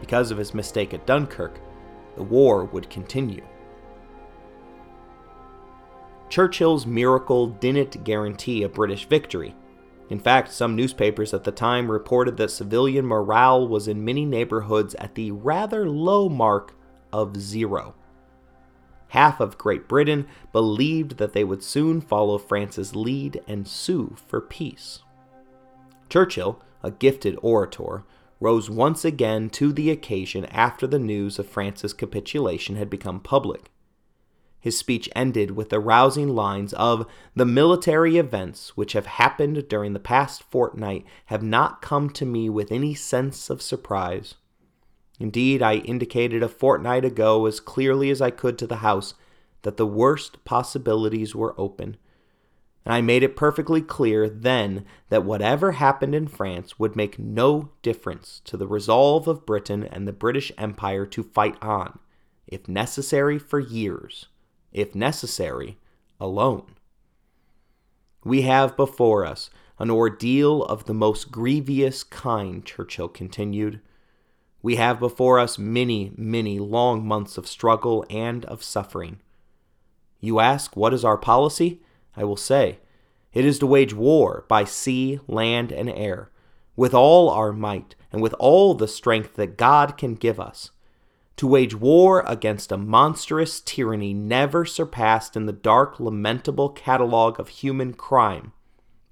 Because 0.00 0.30
of 0.30 0.38
his 0.38 0.52
mistake 0.52 0.92
at 0.92 1.06
Dunkirk, 1.06 1.58
the 2.16 2.22
war 2.22 2.64
would 2.66 2.90
continue. 2.90 3.44
Churchill's 6.28 6.86
miracle 6.86 7.46
didn't 7.46 8.04
guarantee 8.04 8.62
a 8.62 8.68
British 8.68 9.06
victory. 9.06 9.54
In 10.10 10.18
fact, 10.18 10.52
some 10.52 10.76
newspapers 10.76 11.34
at 11.34 11.44
the 11.44 11.52
time 11.52 11.90
reported 11.90 12.36
that 12.36 12.50
civilian 12.50 13.04
morale 13.04 13.66
was 13.66 13.88
in 13.88 14.04
many 14.04 14.24
neighborhoods 14.24 14.94
at 14.96 15.14
the 15.14 15.30
rather 15.32 15.88
low 15.88 16.28
mark 16.28 16.74
of 17.12 17.36
zero. 17.36 17.94
Half 19.08 19.40
of 19.40 19.58
Great 19.58 19.88
Britain 19.88 20.26
believed 20.52 21.16
that 21.16 21.32
they 21.32 21.44
would 21.44 21.62
soon 21.62 22.00
follow 22.00 22.36
France's 22.36 22.94
lead 22.94 23.42
and 23.46 23.66
sue 23.66 24.16
for 24.26 24.40
peace. 24.40 25.00
Churchill, 26.10 26.62
a 26.82 26.90
gifted 26.90 27.38
orator, 27.42 28.04
rose 28.40 28.70
once 28.70 29.04
again 29.04 29.50
to 29.50 29.72
the 29.72 29.90
occasion 29.90 30.44
after 30.46 30.86
the 30.86 30.98
news 30.98 31.38
of 31.38 31.48
France's 31.48 31.92
capitulation 31.92 32.76
had 32.76 32.88
become 32.88 33.20
public. 33.20 33.70
His 34.60 34.76
speech 34.76 35.08
ended 35.14 35.52
with 35.52 35.68
the 35.68 35.80
rousing 35.80 36.28
lines 36.28 36.72
of 36.74 37.06
The 37.34 37.46
military 37.46 38.16
events 38.16 38.76
which 38.76 38.92
have 38.92 39.06
happened 39.06 39.68
during 39.68 39.92
the 39.92 40.00
past 40.00 40.42
fortnight 40.42 41.04
have 41.26 41.42
not 41.42 41.80
come 41.80 42.10
to 42.10 42.26
me 42.26 42.50
with 42.50 42.72
any 42.72 42.94
sense 42.94 43.50
of 43.50 43.62
surprise. 43.62 44.34
Indeed, 45.20 45.62
I 45.62 45.76
indicated 45.76 46.42
a 46.42 46.48
fortnight 46.48 47.04
ago 47.04 47.46
as 47.46 47.60
clearly 47.60 48.10
as 48.10 48.20
I 48.20 48.30
could 48.30 48.58
to 48.58 48.66
the 48.66 48.76
House 48.76 49.14
that 49.62 49.76
the 49.76 49.86
worst 49.86 50.44
possibilities 50.44 51.34
were 51.34 51.58
open. 51.58 51.96
And 52.84 52.94
I 52.94 53.00
made 53.00 53.22
it 53.22 53.36
perfectly 53.36 53.82
clear 53.82 54.28
then 54.28 54.84
that 55.08 55.24
whatever 55.24 55.72
happened 55.72 56.14
in 56.14 56.26
France 56.26 56.78
would 56.78 56.96
make 56.96 57.18
no 57.18 57.70
difference 57.82 58.40
to 58.44 58.56
the 58.56 58.68
resolve 58.68 59.28
of 59.28 59.44
Britain 59.44 59.84
and 59.84 60.06
the 60.06 60.12
British 60.12 60.50
Empire 60.56 61.04
to 61.06 61.22
fight 61.22 61.56
on, 61.62 61.98
if 62.46 62.68
necessary 62.68 63.38
for 63.38 63.58
years, 63.58 64.26
if 64.72 64.94
necessary, 64.94 65.78
alone. 66.20 66.74
We 68.24 68.42
have 68.42 68.76
before 68.76 69.24
us 69.24 69.50
an 69.78 69.90
ordeal 69.90 70.64
of 70.64 70.84
the 70.84 70.94
most 70.94 71.30
grievous 71.30 72.02
kind, 72.02 72.64
Churchill 72.64 73.08
continued. 73.08 73.80
We 74.60 74.76
have 74.76 74.98
before 74.98 75.38
us 75.38 75.56
many, 75.56 76.12
many 76.16 76.58
long 76.58 77.06
months 77.06 77.38
of 77.38 77.46
struggle 77.46 78.04
and 78.10 78.44
of 78.46 78.62
suffering. 78.62 79.20
You 80.20 80.40
ask, 80.40 80.76
what 80.76 80.92
is 80.92 81.04
our 81.04 81.16
policy? 81.16 81.80
I 82.16 82.24
will 82.24 82.36
say, 82.36 82.80
it 83.32 83.44
is 83.44 83.60
to 83.60 83.66
wage 83.66 83.94
war 83.94 84.44
by 84.48 84.64
sea, 84.64 85.20
land, 85.28 85.70
and 85.70 85.88
air, 85.88 86.30
with 86.74 86.92
all 86.92 87.30
our 87.30 87.52
might 87.52 87.94
and 88.10 88.20
with 88.20 88.34
all 88.40 88.74
the 88.74 88.88
strength 88.88 89.34
that 89.36 89.56
God 89.56 89.96
can 89.96 90.14
give 90.14 90.40
us. 90.40 90.72
To 91.38 91.46
wage 91.46 91.72
war 91.72 92.24
against 92.26 92.72
a 92.72 92.76
monstrous 92.76 93.60
tyranny 93.60 94.12
never 94.12 94.64
surpassed 94.64 95.36
in 95.36 95.46
the 95.46 95.52
dark, 95.52 96.00
lamentable 96.00 96.68
catalogue 96.70 97.38
of 97.38 97.48
human 97.48 97.94
crime. 97.94 98.52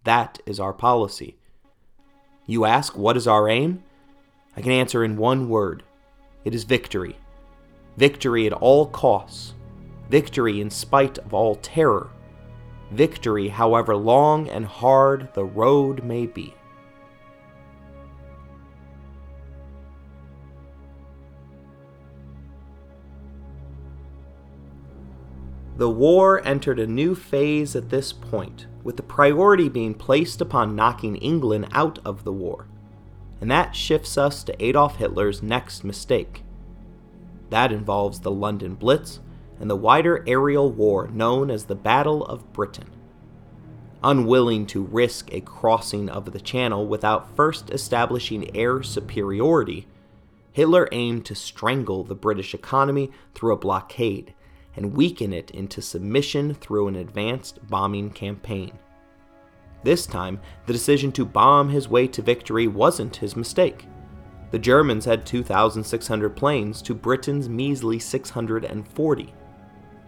That 0.03 0.41
is 0.45 0.59
our 0.59 0.73
policy. 0.73 1.37
You 2.45 2.65
ask, 2.65 2.99
what 2.99 3.17
is 3.17 3.29
our 3.29 3.49
aim? 3.49 3.85
I 4.57 4.61
can 4.61 4.73
answer 4.73 5.05
in 5.05 5.17
one 5.17 5.49
word 5.49 5.85
it 6.45 6.53
is 6.53 6.65
victory. 6.65 7.17
Victory 7.97 8.45
at 8.47 8.53
all 8.53 8.87
costs. 8.87 9.55
Victory 10.11 10.61
in 10.61 10.71
spite 10.71 11.19
of 11.19 11.33
all 11.33 11.55
terror. 11.55 12.11
Victory, 12.91 13.49
however 13.49 13.95
long 13.95 14.49
and 14.49 14.67
hard 14.67 15.29
the 15.35 15.45
road 15.45 16.03
may 16.03 16.27
be. 16.27 16.55
The 25.77 25.91
war 25.91 26.45
entered 26.47 26.79
a 26.79 26.87
new 26.87 27.15
phase 27.15 27.77
at 27.77 27.91
this 27.91 28.13
point, 28.13 28.67
with 28.83 28.97
the 28.97 29.03
priority 29.03 29.69
being 29.69 29.95
placed 29.95 30.41
upon 30.41 30.77
knocking 30.77 31.17
England 31.17 31.69
out 31.73 31.99
of 32.05 32.25
the 32.25 32.33
war 32.33 32.67
and 33.41 33.51
that 33.51 33.77
shifts 33.77 34.17
us 34.17 34.43
to 34.45 34.65
Adolf 34.65 34.97
Hitler's 34.97 35.43
next 35.43 35.85
mistake. 35.85 36.43
That 37.51 37.73
involves 37.73 38.21
the 38.21 38.31
London 38.31 38.75
Blitz 38.75 39.21
and 39.61 39.71
the 39.71 39.77
wider 39.77 40.25
aerial 40.27 40.71
war 40.71 41.09
known 41.09 41.51
as 41.51 41.65
the 41.65 41.75
Battle 41.75 42.25
of 42.25 42.53
Britain. 42.53 42.91
Unwilling 44.03 44.67
to 44.67 44.85
risk 44.85 45.33
a 45.33 45.41
crossing 45.41 46.09
of 46.09 46.33
the 46.33 46.41
Channel 46.41 46.87
without 46.87 47.35
first 47.35 47.71
establishing 47.71 48.55
air 48.57 48.83
superiority, 48.83 49.87
Hitler 50.53 50.89
aimed 50.93 51.25
to 51.27 51.35
strangle 51.35 52.05
the 52.05 52.15
British 52.15 52.55
economy 52.55 53.11
through 53.35 53.53
a 53.53 53.59
blockade 53.59 54.35
and 54.77 54.95
weaken 54.95 55.33
it 55.33 55.51
into 55.51 55.83
submission 55.83 56.55
through 56.55 56.89
an 56.89 56.97
advanced 56.97 57.67
bombing 57.69 58.11
campaign. 58.11 58.73
This 59.83 60.07
time, 60.07 60.41
the 60.67 60.73
decision 60.73 61.13
to 61.13 61.25
bomb 61.25 61.71
his 61.71 61.89
way 61.89 62.07
to 62.09 62.23
victory 62.23 62.67
wasn't 62.67 63.17
his 63.17 63.37
mistake. 63.37 63.87
The 64.51 64.59
Germans 64.59 65.05
had 65.05 65.27
2,600 65.27 66.37
planes 66.37 66.83
to 66.83 66.95
Britain's 66.95 67.49
measly 67.49 67.99
640. 67.99 69.35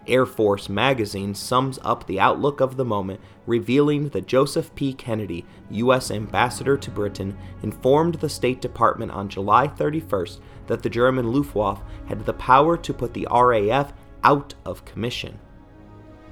Air 0.07 0.25
Force 0.25 0.69
magazine 0.69 1.35
sums 1.35 1.77
up 1.83 2.07
the 2.07 2.19
outlook 2.19 2.61
of 2.61 2.77
the 2.77 2.85
moment, 2.85 3.19
revealing 3.45 4.09
that 4.09 4.27
Joseph 4.27 4.73
P. 4.75 4.93
Kennedy, 4.93 5.45
U.S. 5.69 6.09
ambassador 6.09 6.77
to 6.77 6.89
Britain, 6.89 7.37
informed 7.63 8.15
the 8.15 8.29
State 8.29 8.59
Department 8.59 9.11
on 9.11 9.29
July 9.29 9.67
31st 9.67 10.39
that 10.67 10.81
the 10.81 10.89
German 10.89 11.31
Luftwaffe 11.31 11.83
had 12.07 12.25
the 12.25 12.33
power 12.33 12.75
to 12.77 12.93
put 12.93 13.13
the 13.13 13.27
RAF 13.31 13.93
out 14.23 14.53
of 14.65 14.85
commission. 14.85 15.39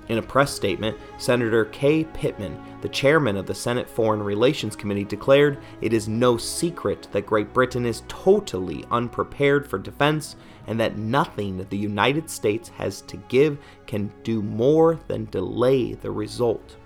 In 0.09 0.19
a 0.19 0.21
press 0.21 0.53
statement, 0.53 0.97
Senator 1.17 1.65
Key 1.65 2.05
Pittman, 2.13 2.57
the 2.81 2.87
chairman 2.87 3.35
of 3.35 3.45
the 3.45 3.53
Senate 3.53 3.89
Foreign 3.89 4.23
Relations 4.23 4.75
Committee, 4.75 5.03
declared 5.03 5.57
it 5.81 5.91
is 5.91 6.07
no 6.07 6.37
secret 6.37 7.09
that 7.11 7.25
Great 7.25 7.53
Britain 7.53 7.85
is 7.85 8.03
totally 8.07 8.85
unprepared 8.89 9.67
for 9.67 9.77
defense 9.77 10.37
and 10.67 10.79
that 10.79 10.97
nothing 10.97 11.65
the 11.69 11.77
United 11.77 12.29
States 12.29 12.69
has 12.69 13.01
to 13.01 13.17
give 13.27 13.57
can 13.85 14.11
do 14.23 14.41
more 14.41 14.97
than 15.07 15.25
delay 15.25 15.93
the 15.93 16.11
result. 16.11 16.77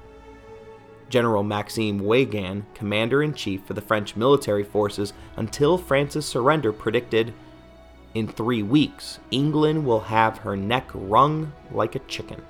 General 1.09 1.43
Maxime 1.43 1.99
Weygand, 1.99 2.63
commander 2.73 3.21
in 3.21 3.33
chief 3.33 3.63
for 3.65 3.73
the 3.73 3.81
French 3.81 4.15
military 4.15 4.63
forces 4.63 5.13
until 5.35 5.77
France's 5.77 6.25
surrender, 6.25 6.71
predicted 6.71 7.33
In 8.13 8.27
three 8.27 8.63
weeks, 8.63 9.19
England 9.31 9.85
will 9.85 10.01
have 10.01 10.39
her 10.39 10.57
neck 10.57 10.89
wrung 10.93 11.53
like 11.71 11.95
a 11.95 11.99
chicken. 11.99 12.41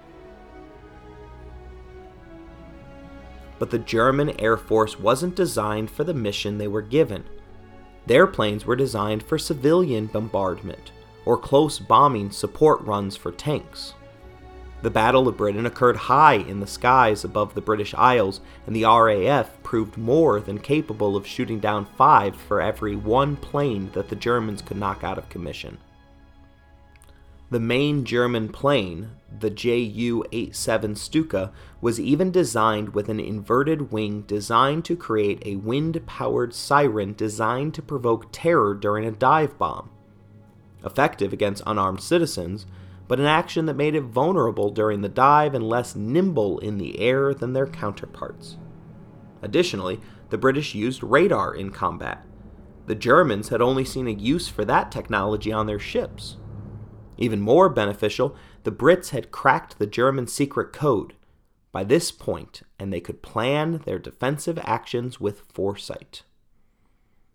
but 3.62 3.70
the 3.70 3.78
German 3.78 4.32
Air 4.42 4.58
Force 4.58 5.00
wasn't 5.00 5.36
designed 5.36 5.92
for 5.92 6.04
the 6.04 6.16
mission 6.16 6.58
they 6.58 6.68
were 6.68 6.82
given. 6.82 7.24
Their 8.08 8.26
planes 8.26 8.66
were 8.66 8.76
designed 8.76 9.22
for 9.22 9.38
civilian 9.38 10.08
bombardment 10.08 10.92
or 11.26 11.38
close 11.38 11.78
bombing 11.78 12.32
support 12.32 12.82
runs 12.82 13.16
for 13.16 13.32
tanks. 13.32 13.94
The 14.82 14.90
Battle 14.90 15.28
of 15.28 15.38
Britain 15.38 15.68
occurred 15.68 15.96
high 15.96 16.36
in 16.36 16.60
the 16.60 16.66
skies 16.66 17.24
above 17.24 17.54
the 17.54 17.62
British 17.62 17.94
Isles, 17.94 18.42
and 18.66 18.76
the 18.76 18.86
RAF 18.86 19.62
proved 19.62 19.96
more 19.96 20.40
than 20.40 20.58
capable 20.58 21.16
of 21.16 21.28
shooting 21.28 21.60
down 21.60 21.86
five 21.98 22.36
for 22.36 22.60
every 22.60 22.96
one 22.96 23.36
plane 23.36 23.92
that 23.94 24.10
the 24.10 24.16
Germans 24.16 24.64
could 24.64 24.78
knock 24.78 25.04
out 25.04 25.20
of 25.20 25.30
commission. 25.30 25.78
The 27.52 27.60
main 27.60 28.06
German 28.06 28.50
plane, 28.50 29.12
the 29.40 29.50
Ju 29.52 30.24
87 30.32 30.96
Stuka, 30.96 31.52
was 31.80 32.00
even 32.00 32.32
designed 32.32 32.96
with 32.96 33.08
an 33.10 33.20
inverted 33.20 33.92
wing 33.92 34.22
designed 34.22 34.86
to 34.86 34.96
create 34.96 35.44
a 35.46 35.58
wind 35.58 36.02
powered 36.08 36.56
siren 36.56 37.14
designed 37.14 37.74
to 37.76 37.82
provoke 37.82 38.30
terror 38.32 38.74
during 38.74 39.06
a 39.06 39.12
dive 39.12 39.60
bomb. 39.60 39.92
Effective 40.84 41.34
against 41.34 41.62
unarmed 41.68 42.02
citizens, 42.02 42.66
but 43.12 43.20
an 43.20 43.26
action 43.26 43.66
that 43.66 43.76
made 43.76 43.94
it 43.94 44.04
vulnerable 44.04 44.70
during 44.70 45.02
the 45.02 45.10
dive 45.10 45.54
and 45.54 45.68
less 45.68 45.98
nimble 45.98 46.60
in 46.60 46.78
the 46.78 46.98
air 46.98 47.34
than 47.34 47.52
their 47.52 47.68
counterparts. 47.68 48.56
Additionally, 49.42 50.00
the 50.30 50.38
British 50.38 50.74
used 50.74 51.04
radar 51.04 51.54
in 51.54 51.72
combat. 51.72 52.26
The 52.86 52.96
Germans 52.96 53.50
had 53.50 53.62
only 53.62 53.84
seen 53.84 54.08
a 54.08 54.12
use 54.12 54.48
for 54.48 54.64
that 54.64 54.94
technology 54.94 55.52
on 55.52 55.66
their 55.66 55.78
ships. 55.78 56.38
Even 57.18 57.42
more 57.42 57.68
beneficial, 57.68 58.34
the 58.64 58.72
Brits 58.72 59.10
had 59.10 59.30
cracked 59.30 59.78
the 59.78 59.88
German 59.88 60.26
secret 60.28 60.72
code 60.72 61.14
by 61.74 61.84
this 61.84 62.14
point, 62.14 62.62
and 62.80 62.94
they 62.94 63.02
could 63.02 63.22
plan 63.22 63.82
their 63.84 64.00
defensive 64.00 64.58
actions 64.64 65.20
with 65.20 65.44
foresight. 65.54 66.24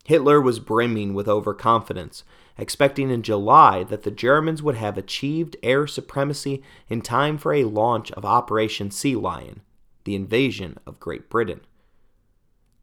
Hitler 0.07 0.41
was 0.41 0.59
brimming 0.59 1.13
with 1.13 1.29
overconfidence, 1.29 2.25
expecting 2.59 3.11
in 3.11 3.23
July 3.23 3.85
that 3.85 4.03
the 4.03 4.11
Germans 4.11 4.63
would 4.63 4.77
have 4.77 4.97
achieved 4.97 5.57
air 5.63 5.87
supremacy 5.87 6.63
in 6.89 7.03
time 7.03 7.39
for 7.39 7.53
a 7.53 7.65
launch 7.65 8.11
of 8.13 8.25
Operation 8.25 8.91
Sea 8.91 9.17
Lion, 9.17 9.61
the 10.05 10.15
invasion 10.15 10.79
of 10.87 11.01
Great 11.01 11.29
Britain. 11.29 11.61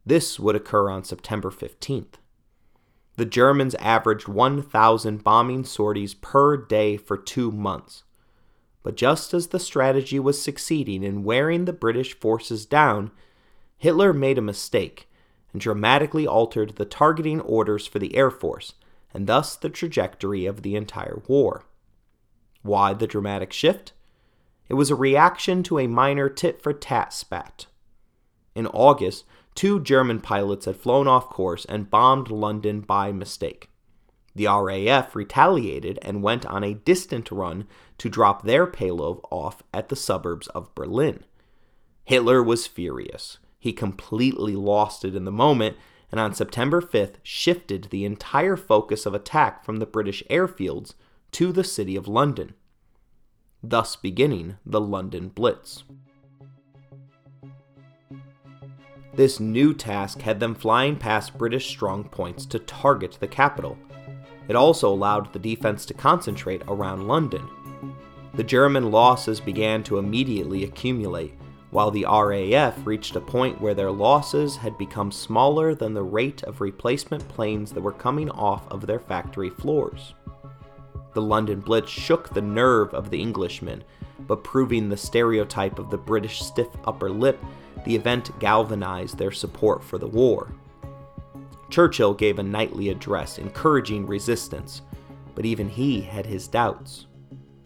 This 0.06 0.40
would 0.40 0.56
occur 0.56 0.90
on 0.90 1.04
September 1.04 1.50
15th 1.50 2.16
the 3.16 3.26
Germans 3.26 3.76
averaged 3.76 4.28
1,000 4.28 5.24
bombing 5.24 5.64
sorties 5.66 6.14
per 6.14 6.58
day 6.58 6.98
for 6.98 7.18
two 7.18 7.52
months. 7.52 8.04
But 8.82 8.96
just 8.96 9.34
as 9.34 9.48
the 9.48 9.60
strategy 9.60 10.20
was 10.20 10.42
succeeding 10.42 11.04
in 11.04 11.24
wearing 11.24 11.66
the 11.66 11.74
British 11.74 12.20
forces 12.20 12.66
down, 12.66 13.12
Hitler 13.78 14.14
made 14.14 14.38
a 14.38 14.42
mistake 14.42 15.10
and 15.52 15.62
dramatically 15.62 16.26
altered 16.26 16.76
the 16.76 16.86
targeting 16.86 17.40
orders 17.42 17.86
for 17.86 18.00
the 18.00 18.16
Air 18.16 18.32
Force, 18.32 18.74
and 19.14 19.28
thus 19.28 19.56
the 19.56 19.70
trajectory 19.70 20.46
of 20.46 20.62
the 20.62 20.76
entire 20.76 21.22
war. 21.28 21.66
Why 22.62 22.94
the 22.94 23.08
dramatic 23.08 23.54
shift? 23.54 23.94
It 24.70 24.76
was 24.76 24.90
a 24.90 24.96
reaction 24.96 25.64
to 25.64 25.80
a 25.80 25.88
minor 25.88 26.30
tit 26.30 26.62
for 26.62 26.74
tat 26.74 27.14
spat. 27.14 27.68
In 28.56 28.68
August, 28.68 29.26
two 29.56 29.80
German 29.80 30.20
pilots 30.20 30.66
had 30.66 30.78
flown 30.78 31.08
off 31.08 31.30
course 31.30 31.66
and 31.66 31.90
bombed 31.90 32.32
London 32.32 32.82
by 32.82 33.12
mistake. 33.12 33.70
The 34.36 34.48
RAF 34.48 35.16
retaliated 35.16 36.00
and 36.02 36.24
went 36.24 36.46
on 36.46 36.64
a 36.64 36.74
distant 36.74 37.30
run 37.30 37.68
to 38.00 38.10
drop 38.10 38.44
their 38.44 38.66
payload 38.66 39.20
off 39.30 39.62
at 39.74 39.90
the 39.90 39.96
suburbs 39.96 40.48
of 40.48 40.74
Berlin. 40.74 41.24
Hitler 42.04 42.42
was 42.42 42.66
furious. 42.66 43.38
He 43.60 43.74
completely 43.74 44.56
lost 44.56 45.06
it 45.06 45.16
in 45.16 45.26
the 45.26 45.32
moment 45.32 45.78
and 46.14 46.20
on 46.20 46.32
September 46.32 46.80
5th 46.80 47.16
shifted 47.24 47.86
the 47.86 48.06
entire 48.06 48.56
focus 48.56 49.08
of 49.08 49.16
attack 49.16 49.66
from 49.66 49.78
the 49.78 49.86
British 49.88 50.22
airfields 50.30 50.94
to 51.32 51.52
the 51.52 51.64
city 51.64 51.96
of 51.96 52.08
London, 52.08 52.54
thus 53.64 53.96
beginning 53.96 54.58
the 54.64 54.80
London 54.80 55.30
Blitz. 55.30 55.86
This 59.16 59.40
new 59.40 59.74
task 59.74 60.22
had 60.22 60.40
them 60.40 60.54
flying 60.54 60.98
past 60.98 61.36
British 61.36 61.68
strong 61.68 62.04
points 62.04 62.46
to 62.46 62.60
target 62.60 63.18
the 63.20 63.28
capital. 63.28 63.76
It 64.48 64.56
also 64.56 64.90
allowed 64.94 65.34
the 65.34 65.40
defense 65.40 65.84
to 65.88 65.96
concentrate 65.96 66.62
around 66.68 67.08
London. 67.08 67.50
The 68.36 68.44
German 68.44 68.92
losses 68.92 69.40
began 69.40 69.82
to 69.86 69.98
immediately 69.98 70.64
accumulate, 70.64 71.34
while 71.74 71.90
the 71.90 72.06
RAF 72.06 72.86
reached 72.86 73.16
a 73.16 73.20
point 73.20 73.60
where 73.60 73.74
their 73.74 73.90
losses 73.90 74.58
had 74.58 74.78
become 74.78 75.12
smaller 75.12 75.74
than 75.74 75.96
the 75.96 76.04
rate 76.04 76.44
of 76.44 76.62
replacement 76.62 77.28
planes 77.30 77.72
that 77.72 77.82
were 77.82 77.92
coming 77.92 78.30
off 78.30 78.68
of 78.72 78.86
their 78.86 79.00
factory 79.00 79.50
floors. 79.50 80.14
The 81.16 81.22
London 81.24 81.62
Blitz 81.62 81.90
shook 81.90 82.30
the 82.30 82.44
nerve 82.44 82.94
of 82.94 83.10
the 83.10 83.20
Englishmen, 83.24 83.84
but 84.28 84.44
proving 84.44 84.88
the 84.88 84.96
stereotype 84.96 85.80
of 85.80 85.90
the 85.90 85.98
British 85.98 86.44
stiff 86.44 86.68
upper 86.86 87.10
lip, 87.10 87.44
the 87.86 87.96
event 87.96 88.38
galvanized 88.40 89.18
their 89.18 89.32
support 89.32 89.84
for 89.84 89.98
the 89.98 90.08
war. 90.08 90.54
Churchill 91.72 92.14
gave 92.14 92.38
a 92.38 92.44
nightly 92.44 92.90
address 92.90 93.40
encouraging 93.40 94.06
resistance, 94.06 94.84
but 95.34 95.44
even 95.44 95.70
he 95.70 96.02
had 96.02 96.28
his 96.28 96.48
doubts. 96.48 97.08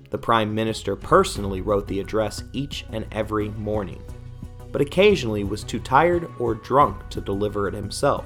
The 0.09 0.17
Prime 0.17 0.55
Minister 0.55 0.95
personally 0.95 1.61
wrote 1.61 1.87
the 1.87 1.99
address 1.99 2.43
each 2.53 2.85
and 2.91 3.05
every 3.11 3.49
morning, 3.49 4.01
but 4.71 4.81
occasionally 4.81 5.43
was 5.43 5.63
too 5.63 5.79
tired 5.79 6.29
or 6.39 6.55
drunk 6.55 7.09
to 7.09 7.19
deliver 7.19 7.67
it 7.67 7.73
himself. 7.73 8.25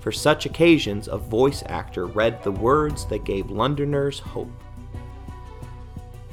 For 0.00 0.12
such 0.12 0.46
occasions, 0.46 1.08
a 1.08 1.18
voice 1.18 1.62
actor 1.66 2.06
read 2.06 2.42
the 2.42 2.52
words 2.52 3.04
that 3.06 3.24
gave 3.24 3.50
Londoners 3.50 4.18
hope. 4.18 4.50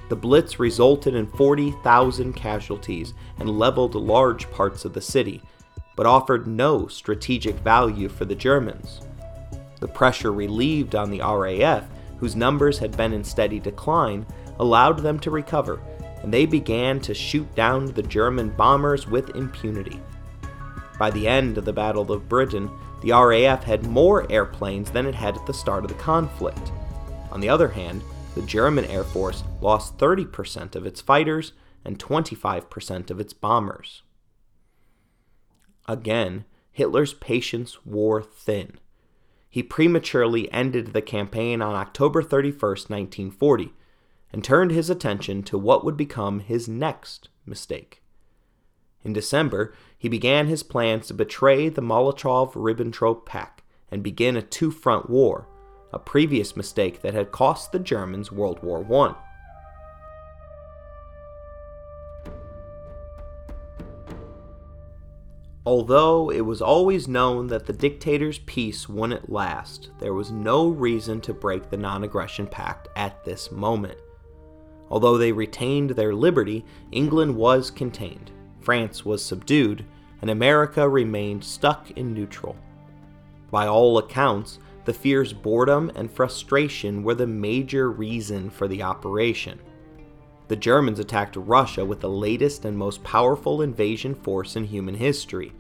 The 0.10 0.16
Blitz 0.16 0.60
resulted 0.60 1.16
in 1.16 1.28
40,000 1.28 2.34
casualties 2.34 3.14
and 3.40 3.50
leveled 3.50 3.96
large 3.96 4.50
parts 4.52 4.86
of 4.86 4.94
the 4.94 5.02
city, 5.02 5.42
but 5.98 6.06
offered 6.06 6.48
no 6.48 6.88
strategic 6.88 7.56
value 7.56 8.08
for 8.08 8.24
the 8.24 8.36
Germans. 8.36 9.02
The 9.82 9.88
pressure 9.88 10.32
relieved 10.32 10.96
on 10.96 11.10
the 11.10 11.20
RAF, 11.20 11.90
whose 12.20 12.36
numbers 12.36 12.78
had 12.80 12.96
been 12.96 13.14
in 13.14 13.24
steady 13.24 13.60
decline, 13.60 14.26
allowed 14.60 15.00
them 15.00 15.20
to 15.20 15.32
recover, 15.32 15.82
and 16.24 16.34
they 16.34 16.46
began 16.46 17.00
to 17.00 17.14
shoot 17.14 17.54
down 17.56 17.86
the 17.86 18.04
German 18.04 18.50
bombers 18.50 19.08
with 19.08 19.36
impunity. 19.36 20.02
By 20.98 21.12
the 21.12 21.28
end 21.28 21.58
of 21.58 21.66
the 21.66 21.74
Battle 21.74 22.12
of 22.12 22.28
Britain, 22.28 22.70
the 23.02 23.12
RAF 23.12 23.64
had 23.64 23.86
more 23.86 24.30
airplanes 24.32 24.90
than 24.90 25.06
it 25.06 25.16
had 25.16 25.38
at 25.38 25.46
the 25.46 25.54
start 25.54 25.84
of 25.84 25.90
the 25.90 25.96
conflict. 25.96 26.72
On 27.32 27.40
the 27.40 27.50
other 27.50 27.68
hand, 27.68 28.02
the 28.34 28.42
German 28.42 28.86
Air 28.86 29.04
Force 29.04 29.44
lost 29.62 29.98
30% 29.98 30.76
of 30.76 30.86
its 30.86 31.02
fighters 31.02 31.54
and 31.86 32.00
25% 32.00 33.12
of 33.12 33.20
its 33.20 33.34
bombers. 33.34 34.02
Again, 35.88 36.46
Hitler's 36.72 37.14
patience 37.14 37.86
wore 37.86 38.22
thin. 38.22 38.80
He 39.58 39.64
prematurely 39.64 40.54
ended 40.54 40.94
the 40.94 41.02
campaign 41.02 41.64
on 41.64 41.74
October 41.74 42.22
31, 42.22 42.60
1940, 42.62 43.74
and 44.32 44.44
turned 44.44 44.70
his 44.70 44.88
attention 44.88 45.42
to 45.42 45.58
what 45.58 45.84
would 45.84 45.98
become 45.98 46.42
his 46.42 46.70
next 46.70 47.30
mistake. 47.44 48.04
In 49.02 49.14
December, 49.14 49.74
he 49.98 50.10
began 50.10 50.46
his 50.46 50.62
plans 50.62 51.08
to 51.08 51.16
betray 51.16 51.70
the 51.70 51.82
Molotov 51.82 52.54
Ribbentrop 52.54 53.26
Pact 53.26 53.64
and 53.90 54.04
begin 54.04 54.38
a 54.38 54.44
two 54.44 54.70
front 54.70 55.10
war, 55.10 55.48
a 55.92 55.98
previous 55.98 56.56
mistake 56.56 57.02
that 57.02 57.16
had 57.16 57.32
cost 57.32 57.72
the 57.72 57.80
Germans 57.80 58.32
World 58.32 58.62
War 58.62 58.86
I. 59.08 59.16
Although 65.68 66.32
it 66.32 66.46
was 66.46 66.62
always 66.62 67.10
known 67.10 67.48
that 67.48 67.66
the 67.66 67.74
dictator's 67.74 68.40
peace 68.40 68.88
wouldn't 68.88 69.30
last, 69.30 69.90
there 70.00 70.14
was 70.14 70.32
no 70.32 70.70
reason 70.70 71.20
to 71.20 71.34
break 71.34 71.70
the 71.70 71.76
non 71.76 72.06
aggression 72.06 72.48
pact 72.48 72.88
at 72.96 73.26
this 73.26 73.52
moment. 73.52 73.98
Although 74.90 75.18
they 75.18 75.34
retained 75.34 75.90
their 75.90 76.16
liberty, 76.16 76.64
England 76.94 77.36
was 77.36 77.70
contained. 77.70 78.32
France 78.62 79.04
was 79.04 79.22
subdued, 79.22 79.84
and 80.22 80.30
America 80.30 80.88
remained 80.88 81.44
stuck 81.44 81.92
in 81.92 82.14
neutral. 82.14 82.56
By 83.52 83.68
all 83.68 83.98
accounts, 83.98 84.60
the 84.86 84.94
fierce 84.94 85.34
boredom 85.34 85.92
and 85.96 86.10
frustration 86.10 87.04
were 87.04 87.16
the 87.16 87.28
major 87.28 87.92
reason 87.92 88.50
for 88.50 88.70
the 88.70 88.84
operation. 88.84 89.60
The 90.48 90.56
Germans 90.56 91.00
attacked 91.00 91.36
Russia 91.36 91.84
with 91.84 92.00
the 92.00 92.10
latest 92.10 92.64
and 92.64 92.78
most 92.78 93.04
powerful 93.04 93.62
invasion 93.62 94.16
force 94.16 94.56
in 94.56 94.64
human 94.64 94.96
history. 94.96 95.52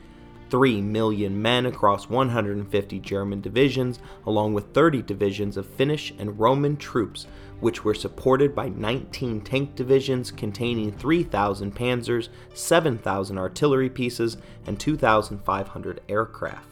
Three 0.49 0.81
million 0.81 1.41
men 1.41 1.65
across 1.65 2.09
150 2.09 2.99
German 2.99 3.41
divisions, 3.41 3.99
along 4.25 4.53
with 4.53 4.73
30 4.73 5.01
divisions 5.01 5.57
of 5.57 5.65
Finnish 5.65 6.13
and 6.17 6.39
Roman 6.39 6.77
troops, 6.77 7.27
which 7.59 7.83
were 7.83 7.93
supported 7.93 8.55
by 8.55 8.69
19 8.69 9.41
tank 9.41 9.75
divisions 9.75 10.31
containing 10.31 10.93
3,000 10.93 11.75
panzers, 11.75 12.29
7,000 12.53 13.37
artillery 13.37 13.89
pieces, 13.89 14.37
and 14.67 14.79
2,500 14.79 16.01
aircraft. 16.07 16.69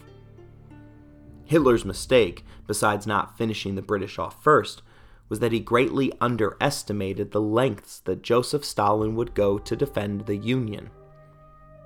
Hitler's 1.43 1.83
mistake, 1.83 2.45
besides 2.65 3.05
not 3.05 3.37
finishing 3.37 3.75
the 3.75 3.81
British 3.81 4.17
off 4.17 4.41
first, 4.41 4.81
was 5.29 5.39
that 5.39 5.51
he 5.51 5.59
greatly 5.59 6.11
underestimated 6.21 7.31
the 7.31 7.41
lengths 7.41 7.99
that 8.01 8.21
Joseph 8.21 8.63
Stalin 8.63 9.15
would 9.15 9.33
go 9.33 9.57
to 9.57 9.75
defend 9.75 10.25
the 10.25 10.37
Union. 10.37 10.89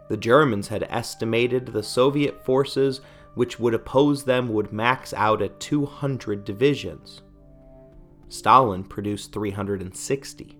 The 0.09 0.17
Germans 0.17 0.67
had 0.67 0.87
estimated 0.89 1.67
the 1.67 1.83
Soviet 1.83 2.43
forces 2.43 3.01
which 3.35 3.59
would 3.59 3.73
oppose 3.73 4.23
them 4.23 4.49
would 4.49 4.73
max 4.73 5.13
out 5.13 5.41
at 5.41 5.59
200 5.59 6.43
divisions. 6.43 7.21
Stalin 8.27 8.83
produced 8.83 9.31
360. 9.31 10.57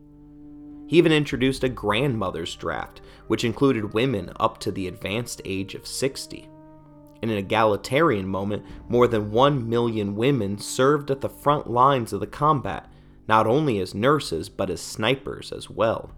He 0.88 0.98
even 0.98 1.12
introduced 1.12 1.64
a 1.64 1.70
grandmother's 1.70 2.56
draft, 2.56 3.02
which 3.28 3.44
included 3.44 3.94
women 3.94 4.32
up 4.40 4.60
to 4.60 4.72
the 4.72 4.88
advanced 4.88 5.42
age 5.46 5.76
of 5.76 5.86
60. 5.86 6.50
In 7.22 7.30
an 7.30 7.38
egalitarian 7.38 8.28
moment, 8.28 8.66
more 8.88 9.08
than 9.08 9.32
1 9.32 9.70
million 9.70 10.16
women 10.16 10.58
served 10.58 11.12
at 11.12 11.22
the 11.22 11.30
front 11.30 11.70
lines 11.70 12.14
of 12.14 12.20
the 12.20 12.28
combat, 12.28 12.90
not 13.28 13.46
only 13.46 13.80
as 13.80 13.94
nurses, 13.94 14.50
but 14.50 14.70
as 14.70 14.82
snipers 14.82 15.52
as 15.52 15.70
well. 15.70 16.12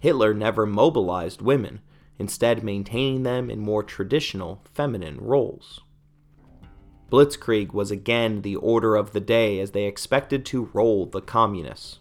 Hitler 0.00 0.34
never 0.34 0.66
mobilized 0.66 1.40
women, 1.40 1.80
instead, 2.18 2.62
maintaining 2.62 3.22
them 3.22 3.50
in 3.50 3.58
more 3.60 3.82
traditional 3.82 4.62
feminine 4.74 5.18
roles. 5.18 5.80
Blitzkrieg 7.10 7.72
was 7.72 7.90
again 7.90 8.42
the 8.42 8.56
order 8.56 8.96
of 8.96 9.12
the 9.12 9.20
day 9.20 9.60
as 9.60 9.70
they 9.70 9.84
expected 9.84 10.44
to 10.46 10.68
roll 10.72 11.06
the 11.06 11.20
communists. 11.20 12.00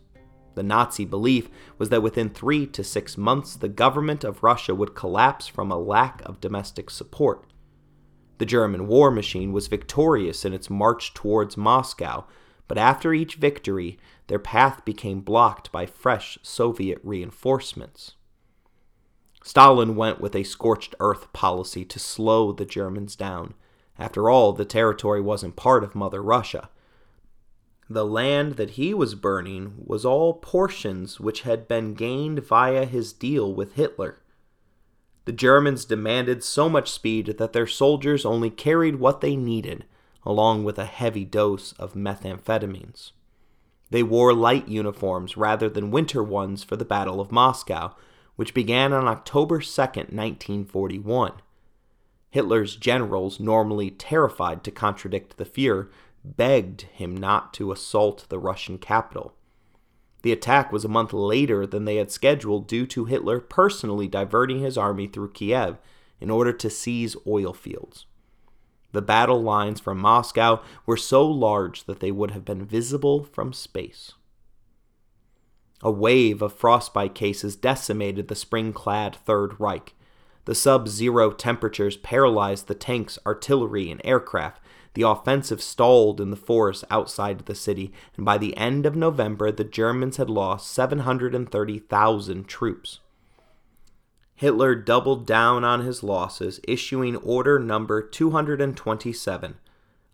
The 0.55 0.63
Nazi 0.63 1.05
belief 1.05 1.49
was 1.77 1.89
that 1.89 2.03
within 2.03 2.29
three 2.29 2.65
to 2.67 2.83
six 2.83 3.17
months 3.17 3.55
the 3.55 3.69
government 3.69 4.23
of 4.23 4.43
Russia 4.43 4.75
would 4.75 4.95
collapse 4.95 5.47
from 5.47 5.71
a 5.71 5.77
lack 5.77 6.21
of 6.25 6.41
domestic 6.41 6.89
support. 6.89 7.52
The 8.43 8.47
German 8.47 8.87
war 8.87 9.09
machine 9.09 9.53
was 9.53 9.67
victorious 9.67 10.43
in 10.43 10.51
its 10.51 10.69
march 10.69 11.13
towards 11.13 11.55
Moscow, 11.55 12.25
but 12.67 12.77
after 12.77 13.13
each 13.13 13.35
victory, 13.35 13.97
their 14.27 14.37
path 14.37 14.83
became 14.83 15.21
blocked 15.21 15.71
by 15.71 15.85
fresh 15.85 16.37
Soviet 16.43 16.99
reinforcements. 17.03 18.15
Stalin 19.41 19.95
went 19.95 20.19
with 20.19 20.35
a 20.35 20.43
scorched 20.43 20.93
earth 20.99 21.31
policy 21.31 21.85
to 21.85 21.99
slow 21.99 22.51
the 22.51 22.65
Germans 22.65 23.15
down. 23.15 23.53
After 23.97 24.29
all, 24.29 24.51
the 24.51 24.65
territory 24.65 25.21
wasn't 25.21 25.55
part 25.55 25.85
of 25.85 25.95
Mother 25.95 26.21
Russia. 26.21 26.69
The 27.89 28.05
land 28.05 28.57
that 28.57 28.71
he 28.71 28.93
was 28.93 29.15
burning 29.15 29.75
was 29.77 30.03
all 30.03 30.33
portions 30.33 31.17
which 31.17 31.43
had 31.43 31.65
been 31.65 31.93
gained 31.93 32.39
via 32.39 32.83
his 32.83 33.13
deal 33.13 33.53
with 33.53 33.75
Hitler. 33.75 34.17
The 35.25 35.31
Germans 35.31 35.85
demanded 35.85 36.43
so 36.43 36.67
much 36.67 36.91
speed 36.91 37.35
that 37.37 37.53
their 37.53 37.67
soldiers 37.67 38.25
only 38.25 38.49
carried 38.49 38.97
what 38.97 39.21
they 39.21 39.35
needed, 39.35 39.85
along 40.25 40.63
with 40.63 40.77
a 40.77 40.85
heavy 40.85 41.23
dose 41.23 41.73
of 41.73 41.93
methamphetamines. 41.93 43.11
They 43.89 44.03
wore 44.03 44.33
light 44.33 44.67
uniforms 44.67 45.37
rather 45.37 45.69
than 45.69 45.91
winter 45.91 46.23
ones 46.23 46.63
for 46.63 46.75
the 46.75 46.85
Battle 46.85 47.21
of 47.21 47.31
Moscow, 47.31 47.95
which 48.35 48.53
began 48.53 48.91
on 48.91 49.07
October 49.07 49.59
2, 49.59 49.81
1941. 49.81 51.33
Hitler's 52.29 52.75
generals, 52.75 53.39
normally 53.39 53.91
terrified 53.91 54.63
to 54.63 54.71
contradict 54.71 55.37
the 55.37 55.45
Fuhrer, 55.45 55.89
begged 56.25 56.81
him 56.83 57.15
not 57.15 57.53
to 57.53 57.71
assault 57.71 58.25
the 58.29 58.39
Russian 58.39 58.77
capital. 58.77 59.35
The 60.23 60.31
attack 60.31 60.71
was 60.71 60.83
a 60.83 60.89
month 60.89 61.13
later 61.13 61.67
than 61.67 61.85
they 61.85 61.97
had 61.97 62.11
scheduled 62.11 62.67
due 62.67 62.87
to 62.87 63.05
Hitler 63.05 63.39
personally 63.39 64.07
diverting 64.07 64.61
his 64.61 64.77
army 64.77 65.05
through 65.05 65.31
Kiev 65.31 65.77
in 66.19 66.29
order 66.29 66.53
to 66.53 66.69
seize 66.69 67.15
oil 67.27 67.53
fields. 67.53 68.05
The 68.93 69.01
battle 69.01 69.41
lines 69.41 69.79
from 69.79 69.99
Moscow 69.99 70.61
were 70.85 70.97
so 70.97 71.27
large 71.27 71.85
that 71.85 71.99
they 71.99 72.11
would 72.11 72.31
have 72.31 72.45
been 72.45 72.63
visible 72.63 73.23
from 73.23 73.51
space. 73.51 74.13
A 75.81 75.91
wave 75.91 76.41
of 76.41 76.53
frostbite 76.53 77.13
cases 77.13 77.57
decimated 77.57 78.29
the 78.29 78.35
spring 78.35 78.71
clad 78.71 79.17
Third 79.17 79.59
Reich. 79.59 79.93
The 80.45 80.55
sub 80.55 80.87
zero 80.87 81.31
temperatures 81.31 81.97
paralyzed 81.97 82.67
the 82.67 82.75
tanks, 82.75 83.19
artillery, 83.25 83.91
and 83.91 83.99
aircraft, 84.05 84.61
the 84.93 85.01
offensive 85.01 85.61
stalled 85.61 86.21
in 86.21 86.29
the 86.29 86.35
forest 86.35 86.83
outside 86.89 87.39
the 87.39 87.55
city, 87.55 87.91
and 88.15 88.25
by 88.25 88.37
the 88.37 88.55
end 88.57 88.85
of 88.85 88.95
November, 88.95 89.51
the 89.51 89.63
Germans 89.63 90.17
had 90.17 90.29
lost 90.29 90.71
730,000 90.71 92.47
troops. 92.47 92.99
Hitler 94.35 94.75
doubled 94.75 95.25
down 95.25 95.63
on 95.63 95.81
his 95.81 96.03
losses, 96.03 96.59
issuing 96.67 97.15
Order 97.17 97.59
Number 97.59 98.01
227, 98.01 99.55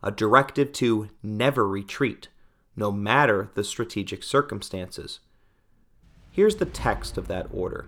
a 0.01 0.11
directive 0.11 0.71
to 0.73 1.09
never 1.23 1.67
retreat, 1.67 2.29
no 2.75 2.91
matter 2.91 3.49
the 3.55 3.63
strategic 3.63 4.23
circumstances. 4.23 5.19
Here's 6.31 6.57
the 6.57 6.65
text 6.65 7.17
of 7.17 7.27
that 7.27 7.47
order. 7.51 7.87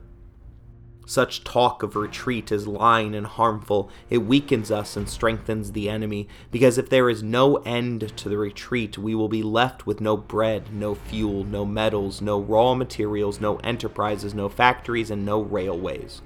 Such 1.05 1.43
talk 1.43 1.83
of 1.83 1.95
retreat 1.95 2.51
is 2.51 2.67
lying 2.67 3.15
and 3.15 3.25
harmful. 3.25 3.89
It 4.09 4.19
weakens 4.19 4.71
us 4.71 4.95
and 4.95 5.09
strengthens 5.09 5.71
the 5.71 5.89
enemy, 5.89 6.27
because 6.51 6.77
if 6.77 6.89
there 6.89 7.09
is 7.09 7.21
no 7.21 7.57
end 7.57 8.15
to 8.17 8.29
the 8.29 8.37
retreat, 8.37 8.97
we 8.97 9.13
will 9.15 9.27
be 9.27 9.43
left 9.43 9.85
with 9.85 9.99
no 9.99 10.15
bread, 10.15 10.71
no 10.71 10.95
fuel, 10.95 11.43
no 11.43 11.65
metals, 11.65 12.21
no 12.21 12.39
raw 12.39 12.75
materials, 12.75 13.41
no 13.41 13.57
enterprises, 13.57 14.33
no 14.33 14.47
factories, 14.47 15.11
and 15.11 15.25
no 15.25 15.41
railways. 15.41 16.21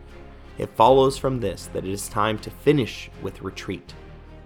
It 0.58 0.76
follows 0.76 1.18
from 1.18 1.40
this 1.40 1.68
that 1.74 1.86
it 1.86 1.92
is 1.92 2.08
time 2.08 2.38
to 2.40 2.52
finish 2.52 3.10
with 3.22 3.42
retreat, 3.42 3.94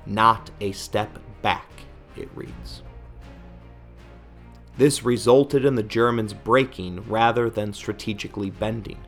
not 0.05 0.51
a 0.61 0.71
step 0.71 1.19
back, 1.41 1.69
it 2.15 2.29
reads. 2.33 2.83
This 4.77 5.03
resulted 5.03 5.65
in 5.65 5.75
the 5.75 5.83
Germans 5.83 6.33
breaking 6.33 7.03
rather 7.09 7.49
than 7.49 7.73
strategically 7.73 8.49
bending. 8.49 8.99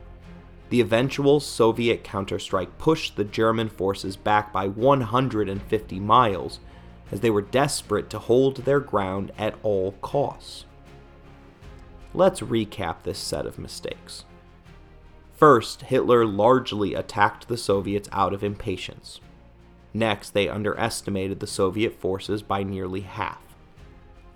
The 0.72 0.80
eventual 0.80 1.38
Soviet 1.40 2.02
counterstrike 2.02 2.78
pushed 2.78 3.16
the 3.16 3.24
German 3.24 3.68
forces 3.68 4.16
back 4.16 4.54
by 4.54 4.68
150 4.68 6.00
miles, 6.00 6.60
as 7.10 7.20
they 7.20 7.28
were 7.28 7.42
desperate 7.42 8.08
to 8.08 8.18
hold 8.18 8.56
their 8.56 8.80
ground 8.80 9.32
at 9.36 9.54
all 9.62 9.92
costs. 10.00 10.64
Let's 12.14 12.40
recap 12.40 13.02
this 13.02 13.18
set 13.18 13.44
of 13.44 13.58
mistakes. 13.58 14.24
First, 15.34 15.82
Hitler 15.82 16.24
largely 16.24 16.94
attacked 16.94 17.48
the 17.48 17.58
Soviets 17.58 18.08
out 18.10 18.32
of 18.32 18.42
impatience. 18.42 19.20
Next, 19.92 20.30
they 20.30 20.48
underestimated 20.48 21.40
the 21.40 21.46
Soviet 21.46 22.00
forces 22.00 22.42
by 22.42 22.62
nearly 22.62 23.02
half. 23.02 23.42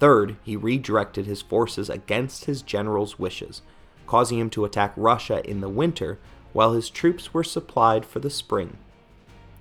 Third, 0.01 0.37
he 0.43 0.55
redirected 0.55 1.25
his 1.25 1.41
forces 1.41 1.89
against 1.89 2.45
his 2.45 2.61
general's 2.61 3.19
wishes 3.19 3.63
causing 4.07 4.39
him 4.39 4.51
to 4.51 4.65
attack 4.65 4.93
Russia 4.97 5.43
in 5.49 5.61
the 5.61 5.69
winter 5.69 6.19
while 6.53 6.73
his 6.73 6.89
troops 6.89 7.35
were 7.35 7.45
supplied 7.45 8.07
for 8.07 8.19
the 8.21 8.31
spring. 8.31 8.79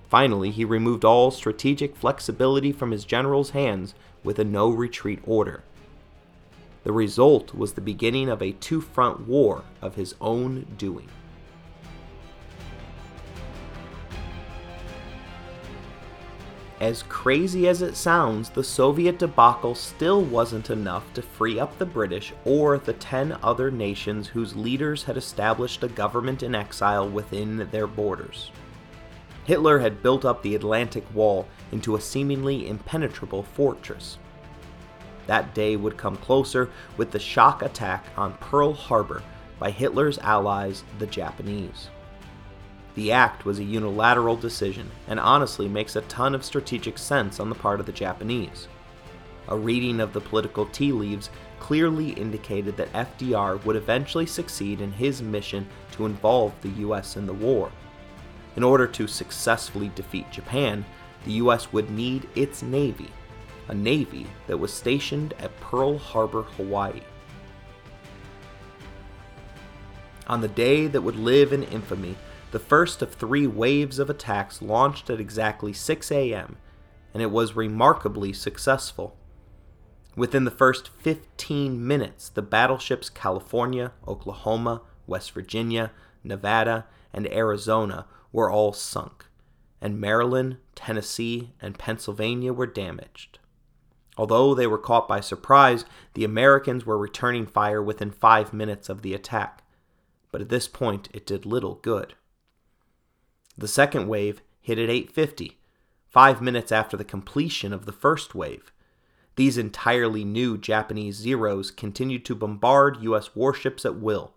Finally, 0.08 0.50
he 0.50 0.64
removed 0.64 1.04
all 1.04 1.30
strategic 1.30 1.96
flexibility 1.96 2.72
from 2.72 2.90
his 2.90 3.04
general's 3.04 3.50
hands 3.50 3.94
with 4.22 4.38
a 4.38 4.44
no 4.44 4.68
retreat 4.70 5.20
order. 5.24 5.62
The 6.84 6.92
result 6.92 7.54
was 7.54 7.72
the 7.72 7.80
beginning 7.80 8.28
of 8.28 8.40
a 8.40 8.52
two 8.52 8.80
front 8.80 9.26
war 9.26 9.64
of 9.82 9.96
his 9.96 10.14
own 10.20 10.66
doing. 10.78 11.08
As 16.86 17.02
crazy 17.08 17.66
as 17.66 17.82
it 17.82 17.96
sounds, 17.96 18.48
the 18.48 18.62
Soviet 18.62 19.18
debacle 19.18 19.74
still 19.74 20.22
wasn't 20.22 20.70
enough 20.70 21.12
to 21.14 21.20
free 21.20 21.58
up 21.58 21.76
the 21.76 21.84
British 21.84 22.32
or 22.44 22.78
the 22.78 22.92
10 22.92 23.36
other 23.42 23.72
nations 23.72 24.28
whose 24.28 24.54
leaders 24.54 25.02
had 25.02 25.16
established 25.16 25.82
a 25.82 25.88
government 25.88 26.44
in 26.44 26.54
exile 26.54 27.08
within 27.08 27.68
their 27.72 27.88
borders. 27.88 28.52
Hitler 29.46 29.80
had 29.80 30.00
built 30.00 30.24
up 30.24 30.44
the 30.44 30.54
Atlantic 30.54 31.04
Wall 31.12 31.48
into 31.72 31.96
a 31.96 32.00
seemingly 32.00 32.68
impenetrable 32.68 33.42
fortress. 33.42 34.18
That 35.26 35.56
day 35.56 35.74
would 35.74 35.96
come 35.96 36.16
closer 36.16 36.70
with 36.96 37.10
the 37.10 37.18
shock 37.18 37.62
attack 37.62 38.06
on 38.16 38.34
Pearl 38.34 38.72
Harbor 38.72 39.24
by 39.58 39.72
Hitler's 39.72 40.18
allies, 40.18 40.84
the 41.00 41.06
Japanese. 41.08 41.88
The 42.96 43.12
act 43.12 43.44
was 43.44 43.58
a 43.58 43.64
unilateral 43.64 44.36
decision 44.36 44.90
and 45.06 45.20
honestly 45.20 45.68
makes 45.68 45.96
a 45.96 46.00
ton 46.02 46.34
of 46.34 46.44
strategic 46.44 46.96
sense 46.96 47.38
on 47.38 47.50
the 47.50 47.54
part 47.54 47.78
of 47.78 47.84
the 47.84 47.92
Japanese. 47.92 48.68
A 49.48 49.56
reading 49.56 50.00
of 50.00 50.14
the 50.14 50.20
political 50.20 50.64
tea 50.66 50.92
leaves 50.92 51.28
clearly 51.60 52.10
indicated 52.10 52.76
that 52.78 52.92
FDR 52.94 53.62
would 53.64 53.76
eventually 53.76 54.24
succeed 54.24 54.80
in 54.80 54.92
his 54.92 55.20
mission 55.20 55.68
to 55.92 56.06
involve 56.06 56.54
the 56.62 56.70
US 56.86 57.16
in 57.16 57.26
the 57.26 57.34
war. 57.34 57.70
In 58.56 58.64
order 58.64 58.86
to 58.86 59.06
successfully 59.06 59.90
defeat 59.94 60.32
Japan, 60.32 60.82
the 61.26 61.32
US 61.32 61.72
would 61.74 61.90
need 61.90 62.26
its 62.34 62.62
navy, 62.62 63.10
a 63.68 63.74
navy 63.74 64.26
that 64.46 64.56
was 64.56 64.72
stationed 64.72 65.34
at 65.38 65.60
Pearl 65.60 65.98
Harbor, 65.98 66.42
Hawaii. 66.42 67.02
On 70.28 70.40
the 70.40 70.48
day 70.48 70.86
that 70.86 71.02
would 71.02 71.16
live 71.16 71.52
in 71.52 71.62
infamy, 71.64 72.16
the 72.50 72.58
first 72.58 73.02
of 73.02 73.12
three 73.12 73.46
waves 73.46 73.98
of 73.98 74.08
attacks 74.08 74.62
launched 74.62 75.10
at 75.10 75.20
exactly 75.20 75.72
6 75.72 76.12
a.m., 76.12 76.56
and 77.12 77.22
it 77.22 77.30
was 77.30 77.56
remarkably 77.56 78.32
successful. 78.32 79.16
Within 80.16 80.44
the 80.44 80.50
first 80.50 80.88
15 80.88 81.86
minutes, 81.86 82.28
the 82.28 82.42
battleships 82.42 83.10
California, 83.10 83.92
Oklahoma, 84.06 84.82
West 85.06 85.32
Virginia, 85.32 85.90
Nevada, 86.24 86.86
and 87.12 87.26
Arizona 87.32 88.06
were 88.32 88.50
all 88.50 88.72
sunk, 88.72 89.26
and 89.80 90.00
Maryland, 90.00 90.58
Tennessee, 90.74 91.52
and 91.60 91.78
Pennsylvania 91.78 92.52
were 92.52 92.66
damaged. 92.66 93.38
Although 94.16 94.54
they 94.54 94.66
were 94.66 94.78
caught 94.78 95.08
by 95.08 95.20
surprise, 95.20 95.84
the 96.14 96.24
Americans 96.24 96.86
were 96.86 96.96
returning 96.96 97.46
fire 97.46 97.82
within 97.82 98.10
five 98.10 98.52
minutes 98.52 98.88
of 98.88 99.02
the 99.02 99.14
attack, 99.14 99.62
but 100.32 100.40
at 100.40 100.48
this 100.48 100.68
point 100.68 101.08
it 101.12 101.26
did 101.26 101.44
little 101.44 101.74
good. 101.76 102.14
The 103.58 103.68
second 103.68 104.06
wave 104.08 104.42
hit 104.60 104.78
at 104.78 104.90
850, 104.90 105.58
five 106.08 106.42
minutes 106.42 106.70
after 106.70 106.96
the 106.96 107.04
completion 107.04 107.72
of 107.72 107.86
the 107.86 107.92
first 107.92 108.34
wave. 108.34 108.70
These 109.36 109.56
entirely 109.56 110.24
new 110.24 110.58
Japanese 110.58 111.16
Zeros 111.16 111.70
continued 111.70 112.24
to 112.26 112.34
bombard 112.34 113.02
U.S. 113.02 113.34
warships 113.34 113.86
at 113.86 113.96
will. 113.96 114.34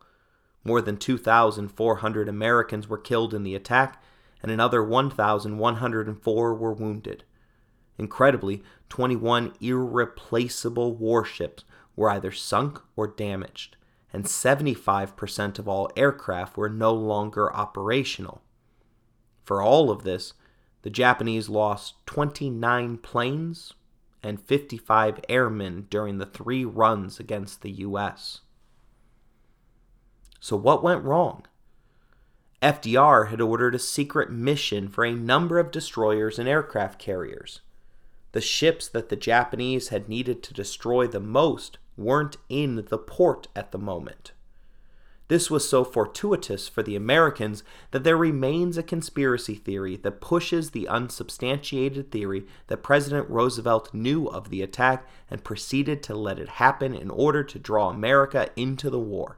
More 0.63 0.82
than 0.82 0.97
2,400 0.97 2.30
Americans 2.30 2.88
were 2.88 2.97
killed 2.97 3.34
in 3.34 3.43
the 3.43 3.55
attack, 3.55 4.01
and 4.41 4.51
another 4.51 4.84
1,104 4.84 6.53
were 6.53 6.74
wounded. 6.74 7.24
Incredibly, 7.97 8.63
21 8.88 9.53
irreplaceable 9.59 10.95
warships 10.95 11.65
were 11.95 12.09
either 12.09 12.32
sunk 12.32 12.80
or 12.95 13.07
damaged, 13.07 13.76
and 14.13 14.24
75% 14.24 15.59
of 15.59 15.67
all 15.67 15.91
aircraft 15.97 16.55
were 16.55 16.70
no 16.70 16.93
longer 16.93 17.53
operational. 17.53 18.41
For 19.50 19.64
all 19.64 19.89
of 19.89 20.04
this, 20.04 20.34
the 20.84 20.91
Japanese 20.91 21.50
lost 21.50 21.95
29 22.06 23.00
planes 23.00 23.74
and 24.22 24.39
55 24.39 25.22
airmen 25.28 25.88
during 25.89 26.20
the 26.20 26.28
three 26.28 26.64
runs 26.64 27.20
against 27.20 27.64
the 27.64 27.72
U.S. 27.72 28.41
So, 30.39 30.56
what 30.56 30.84
went 30.84 31.04
wrong? 31.04 31.47
FDR 32.62 33.30
had 33.30 33.41
ordered 33.41 33.74
a 33.74 33.80
secret 33.80 34.30
mission 34.30 34.88
for 34.88 35.04
a 35.04 35.16
number 35.16 35.58
of 35.58 35.72
destroyers 35.72 36.38
and 36.38 36.47
aircraft 36.47 37.00
carriers. 37.00 37.62
The 38.34 38.41
ships 38.41 38.88
that 38.89 39.10
the 39.10 39.16
Japanese 39.16 39.88
had 39.88 40.08
needed 40.08 40.43
to 40.43 40.54
destroy 40.54 41.08
the 41.08 41.20
most 41.20 41.80
weren't 41.97 42.38
in 42.50 42.76
the 42.76 43.00
port 43.00 43.47
at 43.56 43.72
the 43.72 43.80
moment. 43.80 44.32
This 45.30 45.51
was 45.51 45.69
so 45.69 45.84
fortuitous 45.84 46.67
for 46.67 46.82
the 46.82 46.95
Americans 46.95 47.63
that 47.91 48.03
there 48.03 48.17
remains 48.17 48.77
a 48.77 48.84
conspiracy 48.84 49.53
theory 49.53 49.95
that 49.97 50.21
pushes 50.21 50.71
the 50.71 50.88
unsubstantiated 50.88 52.11
theory 52.11 52.47
that 52.65 52.82
President 52.82 53.30
Roosevelt 53.30 53.93
knew 53.93 54.25
of 54.25 54.49
the 54.49 54.63
attack 54.63 55.07
and 55.30 55.43
proceeded 55.43 56.01
to 56.03 56.15
let 56.15 56.39
it 56.39 56.49
happen 56.49 56.95
in 56.95 57.11
order 57.11 57.43
to 57.43 57.59
draw 57.59 57.89
America 57.89 58.49
into 58.55 58.89
the 58.89 58.99
war. 58.99 59.38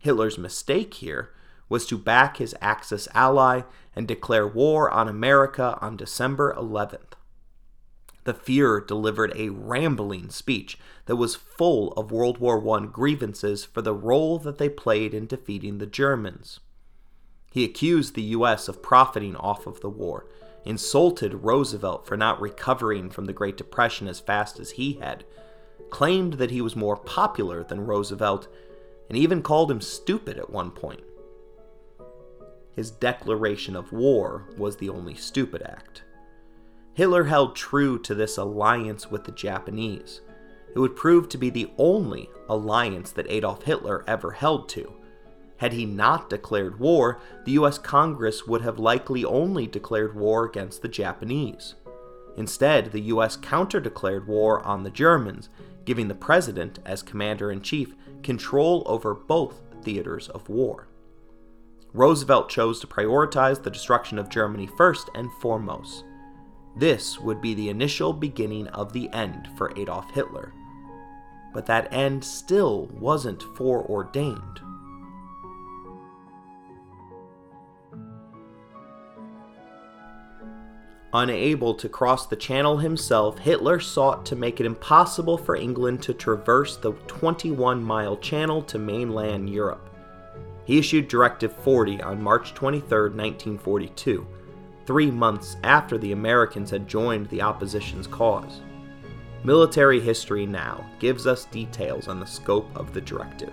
Hitler's 0.00 0.38
mistake 0.38 0.94
here 0.94 1.30
was 1.68 1.84
to 1.86 1.98
back 1.98 2.38
his 2.38 2.56
Axis 2.62 3.06
ally 3.12 3.62
and 3.94 4.08
declare 4.08 4.48
war 4.48 4.90
on 4.90 5.06
America 5.06 5.76
on 5.82 5.98
December 5.98 6.54
11th. 6.58 7.12
The 8.24 8.34
Fuhrer 8.34 8.86
delivered 8.86 9.32
a 9.36 9.50
rambling 9.50 10.30
speech 10.30 10.78
that 11.06 11.16
was 11.16 11.34
full 11.34 11.92
of 11.92 12.10
World 12.10 12.38
War 12.38 12.76
I 12.76 12.86
grievances 12.86 13.64
for 13.64 13.82
the 13.82 13.94
role 13.94 14.38
that 14.38 14.58
they 14.58 14.68
played 14.68 15.12
in 15.12 15.26
defeating 15.26 15.78
the 15.78 15.86
Germans. 15.86 16.60
He 17.52 17.64
accused 17.64 18.14
the 18.14 18.22
U.S. 18.22 18.66
of 18.66 18.82
profiting 18.82 19.36
off 19.36 19.66
of 19.66 19.80
the 19.80 19.90
war, 19.90 20.26
insulted 20.64 21.44
Roosevelt 21.44 22.06
for 22.06 22.16
not 22.16 22.40
recovering 22.40 23.10
from 23.10 23.26
the 23.26 23.34
Great 23.34 23.58
Depression 23.58 24.08
as 24.08 24.20
fast 24.20 24.58
as 24.58 24.72
he 24.72 24.94
had, 24.94 25.24
claimed 25.90 26.34
that 26.34 26.50
he 26.50 26.62
was 26.62 26.74
more 26.74 26.96
popular 26.96 27.62
than 27.62 27.86
Roosevelt, 27.86 28.48
and 29.08 29.18
even 29.18 29.42
called 29.42 29.70
him 29.70 29.82
stupid 29.82 30.38
at 30.38 30.50
one 30.50 30.70
point. 30.70 31.02
His 32.72 32.90
declaration 32.90 33.76
of 33.76 33.92
war 33.92 34.48
was 34.56 34.76
the 34.76 34.88
only 34.88 35.14
stupid 35.14 35.62
act. 35.62 36.03
Hitler 36.94 37.24
held 37.24 37.56
true 37.56 37.98
to 37.98 38.14
this 38.14 38.38
alliance 38.38 39.10
with 39.10 39.24
the 39.24 39.32
Japanese. 39.32 40.20
It 40.74 40.78
would 40.78 40.96
prove 40.96 41.28
to 41.28 41.38
be 41.38 41.50
the 41.50 41.70
only 41.76 42.30
alliance 42.48 43.10
that 43.12 43.30
Adolf 43.30 43.64
Hitler 43.64 44.04
ever 44.06 44.32
held 44.32 44.68
to. 44.70 44.92
Had 45.58 45.72
he 45.72 45.86
not 45.86 46.30
declared 46.30 46.78
war, 46.78 47.20
the 47.44 47.52
US 47.52 47.78
Congress 47.78 48.46
would 48.46 48.62
have 48.62 48.78
likely 48.78 49.24
only 49.24 49.66
declared 49.66 50.14
war 50.14 50.44
against 50.44 50.82
the 50.82 50.88
Japanese. 50.88 51.74
Instead, 52.36 52.92
the 52.92 53.02
US 53.02 53.36
counter 53.36 53.80
declared 53.80 54.26
war 54.26 54.64
on 54.64 54.82
the 54.82 54.90
Germans, 54.90 55.48
giving 55.84 56.08
the 56.08 56.14
president, 56.14 56.78
as 56.84 57.02
commander 57.02 57.50
in 57.50 57.60
chief, 57.60 57.94
control 58.22 58.82
over 58.86 59.14
both 59.14 59.60
theaters 59.82 60.28
of 60.28 60.48
war. 60.48 60.88
Roosevelt 61.92 62.48
chose 62.48 62.80
to 62.80 62.88
prioritize 62.88 63.62
the 63.62 63.70
destruction 63.70 64.18
of 64.18 64.28
Germany 64.28 64.66
first 64.66 65.08
and 65.14 65.30
foremost. 65.40 66.04
This 66.76 67.20
would 67.20 67.40
be 67.40 67.54
the 67.54 67.68
initial 67.68 68.12
beginning 68.12 68.66
of 68.68 68.92
the 68.92 69.08
end 69.12 69.48
for 69.56 69.72
Adolf 69.76 70.10
Hitler. 70.10 70.52
But 71.52 71.66
that 71.66 71.92
end 71.92 72.24
still 72.24 72.86
wasn't 72.98 73.42
foreordained. 73.56 74.60
Unable 81.12 81.74
to 81.74 81.88
cross 81.88 82.26
the 82.26 82.34
Channel 82.34 82.78
himself, 82.78 83.38
Hitler 83.38 83.78
sought 83.78 84.26
to 84.26 84.34
make 84.34 84.58
it 84.58 84.66
impossible 84.66 85.38
for 85.38 85.54
England 85.54 86.02
to 86.02 86.12
traverse 86.12 86.76
the 86.76 86.90
21 87.06 87.84
mile 87.84 88.16
channel 88.16 88.60
to 88.62 88.80
mainland 88.80 89.48
Europe. 89.48 89.90
He 90.64 90.76
issued 90.76 91.06
Directive 91.06 91.52
40 91.52 92.02
on 92.02 92.20
March 92.20 92.52
23, 92.54 93.10
1942 93.10 94.26
three 94.86 95.10
months 95.10 95.56
after 95.64 95.98
the 95.98 96.12
Americans 96.12 96.70
had 96.70 96.88
joined 96.88 97.28
the 97.28 97.42
opposition's 97.42 98.06
cause. 98.06 98.60
Military 99.44 100.00
history 100.00 100.46
now 100.46 100.84
gives 100.98 101.26
us 101.26 101.44
details 101.46 102.08
on 102.08 102.18
the 102.18 102.26
scope 102.26 102.68
of 102.74 102.94
the 102.94 103.00
directive. 103.00 103.52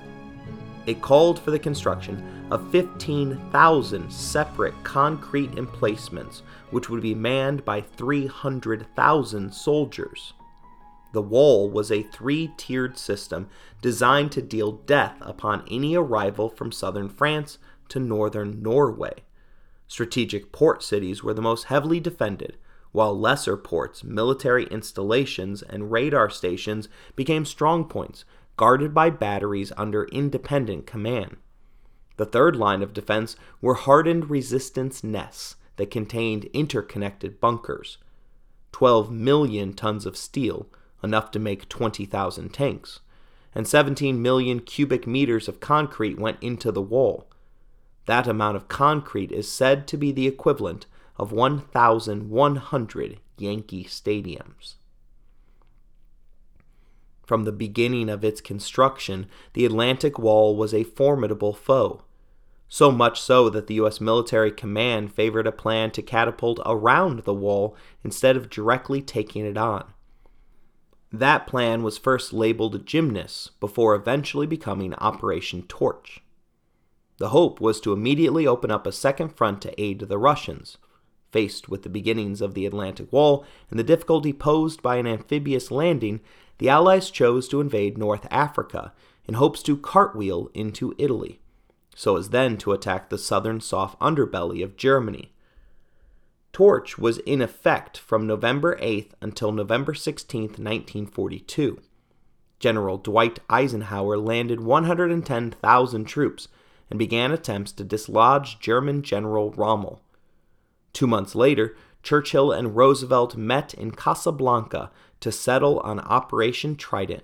It 0.87 1.01
called 1.01 1.37
for 1.39 1.51
the 1.51 1.59
construction 1.59 2.47
of 2.49 2.71
15,000 2.71 4.11
separate 4.11 4.73
concrete 4.83 5.57
emplacements, 5.57 6.43
which 6.71 6.89
would 6.89 7.01
be 7.01 7.13
manned 7.13 7.63
by 7.63 7.81
300,000 7.81 9.53
soldiers. 9.53 10.33
The 11.13 11.21
wall 11.21 11.69
was 11.69 11.91
a 11.91 12.03
three 12.03 12.51
tiered 12.57 12.97
system 12.97 13.49
designed 13.81 14.31
to 14.31 14.41
deal 14.41 14.71
death 14.71 15.17
upon 15.21 15.65
any 15.69 15.95
arrival 15.95 16.49
from 16.49 16.71
southern 16.71 17.09
France 17.09 17.57
to 17.89 17.99
northern 17.99 18.63
Norway. 18.63 19.23
Strategic 19.91 20.53
port 20.53 20.81
cities 20.81 21.21
were 21.21 21.33
the 21.33 21.41
most 21.41 21.65
heavily 21.65 21.99
defended, 21.99 22.55
while 22.93 23.19
lesser 23.19 23.57
ports, 23.57 24.05
military 24.05 24.63
installations, 24.67 25.61
and 25.61 25.91
radar 25.91 26.29
stations 26.29 26.87
became 27.17 27.43
strongpoints, 27.43 28.23
guarded 28.55 28.93
by 28.93 29.09
batteries 29.09 29.73
under 29.75 30.05
independent 30.05 30.87
command. 30.87 31.35
The 32.15 32.25
third 32.25 32.55
line 32.55 32.81
of 32.81 32.93
defense 32.93 33.35
were 33.59 33.73
hardened 33.73 34.29
resistance 34.29 35.03
nests 35.03 35.57
that 35.75 35.91
contained 35.91 36.45
interconnected 36.53 37.41
bunkers. 37.41 37.97
12 38.71 39.11
million 39.11 39.73
tons 39.73 40.05
of 40.05 40.15
steel, 40.15 40.67
enough 41.03 41.31
to 41.31 41.37
make 41.37 41.67
20,000 41.67 42.53
tanks, 42.53 43.01
and 43.53 43.67
17 43.67 44.21
million 44.21 44.61
cubic 44.61 45.05
meters 45.05 45.49
of 45.49 45.59
concrete 45.59 46.17
went 46.17 46.41
into 46.41 46.71
the 46.71 46.81
wall. 46.81 47.27
That 48.05 48.27
amount 48.27 48.57
of 48.57 48.67
concrete 48.67 49.31
is 49.31 49.51
said 49.51 49.87
to 49.87 49.97
be 49.97 50.11
the 50.11 50.27
equivalent 50.27 50.85
of 51.17 51.31
1,100 51.31 53.19
Yankee 53.37 53.83
stadiums. 53.83 54.75
From 57.25 57.43
the 57.43 57.51
beginning 57.51 58.09
of 58.09 58.25
its 58.25 58.41
construction, 58.41 59.27
the 59.53 59.65
Atlantic 59.65 60.19
Wall 60.19 60.55
was 60.55 60.73
a 60.73 60.83
formidable 60.83 61.53
foe. 61.53 62.03
So 62.67 62.91
much 62.91 63.21
so 63.21 63.49
that 63.49 63.67
the 63.67 63.75
U.S. 63.75 64.01
military 64.01 64.51
command 64.51 65.13
favored 65.13 65.45
a 65.45 65.51
plan 65.51 65.91
to 65.91 66.01
catapult 66.01 66.59
around 66.65 67.19
the 67.19 67.33
wall 67.33 67.75
instead 68.03 68.35
of 68.35 68.49
directly 68.49 69.01
taking 69.01 69.45
it 69.45 69.57
on. 69.57 69.93
That 71.11 71.47
plan 71.47 71.83
was 71.83 71.97
first 71.97 72.31
labeled 72.31 72.85
Gymnast 72.85 73.59
before 73.59 73.93
eventually 73.93 74.47
becoming 74.47 74.93
Operation 74.95 75.63
Torch. 75.63 76.21
The 77.21 77.29
hope 77.29 77.61
was 77.61 77.79
to 77.81 77.93
immediately 77.93 78.47
open 78.47 78.71
up 78.71 78.87
a 78.87 78.91
second 78.91 79.29
front 79.29 79.61
to 79.61 79.79
aid 79.79 79.99
the 79.99 80.17
Russians. 80.17 80.79
Faced 81.31 81.69
with 81.69 81.83
the 81.83 81.89
beginnings 81.89 82.41
of 82.41 82.55
the 82.55 82.65
Atlantic 82.65 83.13
Wall 83.13 83.45
and 83.69 83.77
the 83.77 83.83
difficulty 83.83 84.33
posed 84.33 84.81
by 84.81 84.95
an 84.95 85.05
amphibious 85.05 85.69
landing, 85.69 86.21
the 86.57 86.67
Allies 86.67 87.11
chose 87.11 87.47
to 87.49 87.61
invade 87.61 87.95
North 87.95 88.25
Africa 88.31 88.91
in 89.27 89.35
hopes 89.35 89.61
to 89.61 89.77
cartwheel 89.77 90.49
into 90.55 90.95
Italy, 90.97 91.39
so 91.95 92.17
as 92.17 92.29
then 92.29 92.57
to 92.57 92.71
attack 92.71 93.11
the 93.11 93.19
southern 93.19 93.61
soft 93.61 93.99
underbelly 93.99 94.63
of 94.63 94.75
Germany. 94.75 95.31
Torch 96.51 96.97
was 96.97 97.19
in 97.19 97.39
effect 97.39 97.99
from 97.99 98.25
November 98.25 98.75
8th 98.77 99.11
until 99.21 99.51
November 99.51 99.93
16, 99.93 100.41
1942. 100.41 101.79
General 102.57 102.97
Dwight 102.97 103.37
Eisenhower 103.47 104.17
landed 104.17 104.61
110,000 104.61 106.05
troops 106.05 106.47
and 106.91 106.99
began 106.99 107.31
attempts 107.31 107.71
to 107.71 107.85
dislodge 107.85 108.59
German 108.59 109.01
General 109.01 109.51
Rommel. 109.51 110.01
Two 110.91 111.07
months 111.07 111.33
later, 111.33 111.75
Churchill 112.03 112.51
and 112.51 112.75
Roosevelt 112.75 113.37
met 113.37 113.73
in 113.73 113.91
Casablanca 113.91 114.91
to 115.21 115.31
settle 115.31 115.79
on 115.79 116.01
Operation 116.01 116.75
Trident, 116.75 117.23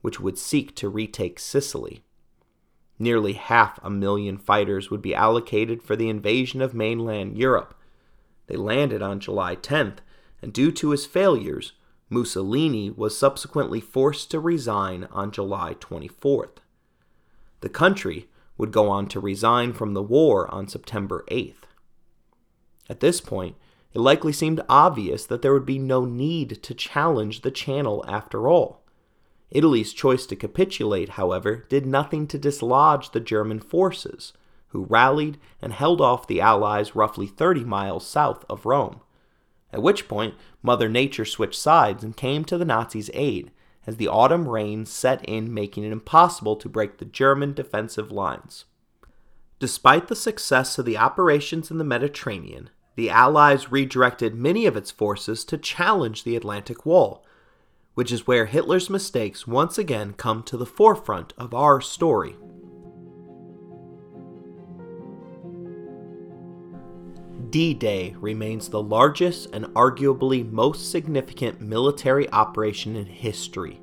which 0.00 0.18
would 0.18 0.38
seek 0.38 0.74
to 0.76 0.88
retake 0.88 1.38
Sicily. 1.38 2.02
Nearly 2.98 3.34
half 3.34 3.78
a 3.82 3.90
million 3.90 4.38
fighters 4.38 4.90
would 4.90 5.02
be 5.02 5.14
allocated 5.14 5.82
for 5.82 5.94
the 5.94 6.08
invasion 6.08 6.62
of 6.62 6.72
mainland 6.72 7.36
Europe. 7.36 7.74
They 8.46 8.56
landed 8.56 9.02
on 9.02 9.20
July 9.20 9.56
10th, 9.56 9.98
and 10.40 10.52
due 10.52 10.72
to 10.72 10.90
his 10.90 11.04
failures, 11.04 11.72
Mussolini 12.08 12.90
was 12.90 13.18
subsequently 13.18 13.80
forced 13.80 14.30
to 14.30 14.40
resign 14.40 15.06
on 15.10 15.32
July 15.32 15.74
24th. 15.74 16.58
The 17.60 17.68
country 17.68 18.28
would 18.56 18.72
go 18.72 18.88
on 18.88 19.06
to 19.08 19.20
resign 19.20 19.72
from 19.72 19.94
the 19.94 20.02
war 20.02 20.52
on 20.52 20.68
September 20.68 21.24
8th. 21.30 21.64
At 22.88 23.00
this 23.00 23.20
point, 23.20 23.56
it 23.92 24.00
likely 24.00 24.32
seemed 24.32 24.62
obvious 24.68 25.26
that 25.26 25.42
there 25.42 25.52
would 25.52 25.66
be 25.66 25.78
no 25.78 26.04
need 26.04 26.62
to 26.62 26.74
challenge 26.74 27.42
the 27.42 27.50
channel 27.50 28.04
after 28.08 28.48
all. 28.48 28.82
Italy's 29.50 29.92
choice 29.92 30.24
to 30.26 30.36
capitulate, 30.36 31.10
however, 31.10 31.66
did 31.68 31.84
nothing 31.84 32.26
to 32.28 32.38
dislodge 32.38 33.10
the 33.10 33.20
German 33.20 33.60
forces, 33.60 34.32
who 34.68 34.84
rallied 34.84 35.38
and 35.60 35.74
held 35.74 36.00
off 36.00 36.26
the 36.26 36.40
Allies 36.40 36.96
roughly 36.96 37.26
30 37.26 37.64
miles 37.64 38.06
south 38.06 38.46
of 38.48 38.64
Rome. 38.64 39.00
At 39.70 39.82
which 39.82 40.08
point, 40.08 40.34
Mother 40.62 40.88
Nature 40.88 41.26
switched 41.26 41.60
sides 41.60 42.02
and 42.02 42.16
came 42.16 42.44
to 42.46 42.56
the 42.56 42.64
Nazis' 42.64 43.10
aid, 43.12 43.50
as 43.86 43.96
the 43.96 44.08
autumn 44.08 44.48
rains 44.48 44.90
set 44.90 45.24
in, 45.24 45.52
making 45.52 45.84
it 45.84 45.92
impossible 45.92 46.56
to 46.56 46.68
break 46.68 46.98
the 46.98 47.04
German 47.04 47.52
defensive 47.52 48.12
lines. 48.12 48.64
Despite 49.58 50.08
the 50.08 50.16
success 50.16 50.78
of 50.78 50.84
the 50.84 50.96
operations 50.96 51.70
in 51.70 51.78
the 51.78 51.84
Mediterranean, 51.84 52.70
the 52.96 53.10
Allies 53.10 53.72
redirected 53.72 54.34
many 54.34 54.66
of 54.66 54.76
its 54.76 54.90
forces 54.90 55.44
to 55.46 55.56
challenge 55.56 56.24
the 56.24 56.36
Atlantic 56.36 56.84
Wall, 56.84 57.24
which 57.94 58.12
is 58.12 58.26
where 58.26 58.46
Hitler's 58.46 58.90
mistakes 58.90 59.46
once 59.46 59.78
again 59.78 60.14
come 60.14 60.42
to 60.44 60.56
the 60.56 60.66
forefront 60.66 61.32
of 61.38 61.54
our 61.54 61.80
story. 61.80 62.36
D 67.52 67.74
Day 67.74 68.16
remains 68.18 68.70
the 68.70 68.82
largest 68.82 69.50
and 69.52 69.66
arguably 69.74 70.50
most 70.50 70.90
significant 70.90 71.60
military 71.60 72.26
operation 72.32 72.96
in 72.96 73.04
history. 73.04 73.78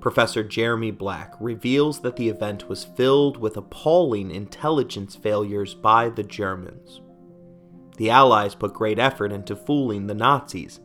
Professor 0.00 0.42
Jeremy 0.42 0.90
Black 0.90 1.32
reveals 1.38 2.00
that 2.00 2.16
the 2.16 2.28
event 2.28 2.68
was 2.68 2.82
filled 2.82 3.36
with 3.36 3.56
appalling 3.56 4.32
intelligence 4.32 5.14
failures 5.14 5.74
by 5.74 6.08
the 6.08 6.24
Germans. 6.24 7.00
The 7.98 8.10
Allies 8.10 8.56
put 8.56 8.74
great 8.74 8.98
effort 8.98 9.30
into 9.30 9.54
fooling 9.54 10.08
the 10.08 10.14
Nazis, 10.14 10.80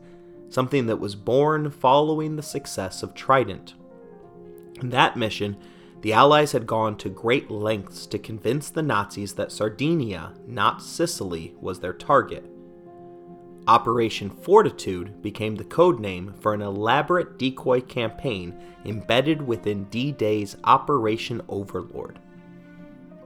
something 0.50 0.86
that 0.86 1.00
was 1.00 1.16
born 1.16 1.68
following 1.68 2.36
the 2.36 2.44
success 2.44 3.02
of 3.02 3.14
Trident. 3.14 3.74
That 4.80 5.16
mission, 5.16 5.56
the 6.04 6.12
Allies 6.12 6.52
had 6.52 6.66
gone 6.66 6.98
to 6.98 7.08
great 7.08 7.50
lengths 7.50 8.04
to 8.04 8.18
convince 8.18 8.68
the 8.68 8.82
Nazis 8.82 9.32
that 9.36 9.50
Sardinia, 9.50 10.34
not 10.46 10.82
Sicily, 10.82 11.54
was 11.62 11.80
their 11.80 11.94
target. 11.94 12.44
Operation 13.66 14.28
Fortitude 14.28 15.22
became 15.22 15.54
the 15.54 15.64
code 15.64 15.98
name 15.98 16.34
for 16.40 16.52
an 16.52 16.60
elaborate 16.60 17.38
decoy 17.38 17.80
campaign 17.80 18.54
embedded 18.84 19.40
within 19.40 19.84
D 19.84 20.12
Day's 20.12 20.58
Operation 20.64 21.40
Overlord. 21.48 22.18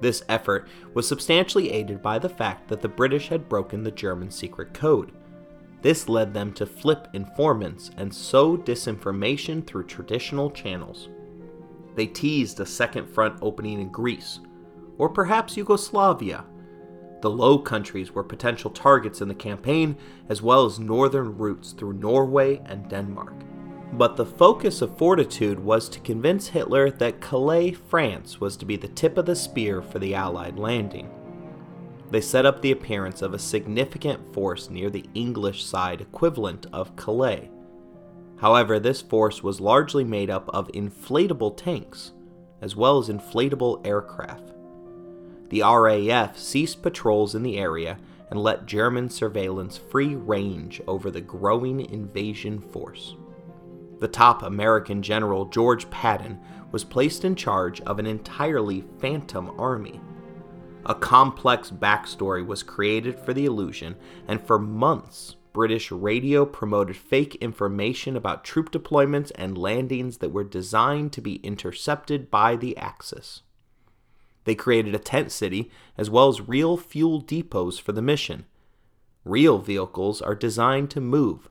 This 0.00 0.22
effort 0.28 0.68
was 0.94 1.08
substantially 1.08 1.72
aided 1.72 2.00
by 2.00 2.20
the 2.20 2.28
fact 2.28 2.68
that 2.68 2.80
the 2.80 2.88
British 2.88 3.26
had 3.26 3.48
broken 3.48 3.82
the 3.82 3.90
German 3.90 4.30
secret 4.30 4.72
code. 4.72 5.10
This 5.82 6.08
led 6.08 6.32
them 6.32 6.52
to 6.52 6.64
flip 6.64 7.08
informants 7.12 7.90
and 7.96 8.14
sow 8.14 8.56
disinformation 8.56 9.66
through 9.66 9.86
traditional 9.86 10.48
channels. 10.48 11.08
They 11.98 12.06
teased 12.06 12.60
a 12.60 12.64
second 12.64 13.08
front 13.08 13.40
opening 13.42 13.80
in 13.80 13.88
Greece, 13.88 14.38
or 14.98 15.08
perhaps 15.08 15.56
Yugoslavia. 15.56 16.44
The 17.22 17.28
Low 17.28 17.58
Countries 17.58 18.12
were 18.12 18.22
potential 18.22 18.70
targets 18.70 19.20
in 19.20 19.26
the 19.26 19.34
campaign, 19.34 19.96
as 20.28 20.40
well 20.40 20.64
as 20.64 20.78
northern 20.78 21.36
routes 21.36 21.72
through 21.72 21.94
Norway 21.94 22.62
and 22.66 22.88
Denmark. 22.88 23.34
But 23.94 24.14
the 24.14 24.24
focus 24.24 24.80
of 24.80 24.96
Fortitude 24.96 25.58
was 25.58 25.88
to 25.88 25.98
convince 25.98 26.46
Hitler 26.46 26.88
that 26.92 27.20
Calais, 27.20 27.72
France 27.72 28.40
was 28.40 28.56
to 28.58 28.64
be 28.64 28.76
the 28.76 28.86
tip 28.86 29.18
of 29.18 29.26
the 29.26 29.34
spear 29.34 29.82
for 29.82 29.98
the 29.98 30.14
Allied 30.14 30.56
landing. 30.56 31.10
They 32.12 32.20
set 32.20 32.46
up 32.46 32.62
the 32.62 32.70
appearance 32.70 33.22
of 33.22 33.34
a 33.34 33.40
significant 33.40 34.32
force 34.32 34.70
near 34.70 34.88
the 34.88 35.06
English 35.14 35.64
side 35.64 36.00
equivalent 36.00 36.66
of 36.72 36.94
Calais. 36.94 37.50
However, 38.38 38.78
this 38.78 39.02
force 39.02 39.42
was 39.42 39.60
largely 39.60 40.04
made 40.04 40.30
up 40.30 40.48
of 40.50 40.68
inflatable 40.68 41.56
tanks, 41.56 42.12
as 42.60 42.76
well 42.76 42.98
as 42.98 43.08
inflatable 43.08 43.84
aircraft. 43.86 44.52
The 45.48 45.62
RAF 45.62 46.38
ceased 46.38 46.82
patrols 46.82 47.34
in 47.34 47.42
the 47.42 47.58
area 47.58 47.98
and 48.30 48.40
let 48.40 48.66
German 48.66 49.08
surveillance 49.08 49.76
free 49.76 50.14
range 50.14 50.80
over 50.86 51.10
the 51.10 51.20
growing 51.20 51.80
invasion 51.80 52.60
force. 52.60 53.16
The 54.00 54.08
top 54.08 54.42
American 54.42 55.02
general, 55.02 55.46
George 55.46 55.90
Patton, 55.90 56.38
was 56.70 56.84
placed 56.84 57.24
in 57.24 57.34
charge 57.34 57.80
of 57.80 57.98
an 57.98 58.06
entirely 58.06 58.84
phantom 59.00 59.58
army. 59.58 60.00
A 60.86 60.94
complex 60.94 61.70
backstory 61.70 62.46
was 62.46 62.62
created 62.62 63.18
for 63.18 63.32
the 63.32 63.46
illusion, 63.46 63.96
and 64.28 64.40
for 64.40 64.58
months, 64.58 65.36
British 65.58 65.90
radio 65.90 66.46
promoted 66.46 66.96
fake 66.96 67.34
information 67.40 68.14
about 68.14 68.44
troop 68.44 68.70
deployments 68.70 69.32
and 69.34 69.58
landings 69.58 70.18
that 70.18 70.30
were 70.30 70.44
designed 70.44 71.12
to 71.12 71.20
be 71.20 71.40
intercepted 71.42 72.30
by 72.30 72.54
the 72.54 72.76
Axis. 72.76 73.42
They 74.44 74.54
created 74.54 74.94
a 74.94 75.00
tent 75.00 75.32
city 75.32 75.68
as 75.96 76.08
well 76.08 76.28
as 76.28 76.40
real 76.40 76.76
fuel 76.76 77.18
depots 77.18 77.76
for 77.76 77.90
the 77.90 78.00
mission. 78.00 78.46
Real 79.24 79.58
vehicles 79.58 80.22
are 80.22 80.36
designed 80.36 80.92
to 80.92 81.00
move, 81.00 81.48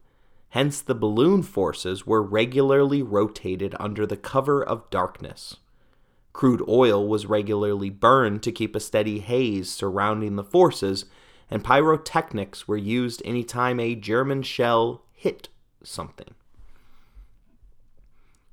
hence, 0.52 0.80
the 0.80 0.96
balloon 0.96 1.44
forces 1.44 2.08
were 2.08 2.24
regularly 2.24 3.04
rotated 3.04 3.76
under 3.78 4.06
the 4.06 4.16
cover 4.16 4.64
of 4.64 4.90
darkness. 4.90 5.58
Crude 6.32 6.64
oil 6.70 7.06
was 7.06 7.26
regularly 7.26 7.90
burned 7.90 8.42
to 8.44 8.54
keep 8.54 8.74
a 8.74 8.80
steady 8.80 9.20
haze 9.20 9.70
surrounding 9.70 10.38
the 10.38 10.46
forces 10.46 11.08
and 11.50 11.64
pyrotechnics 11.64 12.68
were 12.68 12.78
used 12.78 13.22
anytime 13.24 13.80
a 13.80 13.96
German 13.96 14.44
shell 14.44 15.04
hit 15.14 15.50
something. 15.84 16.34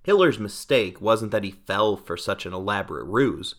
Hitler's 0.05 0.39
mistake 0.39 1.01
wasn't 1.01 1.33
that 1.33 1.45
he 1.45 1.51
fell 1.51 1.97
for 1.97 2.17
such 2.17 2.45
an 2.45 2.53
elaborate 2.53 3.07
ruse. 3.07 3.55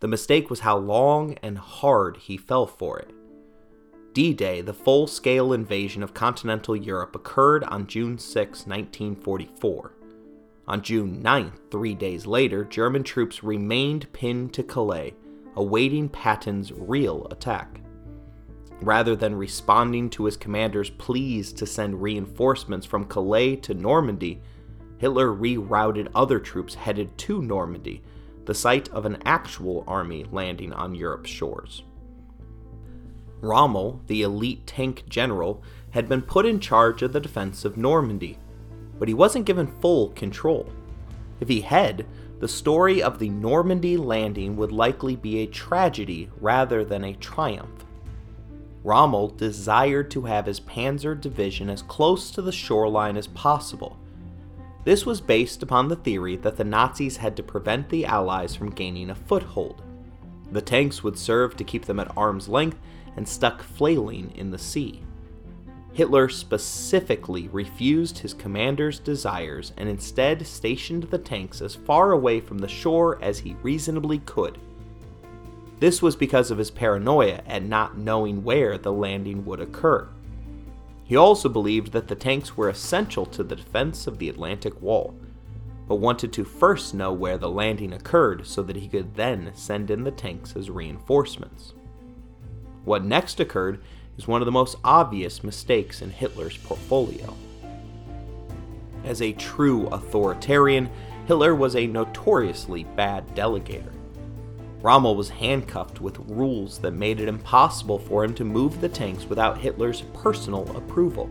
The 0.00 0.08
mistake 0.08 0.48
was 0.48 0.60
how 0.60 0.78
long 0.78 1.36
and 1.42 1.58
hard 1.58 2.16
he 2.18 2.36
fell 2.36 2.66
for 2.66 2.98
it. 2.98 3.10
D 4.12 4.32
Day, 4.32 4.60
the 4.60 4.74
full 4.74 5.06
scale 5.06 5.52
invasion 5.52 6.02
of 6.02 6.14
continental 6.14 6.76
Europe, 6.76 7.16
occurred 7.16 7.64
on 7.64 7.86
June 7.86 8.18
6, 8.18 8.66
1944. 8.66 9.92
On 10.68 10.82
June 10.82 11.20
9th, 11.22 11.58
three 11.70 11.94
days 11.94 12.26
later, 12.26 12.64
German 12.64 13.02
troops 13.02 13.42
remained 13.42 14.12
pinned 14.12 14.52
to 14.54 14.62
Calais, 14.62 15.14
awaiting 15.56 16.08
Patton's 16.08 16.72
real 16.72 17.26
attack. 17.30 17.81
Rather 18.82 19.14
than 19.14 19.34
responding 19.36 20.10
to 20.10 20.24
his 20.24 20.36
commander's 20.36 20.90
pleas 20.90 21.52
to 21.52 21.66
send 21.66 22.02
reinforcements 22.02 22.84
from 22.84 23.04
Calais 23.04 23.56
to 23.56 23.74
Normandy, 23.74 24.42
Hitler 24.98 25.28
rerouted 25.28 26.08
other 26.14 26.40
troops 26.40 26.74
headed 26.74 27.16
to 27.18 27.40
Normandy, 27.40 28.02
the 28.44 28.54
site 28.54 28.88
of 28.88 29.06
an 29.06 29.18
actual 29.24 29.84
army 29.86 30.26
landing 30.32 30.72
on 30.72 30.96
Europe's 30.96 31.30
shores. 31.30 31.84
Rommel, 33.40 34.00
the 34.08 34.22
elite 34.22 34.66
tank 34.66 35.04
general, 35.08 35.62
had 35.90 36.08
been 36.08 36.22
put 36.22 36.46
in 36.46 36.58
charge 36.58 37.02
of 37.02 37.12
the 37.12 37.20
defense 37.20 37.64
of 37.64 37.76
Normandy, 37.76 38.36
but 38.98 39.06
he 39.06 39.14
wasn't 39.14 39.46
given 39.46 39.66
full 39.80 40.08
control. 40.10 40.68
If 41.40 41.48
he 41.48 41.60
had, 41.60 42.06
the 42.40 42.48
story 42.48 43.00
of 43.00 43.20
the 43.20 43.28
Normandy 43.28 43.96
landing 43.96 44.56
would 44.56 44.72
likely 44.72 45.14
be 45.14 45.38
a 45.38 45.46
tragedy 45.46 46.30
rather 46.40 46.84
than 46.84 47.04
a 47.04 47.14
triumph. 47.14 47.84
Rommel 48.84 49.28
desired 49.28 50.10
to 50.10 50.22
have 50.22 50.46
his 50.46 50.60
panzer 50.60 51.18
division 51.18 51.70
as 51.70 51.82
close 51.82 52.30
to 52.32 52.42
the 52.42 52.52
shoreline 52.52 53.16
as 53.16 53.28
possible. 53.28 53.98
This 54.84 55.06
was 55.06 55.20
based 55.20 55.62
upon 55.62 55.88
the 55.88 55.96
theory 55.96 56.36
that 56.36 56.56
the 56.56 56.64
Nazis 56.64 57.16
had 57.16 57.36
to 57.36 57.42
prevent 57.42 57.88
the 57.88 58.04
Allies 58.04 58.56
from 58.56 58.70
gaining 58.70 59.10
a 59.10 59.14
foothold. 59.14 59.82
The 60.50 60.60
tanks 60.60 61.04
would 61.04 61.18
serve 61.18 61.56
to 61.56 61.64
keep 61.64 61.84
them 61.84 62.00
at 62.00 62.16
arm's 62.16 62.48
length 62.48 62.78
and 63.16 63.28
stuck 63.28 63.62
flailing 63.62 64.32
in 64.34 64.50
the 64.50 64.58
sea. 64.58 65.02
Hitler 65.92 66.28
specifically 66.28 67.48
refused 67.48 68.18
his 68.18 68.34
commander's 68.34 68.98
desires 68.98 69.72
and 69.76 69.88
instead 69.88 70.46
stationed 70.46 71.04
the 71.04 71.18
tanks 71.18 71.60
as 71.60 71.74
far 71.74 72.12
away 72.12 72.40
from 72.40 72.58
the 72.58 72.68
shore 72.68 73.22
as 73.22 73.38
he 73.38 73.54
reasonably 73.62 74.18
could. 74.18 74.58
This 75.82 76.00
was 76.00 76.14
because 76.14 76.52
of 76.52 76.58
his 76.58 76.70
paranoia 76.70 77.40
at 77.44 77.64
not 77.64 77.98
knowing 77.98 78.44
where 78.44 78.78
the 78.78 78.92
landing 78.92 79.44
would 79.44 79.58
occur. 79.58 80.06
He 81.02 81.16
also 81.16 81.48
believed 81.48 81.90
that 81.90 82.06
the 82.06 82.14
tanks 82.14 82.56
were 82.56 82.68
essential 82.68 83.26
to 83.26 83.42
the 83.42 83.56
defense 83.56 84.06
of 84.06 84.18
the 84.18 84.28
Atlantic 84.28 84.80
Wall, 84.80 85.12
but 85.88 85.96
wanted 85.96 86.32
to 86.34 86.44
first 86.44 86.94
know 86.94 87.12
where 87.12 87.36
the 87.36 87.50
landing 87.50 87.92
occurred 87.92 88.46
so 88.46 88.62
that 88.62 88.76
he 88.76 88.86
could 88.86 89.16
then 89.16 89.50
send 89.54 89.90
in 89.90 90.04
the 90.04 90.12
tanks 90.12 90.54
as 90.54 90.70
reinforcements. 90.70 91.74
What 92.84 93.04
next 93.04 93.40
occurred 93.40 93.82
is 94.16 94.28
one 94.28 94.40
of 94.40 94.46
the 94.46 94.52
most 94.52 94.76
obvious 94.84 95.42
mistakes 95.42 96.00
in 96.00 96.10
Hitler's 96.10 96.58
portfolio. 96.58 97.36
As 99.04 99.20
a 99.20 99.32
true 99.32 99.88
authoritarian, 99.88 100.88
Hitler 101.26 101.56
was 101.56 101.74
a 101.74 101.88
notoriously 101.88 102.84
bad 102.84 103.34
delegator. 103.34 103.92
Rommel 104.82 105.14
was 105.14 105.30
handcuffed 105.30 106.00
with 106.00 106.18
rules 106.26 106.78
that 106.78 106.90
made 106.90 107.20
it 107.20 107.28
impossible 107.28 108.00
for 108.00 108.24
him 108.24 108.34
to 108.34 108.44
move 108.44 108.80
the 108.80 108.88
tanks 108.88 109.26
without 109.26 109.56
Hitler's 109.56 110.02
personal 110.12 110.76
approval. 110.76 111.30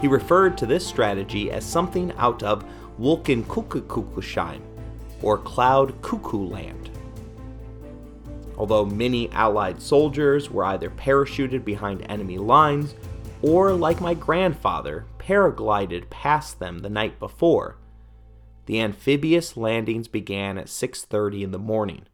He 0.00 0.08
referred 0.08 0.56
to 0.58 0.66
this 0.66 0.86
strategy 0.86 1.50
as 1.52 1.66
something 1.66 2.12
out 2.16 2.42
of 2.42 2.64
Wolkenkuckucksheim, 2.98 4.62
or 5.20 5.36
Cloud 5.36 6.00
Cuckoo 6.00 6.46
Land. 6.46 6.88
Although 8.56 8.86
many 8.86 9.30
Allied 9.32 9.82
soldiers 9.82 10.50
were 10.50 10.64
either 10.64 10.88
parachuted 10.88 11.62
behind 11.62 12.06
enemy 12.08 12.38
lines 12.38 12.94
or, 13.42 13.72
like 13.72 14.00
my 14.00 14.14
grandfather, 14.14 15.04
paraglided 15.18 16.08
past 16.08 16.58
them 16.58 16.78
the 16.78 16.88
night 16.88 17.18
before, 17.18 17.76
the 18.64 18.80
amphibious 18.80 19.58
landings 19.58 20.08
began 20.08 20.56
at 20.56 20.68
6:30 20.68 21.42
in 21.42 21.50
the 21.50 21.58
morning 21.58 22.06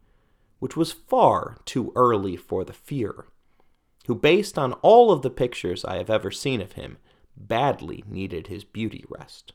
which 0.59 0.75
was 0.75 0.91
far 0.91 1.57
too 1.65 1.91
early 1.95 2.35
for 2.35 2.63
the 2.63 2.73
Fuhrer, 2.73 3.25
who, 4.07 4.15
based 4.15 4.57
on 4.57 4.73
all 4.73 5.11
of 5.11 5.21
the 5.21 5.29
pictures 5.29 5.85
I 5.85 5.97
have 5.97 6.09
ever 6.09 6.31
seen 6.31 6.61
of 6.61 6.73
him, 6.73 6.97
badly 7.35 8.03
needed 8.07 8.47
his 8.47 8.63
beauty 8.63 9.05
rest. 9.09 9.53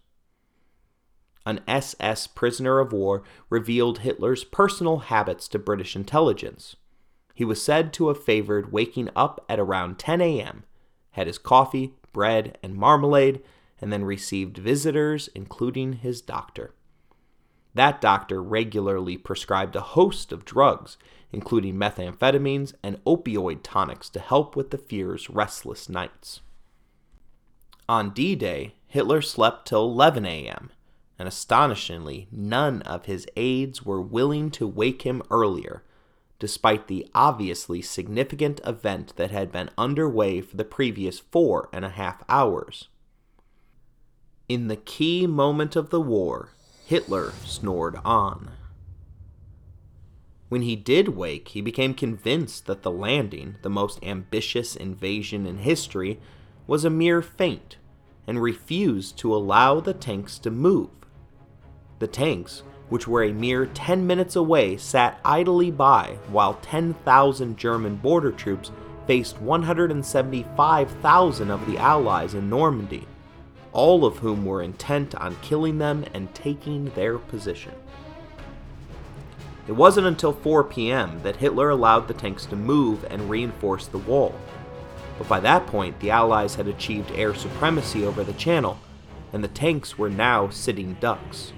An 1.44 1.60
SS 1.66 2.28
prisoner 2.28 2.78
of 2.78 2.92
war 2.92 3.24
revealed 3.50 4.00
Hitler's 4.00 4.44
personal 4.44 4.98
habits 4.98 5.48
to 5.48 5.58
British 5.58 5.96
intelligence. 5.96 6.76
He 7.34 7.44
was 7.44 7.60
said 7.60 7.92
to 7.94 8.08
have 8.08 8.22
favored 8.22 8.72
waking 8.72 9.08
up 9.16 9.44
at 9.48 9.58
around 9.58 9.98
10 9.98 10.20
a.m., 10.20 10.64
had 11.12 11.26
his 11.26 11.38
coffee, 11.38 11.94
bread, 12.12 12.58
and 12.62 12.74
marmalade, 12.76 13.42
and 13.80 13.92
then 13.92 14.04
received 14.04 14.58
visitors, 14.58 15.28
including 15.34 15.94
his 15.94 16.20
doctor. 16.20 16.74
That 17.74 18.00
doctor 18.00 18.42
regularly 18.42 19.16
prescribed 19.16 19.76
a 19.76 19.80
host 19.80 20.32
of 20.32 20.44
drugs, 20.44 20.98
including 21.32 21.76
methamphetamines 21.76 22.74
and 22.82 23.02
opioid 23.04 23.60
tonics 23.62 24.10
to 24.10 24.20
help 24.20 24.54
with 24.54 24.70
the 24.70 24.78
Fuhrer's 24.78 25.30
restless 25.30 25.88
nights. 25.88 26.40
On 27.88 28.10
D 28.10 28.34
Day, 28.34 28.74
Hitler 28.86 29.22
slept 29.22 29.66
till 29.66 29.84
11 29.84 30.26
a.m., 30.26 30.70
and 31.18 31.26
astonishingly, 31.26 32.28
none 32.30 32.82
of 32.82 33.06
his 33.06 33.26
aides 33.36 33.84
were 33.84 34.02
willing 34.02 34.50
to 34.50 34.66
wake 34.66 35.02
him 35.02 35.22
earlier, 35.30 35.82
despite 36.38 36.88
the 36.88 37.08
obviously 37.14 37.80
significant 37.80 38.60
event 38.66 39.14
that 39.16 39.30
had 39.30 39.52
been 39.52 39.70
underway 39.78 40.40
for 40.40 40.56
the 40.56 40.64
previous 40.64 41.20
four 41.20 41.68
and 41.72 41.84
a 41.84 41.90
half 41.90 42.22
hours. 42.28 42.88
In 44.48 44.68
the 44.68 44.76
key 44.76 45.26
moment 45.26 45.76
of 45.76 45.90
the 45.90 46.00
war, 46.00 46.50
Hitler 46.92 47.32
snored 47.46 47.96
on. 48.04 48.50
When 50.50 50.60
he 50.60 50.76
did 50.76 51.16
wake, 51.16 51.48
he 51.48 51.62
became 51.62 51.94
convinced 51.94 52.66
that 52.66 52.82
the 52.82 52.90
landing, 52.90 53.54
the 53.62 53.70
most 53.70 53.98
ambitious 54.04 54.76
invasion 54.76 55.46
in 55.46 55.56
history, 55.56 56.20
was 56.66 56.84
a 56.84 56.90
mere 56.90 57.22
feint 57.22 57.78
and 58.26 58.42
refused 58.42 59.16
to 59.20 59.34
allow 59.34 59.80
the 59.80 59.94
tanks 59.94 60.38
to 60.40 60.50
move. 60.50 60.90
The 61.98 62.08
tanks, 62.08 62.62
which 62.90 63.08
were 63.08 63.24
a 63.24 63.32
mere 63.32 63.64
10 63.64 64.06
minutes 64.06 64.36
away, 64.36 64.76
sat 64.76 65.18
idly 65.24 65.70
by 65.70 66.18
while 66.28 66.58
10,000 66.60 67.56
German 67.56 67.96
border 67.96 68.32
troops 68.32 68.70
faced 69.06 69.40
175,000 69.40 71.50
of 71.50 71.66
the 71.66 71.78
Allies 71.78 72.34
in 72.34 72.50
Normandy, 72.50 73.08
all 73.72 74.04
of 74.04 74.18
whom 74.18 74.44
were 74.44 74.62
intent 74.62 75.14
on 75.14 75.36
killing 75.42 75.78
them 75.78 76.04
and 76.12 76.34
taking 76.34 76.86
their 76.90 77.18
position. 77.18 77.72
It 79.68 79.72
wasn't 79.72 80.06
until 80.06 80.32
4 80.32 80.64
p.m. 80.64 81.20
that 81.22 81.36
Hitler 81.36 81.70
allowed 81.70 82.08
the 82.08 82.14
tanks 82.14 82.46
to 82.46 82.56
move 82.56 83.04
and 83.08 83.30
reinforce 83.30 83.86
the 83.86 83.98
wall. 83.98 84.34
But 85.18 85.28
by 85.28 85.40
that 85.40 85.66
point, 85.66 86.00
the 86.00 86.10
Allies 86.10 86.56
had 86.56 86.66
achieved 86.66 87.12
air 87.12 87.34
supremacy 87.34 88.04
over 88.04 88.24
the 88.24 88.32
channel, 88.32 88.78
and 89.32 89.44
the 89.44 89.48
tanks 89.48 89.96
were 89.96 90.10
now 90.10 90.48
sitting 90.50 90.94
ducks. 90.94 91.52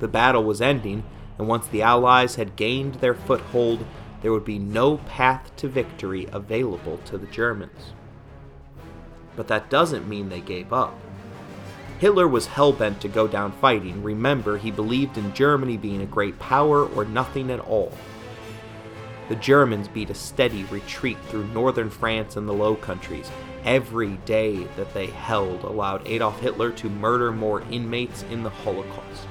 The 0.00 0.08
battle 0.08 0.42
was 0.42 0.62
ending, 0.62 1.04
and 1.38 1.46
once 1.46 1.66
the 1.66 1.82
Allies 1.82 2.36
had 2.36 2.56
gained 2.56 2.96
their 2.96 3.14
foothold, 3.14 3.84
there 4.22 4.32
would 4.32 4.44
be 4.44 4.58
no 4.58 4.96
path 4.96 5.54
to 5.56 5.68
victory 5.68 6.28
available 6.32 6.98
to 7.04 7.18
the 7.18 7.26
Germans. 7.26 7.92
But 9.36 9.48
that 9.48 9.68
doesn't 9.68 10.08
mean 10.08 10.28
they 10.28 10.40
gave 10.40 10.72
up. 10.72 10.98
Hitler 12.02 12.26
was 12.26 12.46
hell 12.48 12.72
bent 12.72 13.00
to 13.02 13.06
go 13.06 13.28
down 13.28 13.52
fighting. 13.52 14.02
Remember, 14.02 14.58
he 14.58 14.72
believed 14.72 15.16
in 15.18 15.32
Germany 15.34 15.76
being 15.76 16.02
a 16.02 16.06
great 16.06 16.36
power 16.40 16.84
or 16.84 17.04
nothing 17.04 17.48
at 17.48 17.60
all. 17.60 17.96
The 19.28 19.36
Germans 19.36 19.86
beat 19.86 20.10
a 20.10 20.14
steady 20.14 20.64
retreat 20.64 21.16
through 21.28 21.46
northern 21.52 21.90
France 21.90 22.34
and 22.34 22.48
the 22.48 22.52
Low 22.52 22.74
Countries. 22.74 23.30
Every 23.64 24.16
day 24.24 24.64
that 24.74 24.92
they 24.92 25.06
held 25.06 25.62
allowed 25.62 26.04
Adolf 26.08 26.40
Hitler 26.40 26.72
to 26.72 26.90
murder 26.90 27.30
more 27.30 27.60
inmates 27.70 28.24
in 28.24 28.42
the 28.42 28.50
Holocaust. 28.50 29.28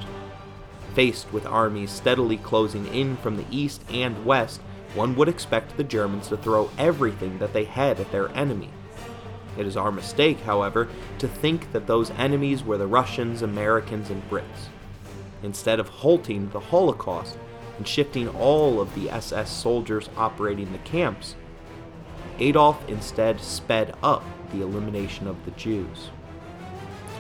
Faced 0.94 1.34
with 1.34 1.46
armies 1.46 1.92
steadily 1.92 2.38
closing 2.38 2.88
in 2.96 3.18
from 3.18 3.36
the 3.36 3.46
east 3.52 3.84
and 3.92 4.26
west, 4.26 4.62
one 4.96 5.18
would 5.18 5.28
expect 5.28 5.76
the 5.76 5.84
Germans 5.84 6.30
to 6.30 6.38
throw 6.38 6.70
everything 6.78 7.38
that 7.40 7.52
they 7.52 7.66
had 7.66 8.00
at 8.00 8.14
their 8.14 8.34
enemy. 8.34 8.70
It 9.58 9.68
is 9.68 9.78
our 9.78 9.92
mistake, 9.92 10.40
however, 10.42 10.88
to 11.20 11.28
think 11.28 11.72
that 11.74 11.88
those 11.88 12.12
enemies 12.12 12.64
were 12.64 12.78
the 12.78 12.88
Russians, 12.88 13.42
Americans, 13.42 14.10
and 14.10 14.28
Brits. 14.30 14.70
Instead 15.44 15.80
of 15.80 15.90
halting 15.90 16.50
the 16.50 16.60
Holocaust 16.60 17.38
and 17.78 17.88
shifting 17.88 18.30
all 18.30 18.80
of 18.80 18.94
the 18.96 19.10
SS 19.10 19.52
soldiers 19.52 20.10
operating 20.16 20.72
the 20.72 20.78
camps, 20.80 21.36
Adolf 22.40 22.88
instead 22.88 23.42
sped 23.42 23.96
up 24.02 24.24
the 24.52 24.62
elimination 24.62 25.28
of 25.28 25.44
the 25.46 25.52
Jews. 25.52 26.10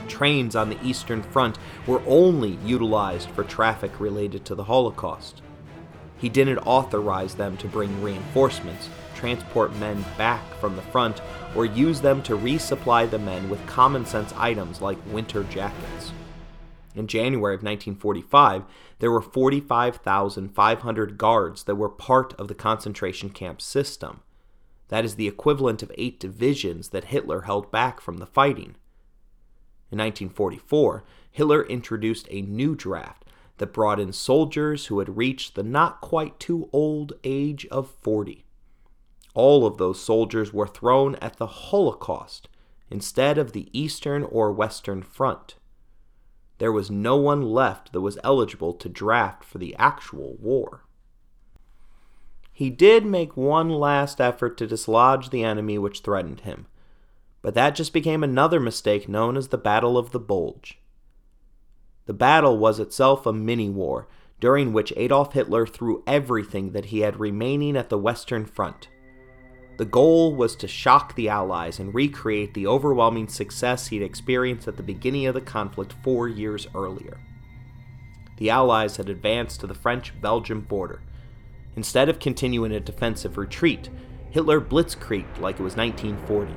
Trains 0.07 0.55
on 0.55 0.69
the 0.69 0.84
Eastern 0.84 1.23
Front 1.23 1.57
were 1.88 2.01
only 2.05 2.57
utilized 2.65 3.29
for 3.29 3.43
traffic 3.43 3.99
related 3.99 4.45
to 4.45 4.55
the 4.55 4.65
Holocaust. 4.65 5.41
He 6.17 6.29
didn't 6.29 6.59
authorize 6.59 7.36
them 7.36 7.57
to 7.57 7.67
bring 7.67 8.01
reinforcements, 8.01 8.89
transport 9.22 9.72
men 9.76 10.03
back 10.17 10.43
from 10.55 10.76
the 10.76 10.82
front, 10.82 11.22
or 11.55 11.63
use 11.63 12.01
them 12.01 12.24
to 12.24 12.36
resupply 12.36 13.07
the 13.07 13.19
men 13.19 13.51
with 13.51 13.65
common 13.67 14.03
sense 14.03 14.34
items 14.36 14.82
like 14.82 14.97
winter 15.05 15.43
jackets. 15.43 16.11
In 16.95 17.05
January 17.05 17.53
of 17.53 17.61
1945, 17.61 18.63
there 18.97 19.11
were 19.11 19.22
45,500 19.22 21.17
guards 21.19 21.63
that 21.63 21.76
were 21.76 21.88
part 21.88 22.34
of 22.34 22.47
the 22.47 22.55
concentration 22.55 23.30
camp 23.30 23.61
system. 23.61 24.22
That 24.88 25.05
is 25.05 25.15
the 25.15 25.28
equivalent 25.28 25.84
of 25.84 25.91
eight 25.99 26.19
divisions 26.19 26.89
that 26.89 27.05
Hitler 27.05 27.41
held 27.41 27.72
back 27.72 28.01
from 28.01 28.17
the 28.17 28.26
fighting. 28.26 28.76
In 29.91 29.99
1944, 29.99 31.03
Hitler 31.30 31.63
introduced 31.67 32.28
a 32.32 32.41
new 32.41 32.76
draft 32.76 33.24
that 33.59 33.72
brought 33.72 33.99
in 33.99 34.11
soldiers 34.11 34.88
who 34.88 34.97
had 34.97 35.15
reached 35.15 35.53
the 35.53 35.63
not 35.63 36.01
quite 36.01 36.39
too 36.39 36.69
old 36.74 37.13
age 37.24 37.67
of 37.67 37.91
40 38.01 38.45
all 39.34 39.65
of 39.65 39.77
those 39.77 40.01
soldiers 40.01 40.53
were 40.53 40.67
thrown 40.67 41.15
at 41.15 41.38
the 41.38 41.47
Holocaust 41.47 42.49
instead 42.89 43.38
of 43.38 43.53
the 43.53 43.69
Eastern 43.71 44.23
or 44.23 44.51
Western 44.51 45.01
Front. 45.01 45.55
There 46.57 46.71
was 46.71 46.91
no 46.91 47.15
one 47.15 47.41
left 47.41 47.93
that 47.93 48.01
was 48.01 48.19
eligible 48.23 48.73
to 48.73 48.89
draft 48.89 49.43
for 49.43 49.57
the 49.57 49.75
actual 49.77 50.36
war. 50.39 50.84
He 52.51 52.69
did 52.69 53.05
make 53.05 53.36
one 53.38 53.69
last 53.69 54.19
effort 54.19 54.57
to 54.57 54.67
dislodge 54.67 55.29
the 55.29 55.43
enemy 55.43 55.77
which 55.77 56.01
threatened 56.01 56.41
him, 56.41 56.67
but 57.41 57.55
that 57.55 57.75
just 57.75 57.93
became 57.93 58.23
another 58.23 58.59
mistake 58.59 59.09
known 59.09 59.38
as 59.38 59.47
the 59.47 59.57
Battle 59.57 59.97
of 59.97 60.11
the 60.11 60.19
Bulge. 60.19 60.79
The 62.05 62.13
battle 62.13 62.57
was 62.57 62.79
itself 62.79 63.25
a 63.25 63.34
mini 63.34 63.69
war, 63.69 64.07
during 64.39 64.73
which 64.73 64.93
Adolf 64.97 65.34
Hitler 65.34 65.65
threw 65.65 66.03
everything 66.05 66.71
that 66.71 66.86
he 66.86 66.99
had 66.99 67.19
remaining 67.19 67.77
at 67.77 67.89
the 67.89 67.97
Western 67.97 68.45
Front 68.45 68.89
the 69.82 69.86
goal 69.86 70.36
was 70.36 70.55
to 70.57 70.67
shock 70.67 71.15
the 71.15 71.27
Allies 71.27 71.79
and 71.79 71.95
recreate 71.95 72.53
the 72.53 72.67
overwhelming 72.67 73.27
success 73.27 73.88
he'd 73.88 74.03
experienced 74.03 74.67
at 74.67 74.77
the 74.77 74.84
beginning 74.84 75.25
of 75.25 75.34
the 75.34 75.41
conflict 75.41 75.95
four 76.03 76.27
years 76.27 76.67
earlier. 76.75 77.17
The 78.38 78.51
Allies 78.51 78.97
had 78.97 79.10
advanced 79.10 79.60
to 79.61 79.65
the 79.65 79.73
French 79.73 80.14
Belgian 80.22 80.61
border. 80.61 81.01
Instead 81.76 82.10
of 82.10 82.19
continuing 82.19 82.72
a 82.72 82.80
defensive 82.80 83.39
retreat, 83.39 83.89
Hitler 84.30 84.61
blitzkrieged 84.61 85.39
like 85.39 85.60
it 85.60 85.64
was 85.64 85.76
1940. 85.76 86.53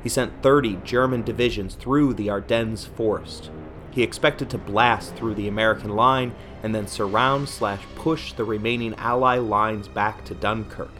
He 0.00 0.08
sent 0.08 0.40
30 0.40 0.82
German 0.84 1.22
divisions 1.22 1.74
through 1.74 2.14
the 2.14 2.30
Ardennes 2.30 2.84
forest. 2.84 3.50
He 3.90 4.04
expected 4.04 4.48
to 4.50 4.58
blast 4.58 5.16
through 5.16 5.34
the 5.34 5.48
American 5.48 5.96
line 5.96 6.32
and 6.62 6.72
then 6.72 6.86
surround 6.86 7.48
slash 7.48 7.82
push 7.96 8.34
the 8.34 8.44
remaining 8.44 8.94
Ally 8.98 9.38
lines 9.38 9.88
back 9.88 10.24
to 10.26 10.34
Dunkirk. 10.36 10.92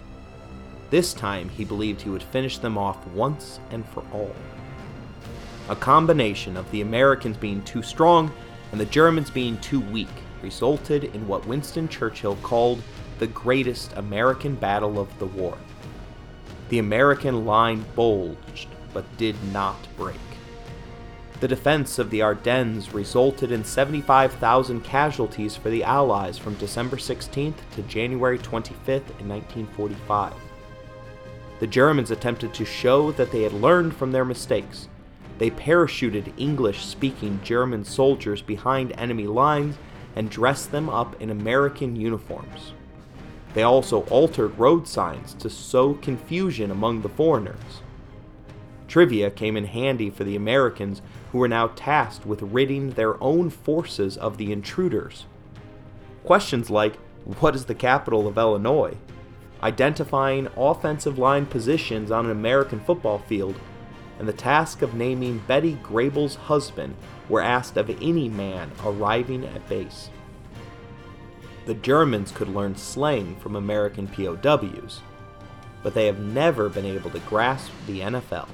This 0.93 1.15
time, 1.15 1.49
he 1.49 1.65
believed 1.65 2.03
he 2.03 2.11
would 2.11 2.23
finish 2.23 2.59
them 2.59 2.77
off 2.77 3.07
once 3.07 3.61
and 3.71 3.83
for 3.83 4.05
all. 4.13 4.31
A 5.71 5.75
combination 5.75 6.55
of 6.55 6.71
the 6.71 6.83
Americans 6.83 7.39
being 7.39 7.63
too 7.63 7.83
strong 7.83 8.31
and 8.73 8.79
the 8.79 8.85
Germans 8.85 9.31
being 9.31 9.57
too 9.61 9.81
weak 9.81 10.11
resulted 10.43 11.05
in 11.05 11.27
what 11.27 11.47
Winston 11.47 11.89
Churchill 11.89 12.37
called 12.43 12.83
the 13.21 13.27
greatest 13.29 13.95
American 13.97 14.55
battle 14.55 15.01
of 15.01 15.19
the 15.19 15.25
war. 15.25 15.57
The 16.69 16.79
American 16.79 17.47
line 17.47 17.87
bulged, 17.97 18.69
but 18.93 19.17
did 19.17 19.37
not 19.51 19.79
break. 19.97 20.21
The 21.41 21.49
defense 21.49 21.99
of 21.99 22.11
the 22.11 22.21
Ardennes 22.21 22.93
resulted 22.93 23.51
in 23.51 23.65
75,000 23.65 24.83
casualties 24.83 25.57
for 25.57 25.71
the 25.71 25.85
Allies 25.85 26.37
from 26.37 26.57
December 26.57 26.99
16th 26.99 27.55
to 27.77 27.83
January 27.85 28.39
25th 28.39 29.09
in 29.21 29.29
1945 29.31 30.35
the 31.63 31.69
Germans 31.69 32.11
attempted 32.11 32.53
to 32.55 32.65
show 32.65 33.13
that 33.13 33.31
they 33.31 33.43
had 33.43 33.53
learned 33.53 33.95
from 33.95 34.11
their 34.11 34.25
mistakes. 34.25 34.89
They 35.39 35.49
parachuted 35.49 36.33
English 36.37 36.85
speaking 36.85 37.39
German 37.45 37.85
soldiers 37.85 38.43
behind 38.43 38.93
enemy 38.99 39.29
lines 39.29 39.77
and 40.17 40.29
dressed 40.29 40.73
them 40.73 40.89
up 40.89 41.23
in 41.23 41.31
American 41.31 41.95
uniforms. 41.95 42.73
They 43.55 43.63
also 43.63 44.01
altered 44.07 44.59
road 44.59 44.89
signs 44.89 45.35
to 45.35 45.49
sow 45.49 45.95
confusion 45.95 46.73
among 46.73 47.03
the 47.03 47.09
foreigners. 47.09 47.81
Trivia 48.89 49.31
came 49.31 49.57
in 49.57 49.67
handy 49.67 50.11
for 50.11 50.25
the 50.25 50.35
Americans 50.35 51.01
who 51.31 51.39
were 51.39 51.47
now 51.47 51.69
tasked 51.77 52.27
with 52.27 52.43
ridding 52.43 52.91
their 52.91 53.23
own 53.23 53.51
forces 53.51 54.17
of 54.17 54.37
the 54.37 54.51
intruders. 54.51 55.27
Questions 56.25 56.71
like, 56.71 56.97
What 57.39 57.55
is 57.55 57.67
the 57.67 57.77
capital 57.77 58.27
of 58.27 58.37
Illinois? 58.37 58.97
Identifying 59.63 60.49
offensive 60.57 61.19
line 61.19 61.47
positions 61.47 62.11
on 62.11 62.27
an 62.27 62.33
American 62.33 62.81
football 62.81 63.19
field, 63.19 63.55
and 64.19 64.29
the 64.29 64.33
task 64.33 64.83
of 64.83 64.95
naming 64.95 65.39
Betty 65.47 65.79
Grable's 65.83 66.35
husband 66.35 66.97
were 67.29 67.41
asked 67.41 67.77
of 67.77 67.91
any 68.03 68.29
man 68.29 68.73
arriving 68.85 69.45
at 69.45 69.69
base. 69.69 70.11
The 71.67 71.75
Germans 71.75 72.33
could 72.33 72.49
learn 72.49 72.77
slang 72.77 73.37
from 73.37 73.55
American 73.55 74.09
POWs, 74.09 75.01
but 75.83 75.95
they 75.95 76.07
have 76.07 76.19
never 76.19 76.69
been 76.69 76.85
able 76.85 77.11
to 77.11 77.21
grasp 77.21 77.71
the 77.87 78.01
NFL. 78.01 78.49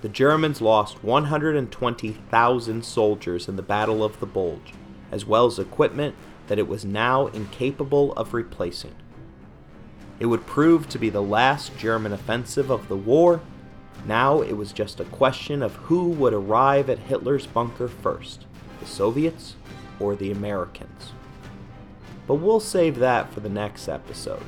The 0.00 0.08
Germans 0.08 0.62
lost 0.62 1.04
120,000 1.04 2.84
soldiers 2.84 3.48
in 3.48 3.56
the 3.56 3.62
Battle 3.62 4.02
of 4.02 4.18
the 4.18 4.26
Bulge, 4.26 4.72
as 5.12 5.26
well 5.26 5.44
as 5.44 5.58
equipment 5.58 6.14
that 6.50 6.58
it 6.58 6.66
was 6.66 6.84
now 6.84 7.28
incapable 7.28 8.12
of 8.14 8.34
replacing. 8.34 8.96
It 10.18 10.26
would 10.26 10.46
prove 10.46 10.88
to 10.88 10.98
be 10.98 11.08
the 11.08 11.22
last 11.22 11.78
German 11.78 12.12
offensive 12.12 12.70
of 12.70 12.88
the 12.88 12.96
war. 12.96 13.40
Now 14.04 14.40
it 14.40 14.54
was 14.54 14.72
just 14.72 14.98
a 14.98 15.04
question 15.04 15.62
of 15.62 15.76
who 15.76 16.08
would 16.08 16.34
arrive 16.34 16.90
at 16.90 16.98
Hitler's 16.98 17.46
bunker 17.46 17.86
first 17.86 18.46
the 18.80 18.86
Soviets 18.86 19.54
or 20.00 20.16
the 20.16 20.32
Americans. 20.32 21.12
But 22.26 22.36
we'll 22.36 22.58
save 22.58 22.98
that 22.98 23.32
for 23.32 23.38
the 23.38 23.48
next 23.48 23.86
episode, 23.86 24.42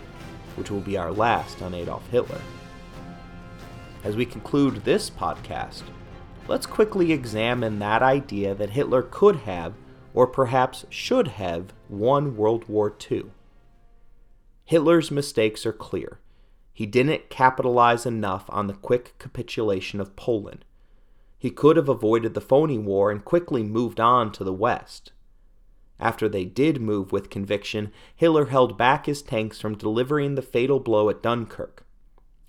which 0.57 0.73
will 0.73 0.81
be 0.81 0.97
our 0.97 1.13
last 1.13 1.63
on 1.63 1.73
Adolf 1.73 2.09
Hitler. 2.11 2.41
As 4.03 4.17
we 4.17 4.27
conclude 4.27 4.85
this 4.85 5.09
podcast, 5.09 5.85
let's 6.49 6.67
quickly 6.67 7.13
examine 7.13 7.79
that 7.79 8.03
idea 8.03 8.57
that 8.57 8.71
Hitler 8.71 9.03
could 9.03 9.37
have 9.37 9.75
or 10.15 10.27
perhaps 10.27 10.85
should 10.91 11.29
have, 11.29 11.73
won 11.89 12.37
World 12.37 12.69
War 12.69 12.95
II. 13.11 13.27
Hitler's 14.65 15.11
mistakes 15.11 15.67
are 15.67 15.73
clear. 15.73 16.21
He 16.73 16.87
didn't 16.87 17.29
capitalize 17.29 18.07
enough 18.07 18.45
on 18.49 18.67
the 18.67 18.75
quick 18.75 19.15
capitulation 19.19 20.01
of 20.01 20.17
Poland. 20.17 20.65
He 21.39 21.51
could 21.51 21.77
have 21.77 21.89
avoided 21.89 22.35
the 22.35 22.41
phony 22.41 22.79
war 22.79 23.11
and 23.11 23.25
quickly 23.25 23.63
moved 23.63 24.01
on 24.01 24.33
to 24.33 24.45
the 24.45 24.53
West. 24.53 25.13
After 25.99 26.29
they 26.29 26.45
did 26.45 26.81
move 26.81 27.13
with 27.13 27.31
conviction, 27.31 27.93
Hitler 28.17 28.47
held 28.47 28.79
back 28.79 29.07
his 29.07 29.23
tanks 29.23 29.61
from 29.61 29.77
delivering 29.77 30.35
the 30.35 30.43
fatal 30.43 30.81
blow 30.81 31.09
at 31.09 31.23
Dunkirk. 31.23 31.87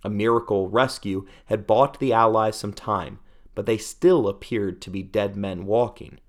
A 0.03 0.09
miracle 0.09 0.69
rescue 0.69 1.25
had 1.45 1.67
bought 1.67 1.99
the 1.99 2.13
Allies 2.13 2.55
some 2.55 2.73
time, 2.73 3.19
but 3.55 3.65
they 3.65 3.77
still 3.77 4.27
appeared 4.27 4.81
to 4.81 4.89
be 4.89 5.03
dead 5.03 5.35
men 5.35 5.65
walking. 5.65 6.19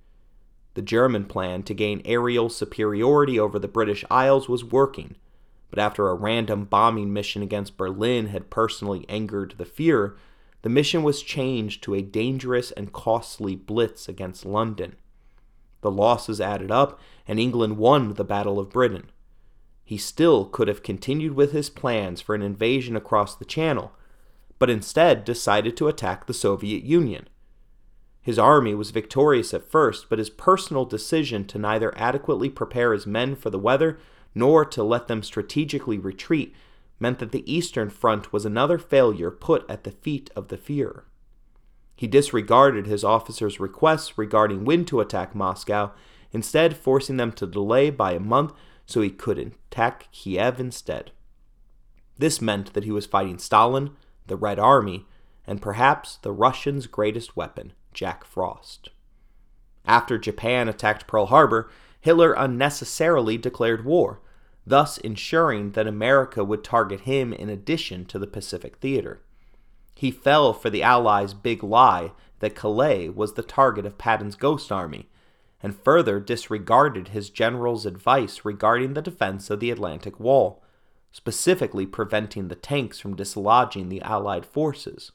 The 0.75 0.83
German 0.83 1.25
plan 1.25 1.63
to 1.65 1.75
gain 1.75 2.03
aerial 2.05 2.49
superiority 2.49 3.39
over 3.39 3.59
the 3.59 3.69
British 3.69 4.05
Isles 4.11 4.49
was 4.49 4.65
working, 4.65 5.17
but 5.71 5.79
after 5.79 6.09
a 6.09 6.15
random 6.15 6.65
bombing 6.65 7.13
mission 7.13 7.43
against 7.43 7.77
Berlin 7.77 8.27
had 8.27 8.51
personally 8.51 9.05
angered 9.09 9.55
the 9.57 9.65
Fuhrer, 9.65 10.17
the 10.63 10.69
mission 10.69 11.03
was 11.03 11.23
changed 11.23 11.83
to 11.83 11.95
a 11.95 12.03
dangerous 12.03 12.71
and 12.73 12.93
costly 12.93 13.55
blitz 13.55 14.09
against 14.09 14.47
London. 14.47 14.97
The 15.83 15.91
losses 15.91 16.41
added 16.41 16.71
up, 16.71 16.99
and 17.29 17.39
England 17.39 17.77
won 17.77 18.15
the 18.15 18.25
Battle 18.25 18.59
of 18.59 18.71
Britain. 18.71 19.11
He 19.85 19.99
still 19.99 20.47
could 20.47 20.67
have 20.67 20.83
continued 20.83 21.35
with 21.35 21.53
his 21.53 21.69
plans 21.69 22.23
for 22.23 22.35
an 22.35 22.41
invasion 22.41 22.97
across 22.97 23.37
the 23.37 23.45
Channel, 23.45 23.93
but 24.59 24.71
instead 24.71 25.25
decided 25.25 25.77
to 25.77 25.89
attack 25.89 26.25
the 26.25 26.33
Soviet 26.33 26.83
Union. 26.83 27.29
His 28.25 28.39
army 28.39 28.75
was 28.75 28.91
victorious 28.91 29.53
at 29.53 29.71
first, 29.71 30.09
but 30.09 30.19
his 30.19 30.31
personal 30.31 30.87
decision 30.87 31.45
to 31.45 31.59
neither 31.59 31.97
adequately 31.97 32.49
prepare 32.49 32.95
his 32.95 33.07
men 33.07 33.37
for 33.37 33.51
the 33.51 33.59
weather 33.59 33.99
nor 34.35 34.65
to 34.65 34.83
let 34.83 35.09
them 35.09 35.23
strategically 35.23 35.99
retreat 35.99 36.55
meant 36.99 37.19
that 37.19 37.33
the 37.33 37.53
Eastern 37.53 37.91
Front 37.91 38.33
was 38.33 38.47
another 38.47 38.79
failure 38.79 39.31
put 39.31 39.69
at 39.69 39.85
the 39.85 39.91
feet 39.91 40.31
of 40.35 40.49
the 40.49 40.57
Fuhrer. 40.57 41.03
He 41.95 42.07
disregarded 42.07 42.87
his 42.87 43.05
officers' 43.05 43.61
requests 43.61 44.17
regarding 44.17 44.65
when 44.65 44.87
to 44.87 45.01
attack 45.01 45.35
Moscow, 45.35 45.93
instead 46.33 46.79
forcing 46.79 47.19
them 47.19 47.31
to 47.33 47.47
delay 47.47 47.91
by 47.91 48.13
a 48.13 48.21
month 48.21 48.55
so 48.87 49.03
he 49.03 49.11
could 49.11 49.39
attack 49.39 50.09
Kiev 50.13 50.59
instead. 50.59 51.13
This 52.17 52.41
meant 52.41 52.73
that 52.73 52.85
he 52.85 52.91
was 52.91 53.05
fighting 53.05 53.39
Stalin, 53.39 53.91
the 54.27 54.37
Red 54.37 54.59
Army, 54.59 55.05
and 55.47 55.61
perhaps 55.61 56.17
the 56.23 56.33
Russians' 56.33 56.87
greatest 56.87 57.37
weapon, 57.37 57.75
Jack 57.95 58.25
Frost. 58.25 58.91
After 59.87 60.19
Japan 60.19 60.69
attacked 60.69 61.07
Pearl 61.07 61.27
Harbor, 61.27 61.71
Hitler 62.01 62.35
unnecessarily 62.35 63.39
declared 63.39 63.85
war, 63.85 64.21
thus 64.67 64.99
ensuring 64.99 65.73
that 65.73 65.87
America 65.87 66.45
would 66.45 66.65
target 66.65 67.01
him 67.01 67.33
in 67.33 67.49
addition 67.49 68.05
to 68.07 68.19
the 68.19 68.27
Pacific 68.27 68.77
Theater. 68.77 69.23
He 69.95 70.11
fell 70.11 70.53
for 70.53 70.71
the 70.71 70.83
Allies' 70.83 71.35
big 71.35 71.63
lie 71.63 72.13
that 72.41 72.55
Calais 72.55 73.09
was 73.09 73.35
the 73.35 73.43
target 73.43 73.87
of 73.87 73.99
Patton's 73.99 74.37
Ghost 74.37 74.73
Army, 74.73 75.09
and 75.63 75.75
further 75.75 76.21
disregarded 76.21 77.09
his 77.09 77.31
general's 77.31 77.87
advice 77.87 78.45
regarding 78.45 78.93
the 78.93 79.03
defense 79.03 79.49
of 79.49 79.61
the 79.61 79.71
Atlantic 79.71 80.21
Wall, 80.21 80.63
specifically 81.11 81.87
preventing 81.87 82.49
the 82.49 82.55
tanks 82.55 82.99
from 82.99 83.17
dislodging 83.17 83.89
the 83.89 84.03
Allied 84.03 84.45
forces. 84.45 85.13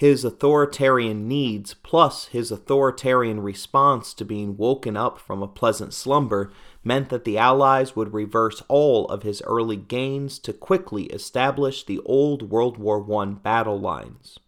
His 0.00 0.24
authoritarian 0.24 1.28
needs, 1.28 1.74
plus 1.74 2.28
his 2.28 2.50
authoritarian 2.50 3.40
response 3.40 4.14
to 4.14 4.24
being 4.24 4.56
woken 4.56 4.96
up 4.96 5.18
from 5.18 5.42
a 5.42 5.46
pleasant 5.46 5.92
slumber, 5.92 6.50
meant 6.82 7.10
that 7.10 7.24
the 7.24 7.36
Allies 7.36 7.94
would 7.94 8.14
reverse 8.14 8.62
all 8.66 9.04
of 9.08 9.24
his 9.24 9.42
early 9.42 9.76
gains 9.76 10.38
to 10.38 10.54
quickly 10.54 11.04
establish 11.08 11.84
the 11.84 12.00
old 12.06 12.48
World 12.48 12.78
War 12.78 13.04
I 13.20 13.26
battle 13.26 13.78
lines. 13.78 14.38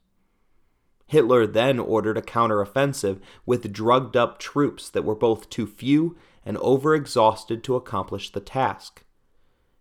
Hitler 1.06 1.46
then 1.46 1.78
ordered 1.78 2.16
a 2.16 2.22
counteroffensive 2.22 3.20
with 3.44 3.74
drugged 3.74 4.16
up 4.16 4.38
troops 4.38 4.88
that 4.88 5.04
were 5.04 5.14
both 5.14 5.50
too 5.50 5.66
few 5.66 6.16
and 6.46 6.56
overexhausted 6.56 7.62
to 7.64 7.76
accomplish 7.76 8.32
the 8.32 8.40
task. 8.40 9.04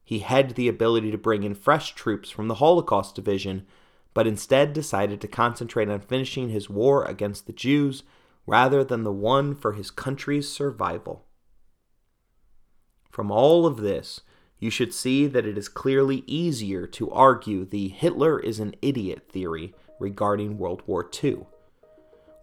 He 0.04 0.20
had 0.20 0.56
the 0.56 0.68
ability 0.68 1.12
to 1.12 1.18
bring 1.18 1.44
in 1.44 1.56
fresh 1.56 1.96
troops 1.96 2.30
from 2.30 2.50
the 2.50 2.56
Holocaust 2.56 3.16
Division 3.16 3.66
but 4.14 4.28
instead 4.28 4.74
decided 4.74 5.22
to 5.22 5.28
concentrate 5.28 5.90
on 5.90 6.00
finishing 6.00 6.50
his 6.50 6.70
war 6.70 7.04
against 7.06 7.48
the 7.48 7.54
Jews 7.54 8.04
rather 8.46 8.84
than 8.84 9.04
the 9.04 9.12
one 9.12 9.56
for 9.56 9.74
his 9.74 9.92
country's 9.92 10.50
survival. 10.50 11.26
From 13.10 13.32
all 13.32 13.66
of 13.66 13.78
this, 13.78 14.22
you 14.60 14.70
should 14.70 14.94
see 14.94 15.28
that 15.28 15.46
it 15.46 15.58
is 15.58 15.68
clearly 15.68 16.24
easier 16.28 16.86
to 16.88 17.12
argue 17.12 17.66
the 17.66 17.90
Hitler 17.90 18.40
is 18.40 18.60
an 18.60 18.76
idiot 18.82 19.28
theory 19.30 19.74
regarding 20.00 20.58
World 20.58 20.84
War 20.86 21.10
II. 21.24 21.46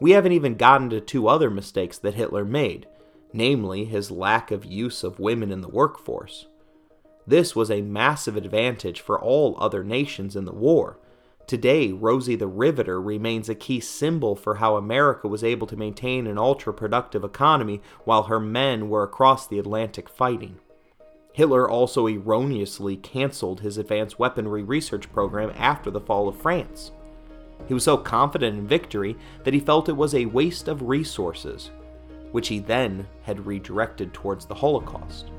We 0.01 0.13
haven't 0.13 0.33
even 0.33 0.57
gotten 0.57 0.91
to 0.91 1.01
two 1.01 1.29
other 1.29 1.51
mistakes 1.51 1.99
that 1.99 2.15
Hitler 2.15 2.45
made, 2.45 2.87
namely 3.33 3.85
his 3.85 4.11
lack 4.11 4.51
of 4.51 4.65
use 4.65 5.03
of 5.05 5.19
women 5.19 5.51
in 5.51 5.61
the 5.61 5.69
workforce. 5.69 6.47
This 7.27 7.55
was 7.55 7.71
a 7.71 7.83
massive 7.83 8.37
advantage 8.37 9.01
for 9.01 9.21
all 9.21 9.57
other 9.59 9.85
nations 9.85 10.35
in 10.35 10.45
the 10.45 10.53
war, 10.53 10.99
Today, 11.49 11.93
Rosie 11.93 12.37
the 12.37 12.47
Riveter 12.47 13.01
remains 13.01 13.49
a 13.49 13.55
key 13.55 13.81
symbol 13.81 14.37
for 14.37 14.57
how 14.57 14.77
America 14.77 15.29
was 15.29 15.43
able 15.43 15.67
to 15.69 15.79
maintain 15.79 16.27
an 16.27 16.37
ultra 16.37 16.75
productive 16.75 17.25
economy 17.25 17.81
while 18.05 18.25
her 18.25 18.39
men 18.39 18.91
were 18.91 19.03
across 19.03 19.47
the 19.47 19.59
Atlantic 19.59 20.11
fighting. 20.11 20.59
Hitler 21.33 21.67
also 21.67 22.07
erroneously 22.07 22.99
canceled 22.99 23.61
his 23.61 23.79
advanced 23.79 24.19
weaponry 24.19 24.63
research 24.63 25.11
program 25.11 25.51
after 25.57 25.91
the 25.91 26.03
fall 26.03 26.29
of 26.29 26.37
France. 26.37 26.93
He 27.67 27.73
was 27.73 27.85
so 27.85 27.97
confident 27.97 28.59
in 28.59 28.69
victory 28.69 29.17
that 29.45 29.55
he 29.55 29.61
felt 29.61 29.89
it 29.89 29.97
was 29.97 30.15
a 30.15 30.27
waste 30.27 30.69
of 30.69 30.83
resources, 30.83 31.71
which 32.31 32.49
he 32.49 32.59
then 32.59 33.09
had 33.23 33.47
redirected 33.47 34.13
towards 34.13 34.45
the 34.45 34.55
Holocaust. 34.55 35.31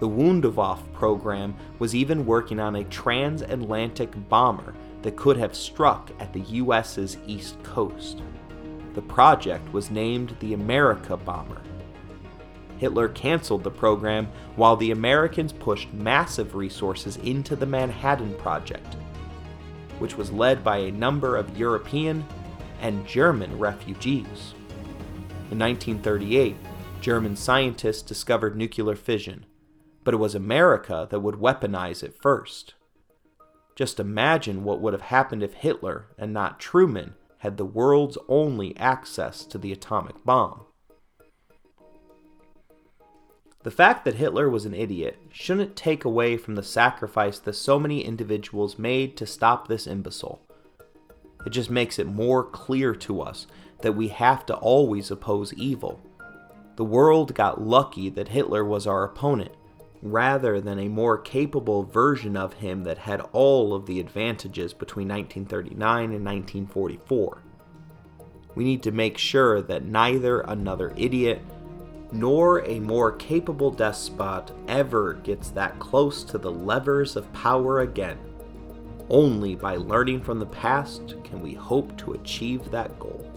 The 0.00 0.08
Wunderwaffe 0.08 0.90
program 0.94 1.54
was 1.80 1.94
even 1.94 2.24
working 2.24 2.58
on 2.58 2.76
a 2.76 2.84
transatlantic 2.84 4.28
bomber 4.30 4.72
that 5.08 5.16
could 5.16 5.38
have 5.38 5.56
struck 5.56 6.10
at 6.20 6.34
the 6.34 6.42
US's 6.42 7.16
east 7.26 7.56
coast. 7.62 8.20
The 8.92 9.00
project 9.00 9.72
was 9.72 9.90
named 9.90 10.36
the 10.38 10.52
America 10.52 11.16
Bomber. 11.16 11.62
Hitler 12.76 13.08
canceled 13.08 13.64
the 13.64 13.70
program 13.70 14.28
while 14.56 14.76
the 14.76 14.90
Americans 14.90 15.50
pushed 15.50 15.90
massive 15.94 16.54
resources 16.54 17.16
into 17.16 17.56
the 17.56 17.64
Manhattan 17.64 18.34
Project, 18.34 18.96
which 19.98 20.18
was 20.18 20.30
led 20.30 20.62
by 20.62 20.76
a 20.76 20.92
number 20.92 21.38
of 21.38 21.56
European 21.56 22.22
and 22.82 23.06
German 23.06 23.58
refugees. 23.58 24.52
In 25.50 25.58
1938, 25.58 26.54
German 27.00 27.34
scientists 27.34 28.02
discovered 28.02 28.58
nuclear 28.58 28.94
fission, 28.94 29.46
but 30.04 30.12
it 30.12 30.18
was 30.18 30.34
America 30.34 31.08
that 31.10 31.20
would 31.20 31.36
weaponize 31.36 32.02
it 32.02 32.14
first. 32.20 32.74
Just 33.78 34.00
imagine 34.00 34.64
what 34.64 34.80
would 34.80 34.92
have 34.92 35.02
happened 35.02 35.40
if 35.40 35.54
Hitler, 35.54 36.06
and 36.18 36.32
not 36.32 36.58
Truman, 36.58 37.14
had 37.38 37.56
the 37.56 37.64
world's 37.64 38.18
only 38.28 38.76
access 38.76 39.44
to 39.44 39.56
the 39.56 39.70
atomic 39.70 40.24
bomb. 40.24 40.62
The 43.62 43.70
fact 43.70 44.04
that 44.04 44.16
Hitler 44.16 44.50
was 44.50 44.64
an 44.64 44.74
idiot 44.74 45.20
shouldn't 45.30 45.76
take 45.76 46.04
away 46.04 46.36
from 46.36 46.56
the 46.56 46.62
sacrifice 46.64 47.38
that 47.38 47.52
so 47.52 47.78
many 47.78 48.04
individuals 48.04 48.80
made 48.80 49.16
to 49.16 49.26
stop 49.28 49.68
this 49.68 49.86
imbecile. 49.86 50.40
It 51.46 51.50
just 51.50 51.70
makes 51.70 52.00
it 52.00 52.08
more 52.08 52.42
clear 52.42 52.96
to 52.96 53.20
us 53.20 53.46
that 53.82 53.94
we 53.94 54.08
have 54.08 54.44
to 54.46 54.56
always 54.56 55.12
oppose 55.12 55.54
evil. 55.54 56.00
The 56.74 56.84
world 56.84 57.32
got 57.32 57.62
lucky 57.62 58.10
that 58.10 58.26
Hitler 58.26 58.64
was 58.64 58.88
our 58.88 59.04
opponent, 59.04 59.52
rather 60.02 60.60
than 60.60 60.78
a 60.78 60.88
more 60.88 61.18
capable 61.18 61.82
version 61.82 62.36
of 62.36 62.54
him 62.54 62.84
that 62.84 62.98
had 62.98 63.20
all 63.32 63.74
of 63.74 63.86
the 63.86 64.00
advantages 64.00 64.72
between 64.72 65.08
1939 65.08 66.12
and 66.12 66.24
1944. 66.24 67.42
We 68.54 68.64
need 68.64 68.82
to 68.84 68.92
make 68.92 69.18
sure 69.18 69.62
that 69.62 69.84
neither 69.84 70.40
another 70.40 70.92
idiot 70.96 71.42
nor 72.10 72.64
a 72.64 72.80
more 72.80 73.12
capable 73.12 73.70
despot 73.70 74.50
ever 74.66 75.14
gets 75.14 75.50
that 75.50 75.78
close 75.78 76.24
to 76.24 76.38
the 76.38 76.50
levers 76.50 77.16
of 77.16 77.32
power 77.32 77.80
again. 77.80 78.18
Only 79.10 79.54
by 79.54 79.76
learning 79.76 80.22
from 80.22 80.38
the 80.38 80.46
past 80.46 81.16
can 81.24 81.40
we 81.40 81.54
hope 81.54 81.96
to 81.98 82.12
achieve 82.12 82.70
that 82.70 82.98
goal. 82.98 83.27